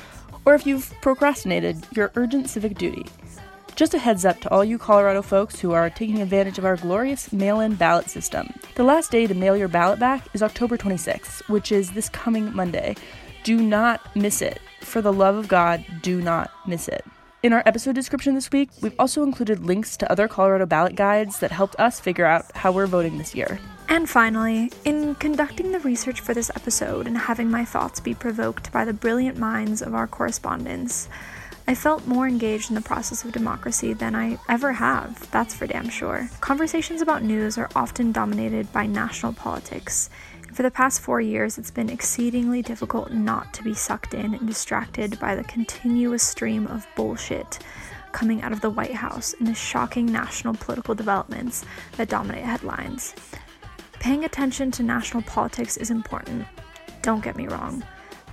or 0.43 0.55
if 0.55 0.65
you've 0.65 0.91
procrastinated 1.01 1.85
your 1.91 2.11
urgent 2.15 2.49
civic 2.49 2.79
duty, 2.79 3.05
just 3.75 3.93
a 3.93 3.99
heads 3.99 4.25
up 4.25 4.39
to 4.39 4.49
all 4.49 4.65
you 4.65 4.79
Colorado 4.79 5.21
folks 5.21 5.59
who 5.59 5.73
are 5.73 5.91
taking 5.91 6.19
advantage 6.19 6.57
of 6.57 6.65
our 6.65 6.77
glorious 6.77 7.31
mail 7.31 7.59
in 7.59 7.75
ballot 7.75 8.09
system. 8.09 8.51
The 8.73 8.83
last 8.83 9.11
day 9.11 9.27
to 9.27 9.35
mail 9.35 9.55
your 9.55 9.67
ballot 9.67 9.99
back 9.99 10.27
is 10.33 10.41
October 10.41 10.77
26th, 10.77 11.47
which 11.47 11.71
is 11.71 11.91
this 11.91 12.09
coming 12.09 12.55
Monday. 12.55 12.95
Do 13.43 13.61
not 13.61 14.15
miss 14.15 14.41
it. 14.41 14.59
For 14.81 15.03
the 15.03 15.13
love 15.13 15.35
of 15.35 15.47
God, 15.47 15.85
do 16.01 16.21
not 16.21 16.49
miss 16.65 16.87
it. 16.87 17.05
In 17.43 17.53
our 17.53 17.61
episode 17.67 17.93
description 17.93 18.33
this 18.33 18.49
week, 18.49 18.71
we've 18.81 18.95
also 18.97 19.21
included 19.21 19.63
links 19.63 19.95
to 19.97 20.11
other 20.11 20.27
Colorado 20.27 20.65
ballot 20.65 20.95
guides 20.95 21.37
that 21.37 21.51
helped 21.51 21.75
us 21.79 21.99
figure 21.99 22.25
out 22.25 22.45
how 22.55 22.71
we're 22.71 22.87
voting 22.87 23.19
this 23.19 23.35
year. 23.35 23.59
And 23.89 24.09
finally, 24.09 24.71
in 24.85 25.13
conducting 25.13 25.71
the 25.71 25.79
research 25.81 26.19
for 26.19 26.33
this 26.33 26.49
episode 26.55 27.05
and 27.05 27.15
having 27.15 27.51
my 27.51 27.63
thoughts 27.63 27.99
be 27.99 28.15
provoked 28.15 28.71
by 28.71 28.85
the 28.85 28.93
brilliant 28.93 29.37
minds 29.37 29.83
of 29.83 29.93
our 29.93 30.07
correspondents, 30.07 31.09
I 31.67 31.75
felt 31.75 32.07
more 32.07 32.27
engaged 32.27 32.69
in 32.69 32.75
the 32.75 32.81
process 32.81 33.23
of 33.23 33.33
democracy 33.33 33.93
than 33.93 34.15
I 34.15 34.39
ever 34.49 34.71
have, 34.71 35.29
that's 35.29 35.53
for 35.53 35.67
damn 35.67 35.89
sure. 35.89 36.31
Conversations 36.41 37.01
about 37.01 37.21
news 37.21 37.55
are 37.59 37.69
often 37.75 38.11
dominated 38.11 38.73
by 38.73 38.87
national 38.87 39.33
politics. 39.33 40.09
For 40.57 40.63
the 40.63 40.71
past 40.71 41.01
four 41.01 41.21
years, 41.21 41.59
it's 41.59 41.69
been 41.69 41.91
exceedingly 41.91 42.63
difficult 42.63 43.11
not 43.11 43.53
to 43.53 43.63
be 43.63 43.75
sucked 43.75 44.15
in 44.15 44.33
and 44.33 44.47
distracted 44.47 45.19
by 45.19 45.35
the 45.35 45.43
continuous 45.43 46.23
stream 46.23 46.65
of 46.65 46.87
bullshit 46.95 47.59
coming 48.11 48.41
out 48.41 48.51
of 48.51 48.61
the 48.61 48.71
White 48.71 48.95
House 48.95 49.35
and 49.37 49.47
the 49.47 49.53
shocking 49.53 50.07
national 50.07 50.55
political 50.55 50.95
developments 50.95 51.63
that 51.97 52.09
dominate 52.09 52.43
headlines. 52.43 53.13
Paying 53.99 54.23
attention 54.23 54.71
to 54.71 54.81
national 54.81 55.21
politics 55.21 55.77
is 55.77 55.91
important, 55.91 56.47
don't 57.03 57.23
get 57.23 57.37
me 57.37 57.47
wrong, 57.47 57.83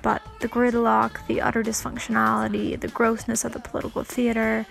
but 0.00 0.22
the 0.40 0.48
gridlock, 0.48 1.26
the 1.26 1.42
utter 1.42 1.62
dysfunctionality, 1.62 2.80
the 2.80 2.88
grossness 2.88 3.44
of 3.44 3.52
the 3.52 3.60
political 3.60 4.02
theater, 4.02 4.64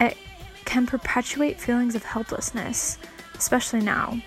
it 0.00 0.16
can 0.64 0.84
perpetuate 0.84 1.60
feelings 1.60 1.94
of 1.94 2.02
helplessness, 2.02 2.98
especially 3.36 3.82
now, 3.82 4.20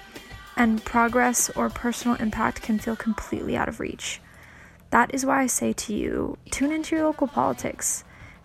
and 0.57 0.83
progress 0.83 1.49
or 1.51 1.69
personal 1.69 2.17
impact 2.17 2.61
can 2.61 2.79
feel 2.79 2.95
completely 2.95 3.55
out 3.55 3.69
of 3.69 3.79
reach. 3.79 4.19
That 4.91 5.13
is 5.13 5.25
why 5.25 5.41
I 5.41 5.47
say 5.47 5.73
to 5.73 5.93
you 5.93 6.37
tune 6.49 6.71
into 6.71 6.95
your 6.95 7.05
local 7.05 7.27
politics. 7.27 8.03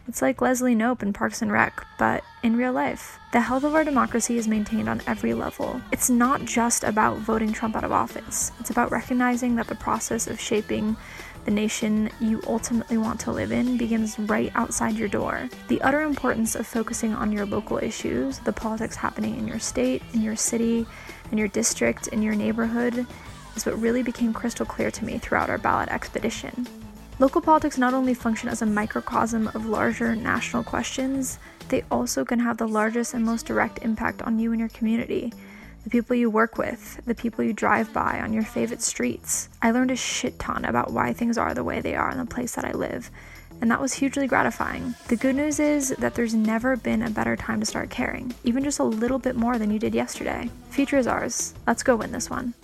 It's 0.09 0.23
like 0.23 0.41
Leslie 0.41 0.77
Knope 0.77 1.03
in 1.03 1.13
Parks 1.13 1.43
and 1.43 1.51
Rec, 1.51 1.85
but 1.99 2.23
in 2.45 2.57
real 2.57 2.73
life. 2.73 3.19
The 3.33 3.41
health 3.41 3.65
of 3.65 3.75
our 3.75 3.83
democracy 3.83 4.39
is 4.39 4.47
maintained 4.47 4.89
on 4.89 5.03
every 5.09 5.35
level. 5.35 5.81
It's 5.91 6.09
not 6.09 6.45
just 6.45 6.85
about 6.85 7.19
voting 7.19 7.53
Trump 7.53 7.75
out 7.75 7.83
of 7.83 7.91
office, 7.91 8.53
it's 8.61 8.71
about 8.71 8.93
recognizing 8.93 9.57
that 9.57 9.67
the 9.67 9.75
process 9.75 10.29
of 10.29 10.41
shaping 10.41 10.97
the 11.45 11.51
nation 11.51 12.11
you 12.21 12.43
ultimately 12.47 12.99
want 12.99 13.21
to 13.21 13.33
live 13.33 13.53
in 13.53 13.77
begins 13.77 14.19
right 14.19 14.53
outside 14.55 14.97
your 14.97 15.09
door. 15.09 15.49
The 15.69 15.81
utter 15.81 16.03
importance 16.03 16.55
of 16.57 16.67
focusing 16.67 17.15
on 17.15 17.33
your 17.33 17.47
local 17.47 17.79
issues, 17.79 18.41
the 18.41 18.53
politics 18.53 18.97
happening 18.97 19.37
in 19.37 19.47
your 19.47 19.61
state, 19.61 20.03
in 20.13 20.23
your 20.23 20.37
city, 20.37 20.87
in 21.31 21.39
your 21.39 21.49
district, 21.49 22.09
in 22.09 22.23
your 22.23 22.35
neighborhood, 22.35 23.07
is 23.57 23.67
what 23.67 23.81
really 23.81 24.03
became 24.03 24.33
crystal 24.33 24.67
clear 24.67 24.91
to 24.91 25.05
me 25.05 25.19
throughout 25.19 25.51
our 25.51 25.59
ballot 25.59 25.89
expedition. 25.89 26.67
Local 27.19 27.41
politics 27.41 27.79
not 27.79 27.95
only 27.95 28.13
function 28.13 28.49
as 28.49 28.61
a 28.61 28.67
microcosm 28.67 29.49
of 29.49 29.67
larger 29.67 30.15
national 30.15 30.63
questions, 30.63 31.39
they 31.69 31.83
also 31.91 32.25
can 32.25 32.39
have 32.39 32.59
the 32.59 32.69
largest 32.69 33.15
and 33.15 33.25
most 33.25 33.47
direct 33.47 33.79
impact 33.83 34.21
on 34.23 34.39
you 34.39 34.53
and 34.53 34.61
your 34.61 34.69
community. 34.69 35.33
The 35.85 35.91
people 35.91 36.17
you 36.17 36.29
work 36.29 36.59
with, 36.59 37.01
the 37.07 37.15
people 37.15 37.45
you 37.45 37.53
drive 37.53 37.93
by 37.93 38.21
on 38.21 38.33
your 38.33 38.43
favorite 38.43 38.83
streets. 38.83 39.49
I 39.63 39.71
learned 39.71 39.93
a 39.93 39.97
shit 39.97 40.39
ton 40.39 40.65
about 40.65 40.93
why 40.93 41.13
things 41.13 41.39
are 41.39 41.55
the 41.55 41.65
way 41.65 41.81
they 41.81 41.95
are 41.95 42.11
in 42.11 42.19
the 42.19 42.27
place 42.27 42.55
that 42.57 42.65
I 42.65 42.73
live, 42.73 43.11
and 43.61 43.71
that 43.71 43.81
was 43.81 43.95
hugely 43.95 44.27
gratifying. 44.27 44.95
The 45.09 45.17
good 45.17 45.37
news 45.37 45.61
is 45.61 45.91
that 45.99 46.15
there's 46.15 46.35
never 46.35 46.77
been 46.77 47.03
a 47.03 47.11
better 47.11 47.37
time 47.37 47.61
to 47.61 47.67
start 47.67 47.91
caring, 47.91 48.35
even 48.45 48.65
just 48.65 48.79
a 48.79 48.85
little 48.85 49.19
bit 49.19 49.37
more 49.37 49.59
than 49.59 49.71
you 49.71 49.79
did 49.79 49.95
yesterday. 49.95 50.51
Future 50.71 50.99
is 50.99 51.07
ours. 51.07 51.55
Let's 51.67 51.83
go 51.83 51.97
win 51.97 52.13
this 52.13 52.31
one. 52.31 52.55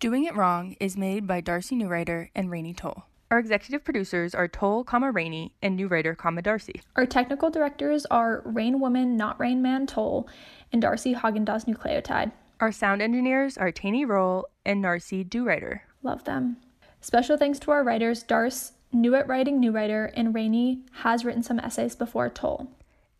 Doing 0.00 0.24
It 0.24 0.36
Wrong 0.36 0.76
is 0.78 0.96
made 0.96 1.26
by 1.26 1.40
Darcy 1.40 1.74
Newwriter 1.74 2.28
and 2.34 2.50
Rainey 2.50 2.72
Toll. 2.72 3.04
Our 3.30 3.38
executive 3.38 3.84
producers 3.84 4.34
are 4.34 4.48
Toll, 4.48 4.84
comma 4.84 5.10
Rainey, 5.10 5.54
and 5.60 5.78
Newwriter, 5.78 6.16
comma 6.16 6.40
Darcy. 6.40 6.80
Our 6.96 7.04
technical 7.04 7.50
directors 7.50 8.06
are 8.06 8.42
Rain 8.44 8.80
Woman, 8.80 9.16
Not 9.16 9.38
Rain 9.38 9.60
Man 9.60 9.86
Toll, 9.86 10.28
and 10.72 10.80
Darcy 10.80 11.14
Haagen-Dazs 11.14 11.66
Nucleotide. 11.66 12.32
Our 12.60 12.72
sound 12.72 13.02
engineers 13.02 13.58
are 13.58 13.70
Taney 13.70 14.04
Roll 14.04 14.46
and 14.64 14.82
Narcy 14.82 15.28
Dewriter. 15.28 15.82
Love 16.02 16.24
them. 16.24 16.56
Special 17.00 17.36
thanks 17.36 17.58
to 17.60 17.70
our 17.70 17.84
writers, 17.84 18.24
Darce, 18.24 18.72
new 18.92 19.14
at 19.14 19.28
writing 19.28 19.60
new 19.60 19.70
writer, 19.70 20.06
and 20.14 20.34
Rainey 20.34 20.80
has 21.02 21.24
written 21.24 21.42
some 21.42 21.60
essays 21.60 21.94
before 21.94 22.28
Toll. 22.28 22.68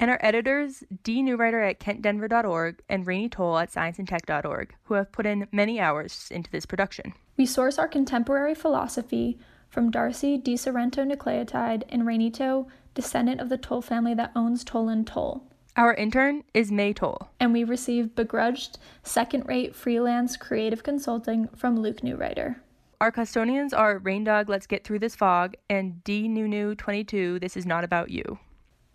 And 0.01 0.11
our 0.11 0.19
editors, 0.21 0.85
D. 1.03 1.23
Newwriter 1.23 1.69
at 1.69 1.81
kentdenver.org 1.81 2.83
and 2.89 3.07
Rainey 3.07 3.29
Toll 3.29 3.59
at 3.59 3.73
scienceandtech.org, 3.73 4.75
who 4.85 4.95
have 4.95 5.11
put 5.11 5.27
in 5.27 5.49
many 5.51 5.81
hours 5.81 6.29
into 6.31 6.51
this 6.51 6.67
production. 6.67 7.15
We 7.37 7.47
source 7.47 7.79
our 7.79 7.89
contemporary 7.89 8.55
philosophy 8.55 9.39
from 9.69 9.91
Darcy 9.91 10.39
Di 10.39 10.57
Sorrento 10.57 11.05
Nucleotide 11.05 11.83
and 11.89 12.03
Rainito, 12.03 12.69
descendant 12.95 13.41
of 13.41 13.49
the 13.49 13.59
Toll 13.59 13.83
family 13.83 14.15
that 14.15 14.33
owns 14.37 14.63
Toll 14.63 14.89
and 14.89 15.07
Toll. 15.07 15.43
Our 15.77 15.95
intern 15.95 16.45
is 16.55 16.73
May 16.73 16.93
Toll. 16.93 17.29
And 17.39 17.53
we 17.53 17.65
receive 17.65 18.15
begrudged, 18.15 18.79
second 19.03 19.47
rate 19.47 19.75
freelance 19.75 20.37
creative 20.37 20.83
consulting 20.83 21.49
from 21.57 21.79
Luke 21.79 22.01
Newwriter. 22.03 22.57
Our 23.01 23.13
custodians 23.13 23.73
are 23.73 23.99
Rain 23.99 24.25
Dog, 24.25 24.49
Let's 24.49 24.67
Get 24.67 24.83
Through 24.83 24.99
This 24.99 25.15
Fog, 25.15 25.55
and 25.71 26.03
D 26.03 26.27
Nunu 26.27 26.75
22, 26.75 27.39
This 27.39 27.57
Is 27.57 27.65
Not 27.65 27.85
About 27.85 28.11
You. 28.11 28.41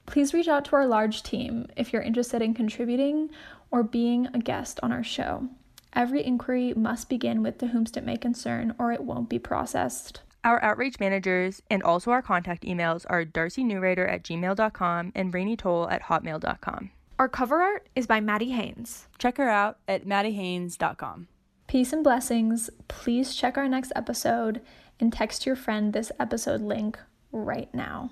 Please 0.06 0.34
reach 0.34 0.50
out 0.50 0.66
to 0.66 0.76
our 0.76 0.86
large 0.86 1.24
team 1.24 1.68
if 1.78 1.94
you're 1.94 2.02
interested 2.02 2.42
in 2.42 2.54
contributing 2.54 3.30
or 3.72 3.82
being 3.82 4.28
a 4.34 4.40
guest 4.40 4.78
on 4.84 4.92
our 4.92 5.06
show. 5.06 5.48
Every 5.94 6.22
inquiry 6.22 6.74
must 6.74 7.08
begin 7.08 7.42
with 7.42 7.60
the 7.60 7.68
whomst 7.68 7.96
it 7.96 8.04
may 8.04 8.18
concern, 8.18 8.76
or 8.78 8.92
it 8.92 9.06
won't 9.06 9.30
be 9.30 9.40
processed. 9.40 10.20
Our 10.44 10.62
outreach 10.62 11.00
managers 11.00 11.62
and 11.70 11.82
also 11.82 12.12
our 12.12 12.22
contact 12.22 12.66
emails 12.66 13.06
are 13.10 13.24
darcynewriter 13.24 14.12
at 14.12 14.24
gmail.com 14.24 15.14
and 15.16 15.34
rainytoll 15.34 15.90
at 15.90 16.04
hotmail.com. 16.04 16.92
Our 17.18 17.30
cover 17.30 17.62
art 17.62 17.88
is 17.96 18.06
by 18.06 18.20
Maddie 18.20 18.52
Haynes. 18.52 19.08
Check 19.18 19.38
her 19.38 19.48
out 19.48 19.78
at 19.88 20.06
maddiehaines.com. 20.06 21.28
Peace 21.74 21.92
and 21.92 22.04
blessings. 22.04 22.70
Please 22.88 23.34
check 23.34 23.58
our 23.58 23.68
next 23.68 23.92
episode 23.96 24.62
and 25.00 25.12
text 25.12 25.48
your 25.48 25.56
friend 25.56 25.92
this 25.92 26.12
episode 26.20 26.62
link 26.62 27.00
right 27.32 27.74
now. 27.74 28.12